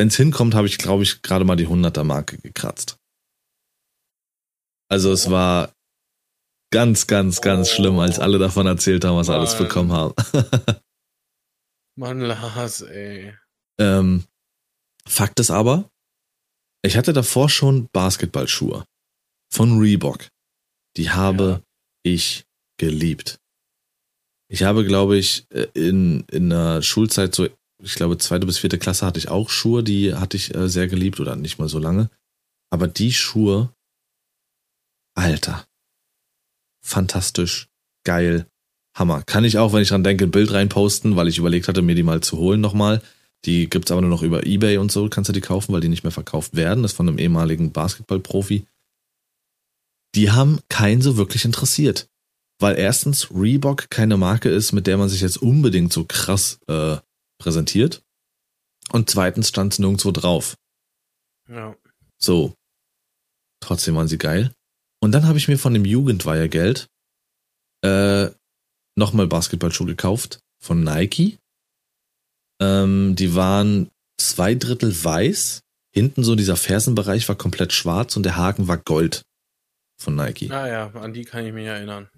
wenn's 0.00 0.16
hinkommt, 0.16 0.54
habe 0.54 0.66
ich, 0.66 0.78
glaube 0.78 1.02
ich, 1.02 1.20
gerade 1.20 1.44
mal 1.44 1.56
die 1.56 1.68
100er 1.68 2.04
Marke 2.04 2.38
gekratzt. 2.38 2.96
Also 4.88 5.12
es 5.12 5.30
war 5.30 5.74
ganz, 6.72 7.06
ganz, 7.06 7.42
ganz 7.42 7.68
schlimm, 7.68 7.98
als 7.98 8.18
alle 8.18 8.38
davon 8.38 8.66
erzählt 8.66 9.04
haben, 9.04 9.16
was 9.16 9.26
sie 9.26 9.34
alles 9.34 9.52
Mann. 9.52 9.62
bekommen 9.62 9.92
haben. 9.92 10.14
Mann, 11.98 12.20
Lars, 12.20 12.80
ey. 12.80 13.34
ähm, 13.78 14.24
Fakt 15.06 15.38
ist 15.38 15.50
aber, 15.50 15.90
ich 16.82 16.96
hatte 16.96 17.12
davor 17.12 17.50
schon 17.50 17.88
Basketballschuhe 17.92 18.86
von 19.52 19.78
Reebok. 19.78 20.28
Die 20.96 21.10
habe 21.10 21.62
ich 22.02 22.46
geliebt. 22.78 23.38
Ich 24.48 24.62
habe, 24.62 24.86
glaube 24.86 25.18
ich, 25.18 25.44
äh, 25.50 25.66
in, 25.74 26.24
in 26.30 26.48
der 26.48 26.80
Schulzeit 26.80 27.34
so, 27.34 27.48
ich 27.82 27.94
glaube, 27.94 28.18
zweite 28.18 28.46
bis 28.46 28.58
vierte 28.58 28.78
Klasse 28.78 29.06
hatte 29.06 29.18
ich 29.18 29.28
auch 29.28 29.50
Schuhe, 29.50 29.82
die 29.82 30.14
hatte 30.14 30.36
ich 30.36 30.54
äh, 30.54 30.68
sehr 30.68 30.88
geliebt 30.88 31.20
oder 31.20 31.36
nicht 31.36 31.58
mal 31.58 31.68
so 31.68 31.78
lange. 31.78 32.10
Aber 32.70 32.86
die 32.86 33.12
Schuhe, 33.12 33.74
Alter, 35.14 35.66
fantastisch, 36.82 37.68
geil, 38.04 38.46
Hammer. 38.94 39.22
Kann 39.22 39.44
ich 39.44 39.58
auch, 39.58 39.72
wenn 39.72 39.82
ich 39.82 39.88
dran 39.88 40.04
denke, 40.04 40.24
ein 40.24 40.30
Bild 40.30 40.52
reinposten, 40.52 41.16
weil 41.16 41.28
ich 41.28 41.38
überlegt 41.38 41.68
hatte, 41.68 41.82
mir 41.82 41.94
die 41.94 42.02
mal 42.02 42.20
zu 42.20 42.38
holen 42.38 42.60
nochmal. 42.60 43.02
Die 43.44 43.70
gibt's 43.70 43.90
aber 43.90 44.02
nur 44.02 44.10
noch 44.10 44.22
über 44.22 44.46
Ebay 44.46 44.78
und 44.78 44.92
so, 44.92 45.08
kannst 45.08 45.28
du 45.28 45.32
die 45.32 45.40
kaufen, 45.40 45.72
weil 45.72 45.80
die 45.80 45.88
nicht 45.88 46.02
mehr 46.02 46.12
verkauft 46.12 46.54
werden. 46.54 46.82
Das 46.82 46.92
ist 46.92 46.96
von 46.96 47.08
einem 47.08 47.18
ehemaligen 47.18 47.72
Basketballprofi. 47.72 48.66
Die 50.14 50.30
haben 50.30 50.60
keinen 50.68 51.02
so 51.02 51.16
wirklich 51.16 51.44
interessiert. 51.44 52.08
Weil 52.58 52.76
erstens 52.76 53.30
Reebok 53.30 53.88
keine 53.88 54.18
Marke 54.18 54.50
ist, 54.50 54.72
mit 54.72 54.86
der 54.86 54.98
man 54.98 55.08
sich 55.08 55.22
jetzt 55.22 55.40
unbedingt 55.40 55.92
so 55.94 56.04
krass 56.04 56.58
äh, 56.66 56.98
präsentiert. 57.40 58.02
Und 58.92 59.10
zweitens 59.10 59.48
stand 59.48 59.72
es 59.72 59.78
nirgendwo 59.80 60.12
drauf. 60.12 60.56
Ja. 61.48 61.76
So. 62.18 62.54
Trotzdem 63.60 63.96
waren 63.96 64.08
sie 64.08 64.18
geil. 64.18 64.52
Und 65.00 65.12
dann 65.12 65.26
habe 65.26 65.38
ich 65.38 65.48
mir 65.48 65.58
von 65.58 65.74
dem 65.74 65.84
Jugendweihegeld 65.84 66.86
äh, 67.82 68.28
nochmal 68.96 69.26
Basketballschuhe 69.26 69.86
gekauft 69.86 70.40
von 70.62 70.84
Nike. 70.84 71.38
Ähm, 72.60 73.16
die 73.16 73.34
waren 73.34 73.90
zwei 74.18 74.54
Drittel 74.54 74.92
weiß. 74.92 75.60
Hinten 75.92 76.22
so 76.22 76.36
dieser 76.36 76.56
Fersenbereich 76.56 77.28
war 77.28 77.36
komplett 77.36 77.72
schwarz 77.72 78.16
und 78.16 78.22
der 78.22 78.36
Haken 78.36 78.68
war 78.68 78.76
Gold 78.76 79.22
von 79.98 80.14
Nike. 80.14 80.48
Naja, 80.48 80.90
an 80.94 81.12
die 81.12 81.24
kann 81.24 81.44
ich 81.44 81.52
mich 81.52 81.66
erinnern. 81.66 82.08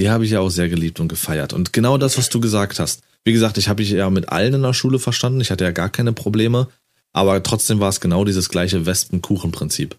Die 0.00 0.08
habe 0.08 0.24
ich 0.24 0.30
ja 0.30 0.40
auch 0.40 0.48
sehr 0.48 0.70
geliebt 0.70 0.98
und 0.98 1.08
gefeiert. 1.08 1.52
Und 1.52 1.74
genau 1.74 1.98
das, 1.98 2.16
was 2.16 2.30
du 2.30 2.40
gesagt 2.40 2.80
hast. 2.80 3.02
Wie 3.22 3.34
gesagt, 3.34 3.58
ich 3.58 3.68
habe 3.68 3.82
ich 3.82 3.90
ja 3.90 4.08
mit 4.08 4.30
allen 4.30 4.54
in 4.54 4.62
der 4.62 4.72
Schule 4.72 4.98
verstanden. 4.98 5.42
Ich 5.42 5.50
hatte 5.50 5.64
ja 5.64 5.72
gar 5.72 5.90
keine 5.90 6.14
Probleme. 6.14 6.68
Aber 7.12 7.42
trotzdem 7.42 7.80
war 7.80 7.90
es 7.90 8.00
genau 8.00 8.24
dieses 8.24 8.48
gleiche 8.48 8.86
Wespenkuchen-Prinzip. 8.86 9.98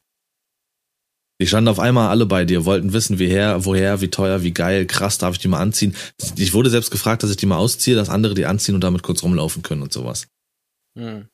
Die 1.39 1.45
standen 1.45 1.67
auf 1.67 1.79
einmal 1.79 2.09
alle 2.09 2.25
bei 2.25 2.45
dir, 2.45 2.65
wollten 2.65 2.93
wissen, 2.93 3.19
wie 3.19 3.27
her, 3.27 3.63
woher, 3.63 4.01
wie 4.01 4.07
teuer, 4.07 4.41
wie 4.41 4.53
geil, 4.53 4.87
krass, 4.87 5.19
darf 5.19 5.35
ich 5.35 5.39
die 5.39 5.47
mal 5.47 5.59
anziehen. 5.59 5.95
Ich 6.35 6.53
wurde 6.53 6.71
selbst 6.71 6.89
gefragt, 6.89 7.21
dass 7.21 7.29
ich 7.29 7.37
die 7.37 7.45
mal 7.45 7.57
ausziehe, 7.57 7.95
dass 7.95 8.09
andere 8.09 8.33
die 8.33 8.47
anziehen 8.47 8.73
und 8.73 8.83
damit 8.83 9.03
kurz 9.03 9.21
rumlaufen 9.21 9.61
können 9.61 9.83
und 9.83 9.93
sowas. 9.93 10.25
Hm. 10.97 11.27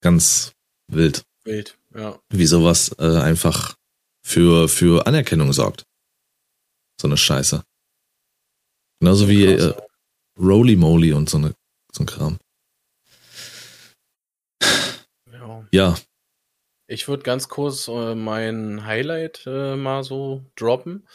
Ganz 0.00 0.52
wild, 0.88 1.22
Wild, 1.44 1.78
ja. 1.94 2.18
wie 2.30 2.46
sowas 2.46 2.90
äh, 2.98 3.18
einfach 3.18 3.76
für, 4.24 4.68
für 4.68 5.06
Anerkennung 5.06 5.52
sorgt. 5.52 5.84
So 7.00 7.08
eine 7.08 7.16
Scheiße. 7.16 7.64
Genauso 9.00 9.28
wie 9.28 9.44
äh, 9.44 9.74
Roly 10.38 10.76
Moly 10.76 11.12
und 11.12 11.28
so, 11.28 11.38
eine, 11.38 11.54
so 11.92 12.02
ein 12.02 12.06
Kram. 12.06 12.38
ja. 15.30 15.66
Ja, 15.72 15.98
Ich 16.86 17.08
würde 17.08 17.22
ganz 17.22 17.48
kurz 17.48 17.88
äh, 17.88 18.14
mein 18.14 18.84
Highlight 18.86 19.44
äh, 19.46 19.76
mal 19.76 20.04
so 20.04 20.44
droppen. 20.56 21.06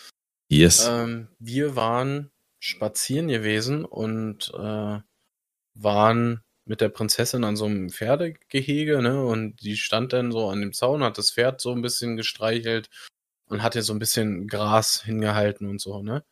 yes. 0.49 0.85
Ähm, 0.87 1.27
wir 1.39 1.75
waren 1.75 2.31
spazieren 2.59 3.29
gewesen 3.29 3.85
und 3.85 4.51
äh, 4.53 4.99
waren 5.75 6.41
mit 6.65 6.81
der 6.81 6.89
Prinzessin 6.89 7.43
an 7.43 7.55
so 7.55 7.65
einem 7.65 7.89
Pferdegehege, 7.89 9.01
ne? 9.01 9.25
Und 9.25 9.55
die 9.63 9.77
stand 9.77 10.13
dann 10.13 10.31
so 10.31 10.49
an 10.49 10.61
dem 10.61 10.73
Zaun, 10.73 11.03
hat 11.03 11.17
das 11.17 11.31
Pferd 11.31 11.61
so 11.61 11.71
ein 11.71 11.81
bisschen 11.81 12.17
gestreichelt 12.17 12.89
und 13.49 13.63
hat 13.63 13.75
ihr 13.75 13.83
so 13.83 13.93
ein 13.93 13.99
bisschen 13.99 14.47
Gras 14.47 15.01
hingehalten 15.03 15.67
und 15.67 15.81
so, 15.81 16.01
ne? 16.01 16.23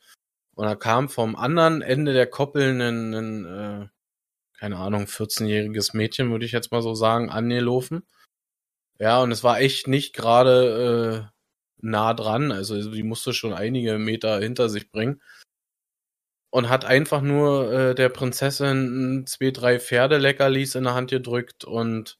Und 0.56 0.66
da 0.66 0.76
kam 0.76 1.10
vom 1.10 1.36
anderen 1.36 1.82
Ende 1.82 2.14
der 2.14 2.28
Koppel 2.28 2.82
ein, 2.82 3.14
ein 3.14 3.46
äh, 3.46 3.88
keine 4.58 4.78
Ahnung, 4.78 5.04
14-jähriges 5.06 5.96
Mädchen, 5.96 6.32
würde 6.32 6.46
ich 6.46 6.52
jetzt 6.52 6.72
mal 6.72 6.82
so 6.82 6.96
sagen, 6.96 7.30
angelaufen. 7.30 8.08
Ja, 9.00 9.22
und 9.22 9.32
es 9.32 9.44
war 9.44 9.60
echt 9.60 9.88
nicht 9.88 10.16
gerade 10.16 11.30
äh, 11.32 11.38
nah 11.78 12.14
dran. 12.14 12.52
Also 12.52 12.92
die 12.92 13.04
musste 13.04 13.34
schon 13.34 13.54
einige 13.54 14.00
Meter 14.00 14.40
hinter 14.40 14.70
sich 14.70 14.92
bringen. 14.92 15.22
Und 16.50 16.70
hat 16.70 16.86
einfach 16.86 17.22
nur 17.22 17.72
äh, 17.72 17.96
der 17.96 18.10
Prinzessin 18.10 19.26
zwei, 19.28 19.52
drei 19.52 19.80
Pferdeleckerlis 19.80 20.76
in 20.76 20.86
der 20.86 20.96
Hand 20.96 21.12
gedrückt 21.12 21.66
und 21.66 22.18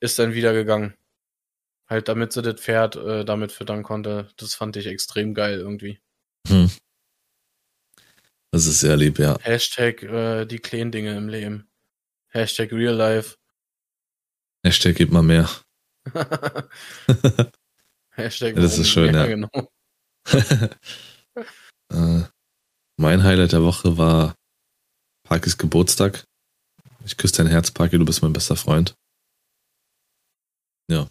ist 0.00 0.18
dann 0.18 0.34
wieder 0.34 0.52
gegangen. 0.52 0.94
Halt, 1.88 2.08
damit 2.08 2.32
sie 2.32 2.42
das 2.42 2.60
Pferd 2.60 2.96
äh, 2.96 3.24
damit 3.24 3.50
füttern 3.50 3.82
konnte. 3.82 4.28
Das 4.36 4.54
fand 4.54 4.76
ich 4.76 4.86
extrem 4.86 5.32
geil 5.34 5.58
irgendwie. 5.58 6.00
Hm. 6.46 6.70
Das 8.50 8.66
ist 8.66 8.80
sehr 8.80 8.96
lieb, 8.96 9.18
ja. 9.18 9.38
Hashtag 9.40 10.02
äh, 10.02 10.44
die 10.46 10.58
kleinen 10.58 10.92
Dinge 10.92 11.16
im 11.16 11.28
Leben. 11.28 11.70
Hashtag 12.28 12.72
Real 12.72 12.94
Life. 12.94 13.36
Hashtag 14.64 14.96
gib 14.96 15.10
mal 15.10 15.22
mehr. 15.22 15.48
Hashtag 18.10 18.56
ja, 18.56 18.62
das 18.62 18.78
ist 18.78 18.88
schön, 18.88 19.14
ja. 19.14 19.26
Genau. 19.26 19.70
äh, 21.92 22.22
mein 22.96 23.22
Highlight 23.22 23.52
der 23.52 23.62
Woche 23.62 23.96
war 23.96 24.34
Parkis 25.22 25.56
Geburtstag. 25.56 26.24
Ich 27.04 27.16
küsse 27.16 27.36
dein 27.36 27.46
Herz, 27.46 27.70
Parky, 27.70 27.98
du 27.98 28.04
bist 28.04 28.22
mein 28.22 28.32
bester 28.32 28.56
Freund. 28.56 28.94
Ja. 30.90 31.08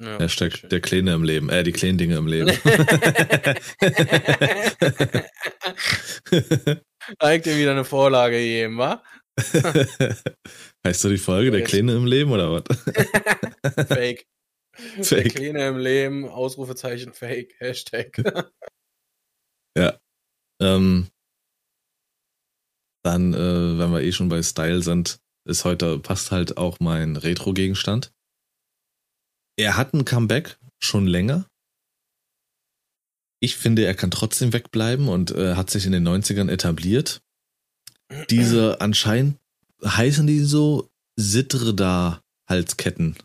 Ja 0.00 0.18
Hashtag 0.18 0.56
schön. 0.56 0.70
der 0.70 0.80
Kleine 0.80 1.14
im 1.14 1.22
Leben, 1.24 1.48
äh, 1.48 1.62
die 1.64 1.72
kleinen 1.72 1.98
Dinge 1.98 2.16
im 2.16 2.26
Leben. 2.26 2.48
Eigentlich 7.18 7.56
wieder 7.56 7.72
eine 7.72 7.84
Vorlage 7.84 8.36
gegeben, 8.36 8.78
wa? 8.78 9.02
heißt 10.86 11.00
so 11.00 11.08
die 11.08 11.18
Folge, 11.18 11.50
der 11.50 11.62
Kleine 11.62 11.94
im 11.94 12.06
Leben 12.06 12.30
oder 12.32 12.52
was? 12.52 12.64
Fake. 13.88 14.26
Fake. 15.02 15.08
Der 15.08 15.28
Kleine 15.32 15.68
im 15.68 15.78
Leben, 15.78 16.28
Ausrufezeichen 16.28 17.12
Fake, 17.12 17.54
Hashtag. 17.58 18.16
ja. 19.76 19.98
Ähm, 20.60 21.08
dann, 23.04 23.32
äh, 23.32 23.78
wenn 23.78 23.92
wir 23.92 24.02
eh 24.02 24.12
schon 24.12 24.28
bei 24.28 24.42
Style 24.42 24.82
sind, 24.82 25.18
ist 25.46 25.64
heute, 25.64 25.98
passt 25.98 26.30
halt 26.30 26.56
auch 26.58 26.78
mein 26.80 27.16
Retro-Gegenstand. 27.16 28.12
Er 29.58 29.76
hat 29.76 29.92
ein 29.92 30.04
Comeback 30.04 30.56
schon 30.78 31.08
länger. 31.08 31.46
Ich 33.40 33.56
finde, 33.56 33.84
er 33.84 33.94
kann 33.94 34.12
trotzdem 34.12 34.52
wegbleiben 34.52 35.08
und 35.08 35.32
äh, 35.32 35.56
hat 35.56 35.70
sich 35.70 35.84
in 35.84 35.90
den 35.92 36.06
90ern 36.06 36.48
etabliert. 36.48 37.22
Diese 38.30 38.80
anscheinend 38.80 39.40
heißen 39.84 40.28
die 40.28 40.40
so 40.40 40.88
Sitreda-Halsketten. 41.16 43.16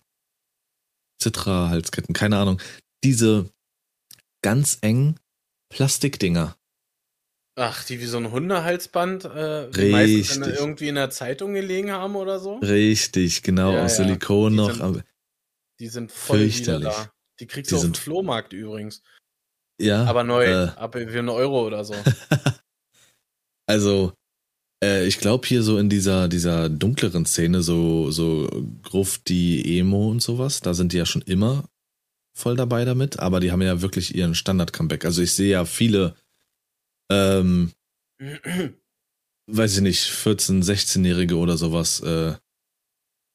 Citra-Halsketten, 1.21 2.13
keine 2.13 2.38
Ahnung. 2.38 2.59
Diese 3.03 3.51
ganz 4.41 4.79
engen 4.81 5.19
Plastikdinger. 5.69 6.57
Ach, 7.55 7.86
die 7.86 8.01
wie 8.01 8.07
so 8.07 8.17
ein 8.17 8.31
Hundehalsband, 8.31 9.25
äh, 9.25 9.29
Richtig. 9.29 9.91
meistens 9.91 10.47
irgendwie 10.47 10.88
in 10.88 10.95
der 10.95 11.11
Zeitung 11.11 11.53
gelegen 11.53 11.91
haben 11.91 12.15
oder 12.15 12.39
so? 12.39 12.57
Richtig, 12.57 13.43
genau, 13.43 13.73
ja, 13.73 13.86
aus 13.86 13.99
ja. 13.99 14.05
Silikon 14.05 14.53
die 14.53 14.57
noch. 14.57 14.73
Sind, 14.73 15.03
die 15.80 15.88
sind 15.88 16.11
voll 16.11 16.39
fürchterlich. 16.39 16.88
da. 16.88 17.11
Die 17.39 17.47
kriegst 17.47 17.71
du 17.71 17.78
auf 17.78 17.84
dem 17.84 17.93
Flohmarkt 17.93 18.53
übrigens. 18.53 19.01
Ja. 19.80 20.05
Aber 20.05 20.24
neu, 20.24 20.45
äh, 20.45 20.67
ab 20.76 20.93
für 20.93 21.19
einen 21.19 21.30
Euro 21.30 21.65
oder 21.65 21.84
so. 21.84 21.95
also, 23.65 24.13
äh, 24.84 25.05
ich 25.07 25.19
glaube 25.19 25.47
hier 25.47 25.63
so 25.63 25.78
in 25.78 25.89
dieser, 25.89 26.28
dieser 26.28 26.69
dunkleren 26.69 27.26
Szene, 27.26 27.61
so, 27.61 28.11
so 28.11 28.49
Gruft 28.84 29.30
die 29.30 29.80
Emo 29.80 30.09
und 30.09 30.21
sowas, 30.21 30.61
da 30.61 30.74
sind 30.74 30.93
die 30.93 30.97
ja 30.97 31.05
schon 31.05 31.24
immer 31.24 31.67
voll 32.36 32.55
dabei 32.55 32.84
damit, 32.86 33.19
aber 33.19 33.39
die 33.39 33.51
haben 33.51 33.61
ja 33.61 33.82
wirklich 33.82 34.15
ihren 34.15 34.36
Standard-Comeback. 34.36 35.05
Also 35.05 35.21
ich 35.21 35.34
sehe 35.34 35.51
ja 35.51 35.65
viele, 35.65 36.15
ähm, 37.11 37.71
weiß 39.47 39.76
ich 39.76 39.82
nicht, 39.82 40.09
14-, 40.09 40.63
16-Jährige 40.63 41.38
oder 41.38 41.57
sowas, 41.57 41.99
äh, 42.01 42.36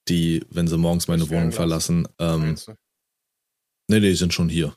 die, 0.09 0.45
wenn 0.51 0.69
sie 0.69 0.79
morgens 0.79 1.09
meine 1.09 1.29
Wohnung 1.31 1.53
verlassen, 1.53 2.09
ähm, 2.19 2.57
nee, 3.89 4.01
die 4.01 4.15
sind 4.15 4.35
schon 4.35 4.49
hier. 4.49 4.77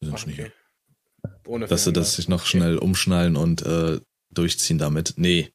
Die 0.00 0.06
sind 0.06 0.14
Ach, 0.14 0.18
schon 0.18 0.32
okay. 0.32 0.50
hier. 1.24 1.40
Ohne 1.46 1.66
Dass 1.66 1.84
sie 1.84 1.92
das 1.92 2.16
sich 2.16 2.28
noch 2.28 2.40
okay. 2.40 2.58
schnell 2.58 2.78
umschnallen 2.78 3.36
und 3.36 3.62
äh, 3.62 4.00
durchziehen 4.30 4.78
damit. 4.78 5.14
Nee, 5.16 5.52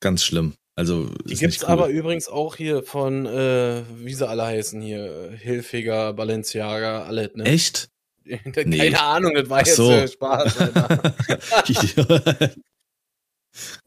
Ganz 0.00 0.24
schlimm. 0.24 0.54
Also 0.76 1.06
die 1.24 1.34
gibt's 1.34 1.62
cool. 1.62 1.70
aber 1.70 1.88
übrigens 1.88 2.28
auch 2.28 2.54
hier 2.54 2.84
von, 2.84 3.26
äh, 3.26 3.82
wie 3.96 4.14
sie 4.14 4.28
alle 4.28 4.44
heißen 4.44 4.80
hier, 4.80 5.32
Hilfiger, 5.36 6.12
Balenciaga, 6.12 7.02
alle, 7.02 7.32
ne? 7.34 7.44
Echt? 7.44 7.90
Keine 8.52 8.68
nee. 8.68 8.94
Ahnung, 8.94 9.34
das 9.34 9.50
war 9.50 9.62
Ach 9.62 9.66
jetzt 9.66 9.76
so. 9.76 9.90
äh, 9.90 10.06
Spaß. 10.06 10.54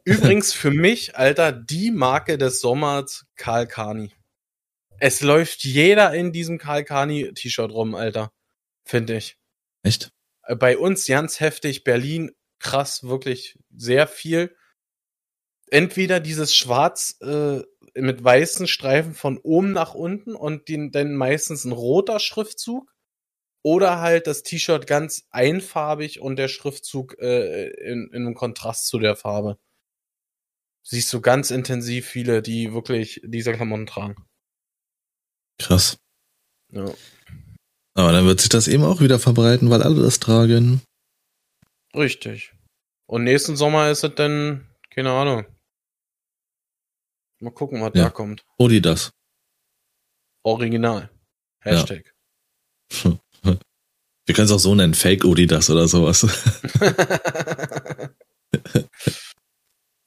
übrigens 0.03 0.51
für 0.51 0.71
mich, 0.71 1.15
Alter, 1.15 1.53
die 1.53 1.91
Marke 1.91 2.37
des 2.37 2.59
Sommers, 2.59 3.25
Karl 3.37 3.67
Kani. 3.67 4.11
Es 5.01 5.21
läuft 5.21 5.63
jeder 5.63 6.13
in 6.13 6.31
diesem 6.31 6.59
Karl 6.59 6.83
Kani 6.83 7.33
T-Shirt 7.33 7.71
rum, 7.71 7.95
Alter. 7.95 8.31
Finde 8.85 9.17
ich. 9.17 9.35
Echt? 9.81 10.11
Äh, 10.43 10.55
bei 10.55 10.77
uns 10.77 11.07
ganz 11.07 11.39
heftig, 11.39 11.83
Berlin, 11.83 12.31
krass, 12.59 13.03
wirklich 13.03 13.57
sehr 13.75 14.07
viel 14.07 14.55
entweder 15.71 16.19
dieses 16.19 16.55
Schwarz 16.55 17.17
äh, 17.21 17.61
mit 17.95 18.23
weißen 18.23 18.67
Streifen 18.67 19.15
von 19.15 19.39
oben 19.39 19.71
nach 19.71 19.95
unten 19.95 20.35
und 20.35 20.67
den, 20.67 20.91
dann 20.91 21.15
meistens 21.15 21.65
ein 21.65 21.71
roter 21.71 22.19
Schriftzug 22.19 22.93
oder 23.63 24.01
halt 24.01 24.27
das 24.27 24.43
T-Shirt 24.43 24.85
ganz 24.85 25.25
einfarbig 25.31 26.19
und 26.19 26.35
der 26.35 26.47
Schriftzug 26.47 27.17
äh, 27.19 27.69
in, 27.69 28.09
in 28.11 28.27
einem 28.27 28.35
Kontrast 28.35 28.87
zu 28.87 28.99
der 28.99 29.15
Farbe. 29.15 29.57
Siehst 30.83 31.11
du 31.13 31.21
ganz 31.21 31.51
intensiv 31.51 32.07
viele, 32.07 32.41
die 32.41 32.73
wirklich 32.73 33.21
diese 33.23 33.53
Klamotten 33.53 33.85
tragen. 33.87 34.15
Krass. 35.61 35.97
Ja. 36.71 36.93
Aber 37.93 38.11
dann 38.11 38.25
wird 38.25 38.39
sich 38.39 38.49
das 38.49 38.67
eben 38.67 38.83
auch 38.83 39.01
wieder 39.01 39.19
verbreiten, 39.19 39.69
weil 39.69 39.83
alle 39.83 40.01
das 40.01 40.19
tragen. 40.19 40.81
Richtig. 41.95 42.53
Und 43.07 43.23
nächsten 43.23 43.57
Sommer 43.57 43.89
ist 43.89 44.03
es 44.03 44.15
dann, 44.15 44.67
keine 44.89 45.11
Ahnung, 45.11 45.45
Mal 47.41 47.51
gucken, 47.51 47.81
was 47.81 47.91
ja. 47.95 48.03
da 48.03 48.09
kommt. 48.11 48.45
Odidas. 48.59 49.11
Original. 50.43 51.09
Hashtag. 51.59 52.13
Ja. 53.03 53.17
Wir 54.25 54.35
können 54.35 54.45
es 54.45 54.51
auch 54.51 54.59
so 54.59 54.75
nennen, 54.75 54.93
Fake 54.93 55.25
Odidas 55.25 55.71
oder 55.71 55.87
sowas. 55.87 56.21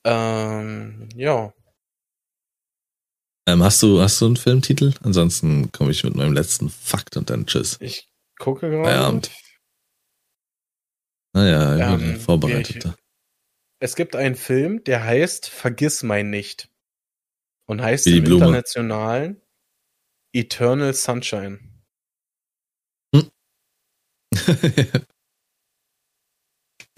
ähm, 0.05 1.09
ja. 1.17 1.53
Ähm, 3.47 3.63
hast 3.63 3.83
du, 3.83 4.01
hast 4.01 4.21
du 4.21 4.27
einen 4.27 4.37
Filmtitel? 4.37 4.95
Ansonsten 5.03 5.71
komme 5.71 5.91
ich 5.91 6.03
mit 6.03 6.15
meinem 6.15 6.33
letzten 6.33 6.71
Fakt 6.71 7.17
und 7.17 7.29
dann 7.29 7.47
tschüss. 7.47 7.77
Ich 7.81 8.09
gucke 8.39 8.71
gerade. 8.71 8.89
Feierabend. 8.89 9.31
Naja, 11.35 11.95
ähm, 11.95 12.19
vorbereitet. 12.21 12.95
Es 13.81 13.97
gibt 13.97 14.17
einen 14.17 14.37
Film, 14.37 14.83
der 14.85 15.05
heißt 15.05 15.49
Vergiss 15.49 16.03
mein 16.03 16.31
nicht. 16.31 16.71
Und 17.67 17.83
heißt 17.83 18.07
im 18.07 18.25
Blume. 18.25 18.45
internationalen 18.45 19.43
Eternal 20.33 20.95
Sunshine. 20.95 21.59
Hm. 23.15 23.31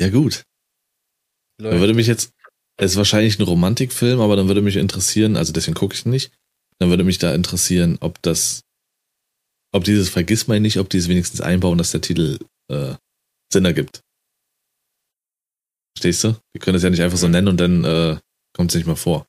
ja, 0.01 0.11
gut. 0.11 0.45
Leute. 1.59 1.71
Dann 1.71 1.81
würde 1.81 1.95
mich 1.95 2.07
jetzt, 2.07 2.35
es 2.77 2.93
ist 2.93 2.97
wahrscheinlich 2.97 3.39
ein 3.39 3.45
Romantikfilm, 3.45 4.21
aber 4.21 4.37
dann 4.37 4.49
würde 4.49 4.63
mich 4.63 4.77
interessieren, 4.77 5.37
also 5.37 5.53
deswegen 5.53 5.75
gucke 5.75 5.95
ich 5.95 6.07
nicht, 6.07 6.33
dann 6.79 6.91
würde 6.91 7.05
mich 7.05 7.19
da 7.19 7.35
interessieren, 7.35 7.97
ob 8.01 8.21
das, 8.23 8.63
ob 9.73 9.85
dieses 9.85 10.09
Vergiss 10.09 10.47
mal 10.47 10.61
nicht, 10.61 10.79
ob 10.79 10.91
die 10.91 10.99
es 10.99 11.09
wenigstens 11.09 11.41
einbauen, 11.41 11.79
dass 11.79 11.93
der 11.93 12.03
Titel 12.03 12.39
äh, 12.71 12.95
Sinn 13.53 13.65
ergibt. 13.65 14.01
Verstehst 15.97 16.25
du? 16.25 16.37
Wir 16.53 16.61
können 16.61 16.75
das 16.75 16.83
ja 16.83 16.91
nicht 16.91 17.03
einfach 17.03 17.17
so 17.17 17.29
nennen 17.29 17.49
und 17.49 17.57
dann 17.57 17.85
äh, 17.85 18.19
kommt 18.55 18.71
es 18.71 18.75
nicht 18.77 18.87
mal 18.87 18.97
vor. 18.97 19.27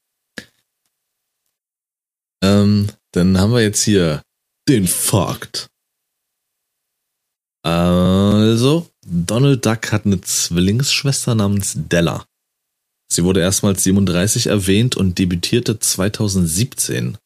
Ähm, 2.44 2.90
dann 3.14 3.38
haben 3.40 3.54
wir 3.54 3.62
jetzt 3.62 3.84
hier 3.84 4.22
den 4.68 4.88
Fakt. 4.88 5.70
Also, 7.64 8.90
Donald 9.06 9.66
Duck 9.66 9.92
hat 9.92 10.06
eine 10.06 10.22
Zwillingsschwester 10.22 11.36
namens 11.36 11.74
Della. 11.76 12.26
Sie 13.10 13.24
wurde 13.24 13.40
erstmals 13.40 13.84
37 13.84 14.48
erwähnt 14.48 14.96
und 14.96 15.18
debütierte 15.18 15.80
2017 15.80 17.18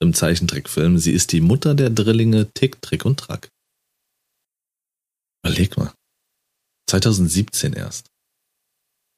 im 0.00 0.14
Zeichentrickfilm. 0.14 0.98
Sie 0.98 1.12
ist 1.12 1.32
die 1.32 1.40
Mutter 1.40 1.74
der 1.74 1.90
Drillinge 1.90 2.50
Tick, 2.52 2.80
Trick 2.80 3.04
und 3.04 3.18
Track. 3.18 3.50
Überleg 5.44 5.76
mal. 5.76 5.92
2017 6.88 7.72
erst. 7.72 8.10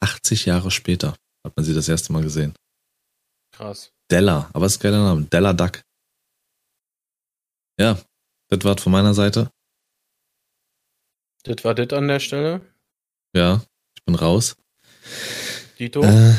80 0.00 0.46
Jahre 0.46 0.70
später 0.70 1.16
hat 1.44 1.56
man 1.56 1.64
sie 1.64 1.74
das 1.74 1.88
erste 1.88 2.12
Mal 2.12 2.22
gesehen. 2.22 2.54
Krass. 3.52 3.92
Della, 4.10 4.50
aber 4.52 4.66
es 4.66 4.72
ist 4.72 4.78
ein 4.78 4.82
geiler 4.82 5.04
Name. 5.04 5.24
Della 5.26 5.52
Duck. 5.52 5.82
Ja, 7.78 8.00
das 8.48 8.64
war's 8.64 8.82
von 8.82 8.92
meiner 8.92 9.14
Seite. 9.14 9.50
Das 11.44 11.64
war 11.64 11.74
das 11.74 11.90
an 11.96 12.08
der 12.08 12.20
Stelle. 12.20 12.60
Ja, 13.34 13.62
ich 13.96 14.04
bin 14.04 14.14
raus. 14.14 14.56
Dito. 15.78 16.02
Äh, 16.02 16.34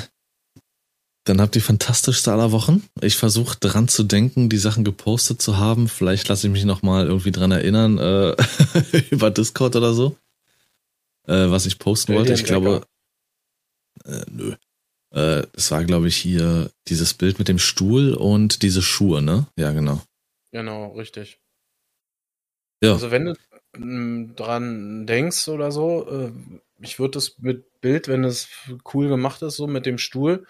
dann 1.25 1.41
habt 1.41 1.55
ihr 1.55 1.61
fantastischste 1.61 2.31
aller 2.31 2.51
Wochen. 2.51 2.89
Ich 3.01 3.15
versuche 3.15 3.57
dran 3.59 3.87
zu 3.87 4.03
denken, 4.03 4.49
die 4.49 4.57
Sachen 4.57 4.83
gepostet 4.83 5.41
zu 5.41 5.57
haben. 5.57 5.87
Vielleicht 5.87 6.27
lasse 6.27 6.47
ich 6.47 6.53
mich 6.53 6.65
nochmal 6.65 7.05
irgendwie 7.05 7.31
dran 7.31 7.51
erinnern, 7.51 7.97
äh, 7.97 8.35
über 9.11 9.29
Discord 9.29 9.75
oder 9.75 9.93
so. 9.93 10.17
Äh, 11.27 11.51
was 11.51 11.65
ich 11.65 11.77
posten 11.77 12.15
wollte. 12.15 12.33
Ich 12.33 12.45
glaube. 12.45 12.83
Äh, 14.05 14.25
nö. 14.31 14.55
Äh, 15.11 15.47
das 15.53 15.71
war, 15.71 15.83
glaube 15.85 16.07
ich, 16.07 16.17
hier 16.17 16.71
dieses 16.87 17.13
Bild 17.13 17.39
mit 17.39 17.47
dem 17.47 17.59
Stuhl 17.59 18.13
und 18.13 18.63
diese 18.63 18.81
Schuhe, 18.81 19.21
ne? 19.21 19.47
Ja, 19.55 19.71
genau. 19.71 20.01
Genau, 20.51 20.93
richtig. 20.93 21.39
Ja. 22.83 22.93
Also 22.93 23.11
wenn 23.11 23.25
du 23.25 23.35
m, 23.75 24.35
dran 24.35 25.05
denkst 25.05 25.47
oder 25.49 25.71
so, 25.71 26.07
äh, 26.09 26.31
ich 26.81 26.99
würde 26.99 27.11
das 27.11 27.37
mit 27.39 27.65
Bild, 27.81 28.07
wenn 28.07 28.23
es 28.23 28.47
cool 28.93 29.07
gemacht 29.09 29.41
ist, 29.41 29.55
so 29.57 29.67
mit 29.67 29.85
dem 29.85 29.97
Stuhl, 29.97 30.45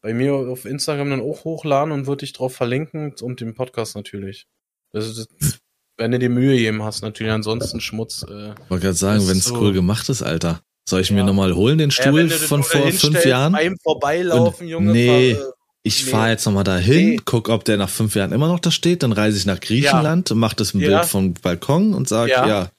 bei 0.00 0.14
mir 0.14 0.34
auf 0.34 0.64
Instagram 0.64 1.10
dann 1.10 1.20
auch 1.20 1.44
hochladen 1.44 1.92
und 1.92 2.06
würde 2.06 2.20
dich 2.20 2.32
drauf 2.32 2.54
verlinken 2.54 3.14
und 3.20 3.40
den 3.40 3.54
Podcast 3.54 3.96
natürlich. 3.96 4.46
Das 4.92 5.06
ist, 5.08 5.28
das, 5.40 5.58
wenn 5.96 6.12
du 6.12 6.18
dir 6.18 6.30
Mühe 6.30 6.54
gegeben 6.56 6.82
hast, 6.82 7.02
natürlich 7.02 7.32
ansonsten 7.32 7.80
Schmutz. 7.80 8.22
Äh, 8.22 8.54
Wollte 8.68 8.84
gerade 8.86 8.94
sagen, 8.94 9.26
wenn 9.28 9.38
es 9.38 9.44
so- 9.44 9.56
cool 9.58 9.72
gemacht 9.72 10.08
ist, 10.08 10.22
Alter. 10.22 10.60
Soll 10.88 11.00
ich 11.02 11.10
mir 11.10 11.18
Ja. 11.18 11.24
nochmal 11.26 11.54
holen, 11.54 11.76
den 11.78 11.90
ja, 11.90 12.02
Stuhl 12.02 12.28
das 12.28 12.44
von 12.44 12.62
vor 12.62 12.90
fünf 12.92 13.24
Jahren? 13.26 13.54
Einem 13.54 13.76
vorbeilaufen, 13.82 14.66
Und- 14.66 14.70
Junge. 14.70 14.92
nee. 14.92 15.34
ver- 15.34 15.42
äh, 15.48 15.52
Ich 15.84 16.04
Nee. 16.04 16.10
fahre 16.10 16.30
jetzt 16.30 16.44
nochmal 16.44 16.64
dahin, 16.64 17.10
Nee. 17.10 17.20
guck, 17.24 17.48
ob 17.48 17.64
der 17.64 17.76
nach 17.76 17.88
fünf 17.88 18.14
Jahren 18.14 18.32
immer 18.32 18.48
noch 18.48 18.58
da 18.58 18.70
steht, 18.70 19.02
dann 19.04 19.12
reise 19.12 19.38
ich 19.38 19.46
nach 19.46 19.60
Griechenland, 19.60 20.30
mach 20.34 20.52
das 20.54 20.74
ein 20.74 20.80
Ja. 20.80 20.88
Bild 20.88 21.04
vom 21.10 21.34
Balkon 21.34 21.94
und 21.94 22.08
sag, 22.08 22.28
ja. 22.28 22.46
Ja. 22.46 22.70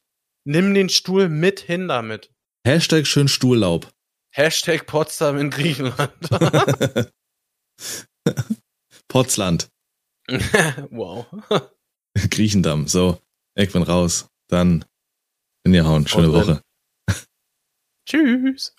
nimm 0.44 0.74
den 0.74 0.90
Stuhl 0.90 1.30
mit 1.30 1.60
hin 1.62 1.88
damit. 1.88 2.30
Hashtag 2.66 3.08
schön 3.08 3.28
Stuhllaub. 3.28 3.92
Hashtag 4.32 4.86
Potsdam 4.86 5.38
in 5.38 5.50
Griechenland. 5.50 6.14
Potsland, 9.08 9.70
wow. 10.92 11.26
Griechendamm. 12.30 12.88
So, 12.88 13.20
ich 13.56 13.72
bin 13.72 13.84
raus. 13.84 14.30
Dann 14.48 14.86
in 15.64 15.74
ihr 15.74 15.86
hauen. 15.86 16.08
Schöne. 16.08 16.32
Woche. 16.32 16.62
Tschüss. 18.08 18.76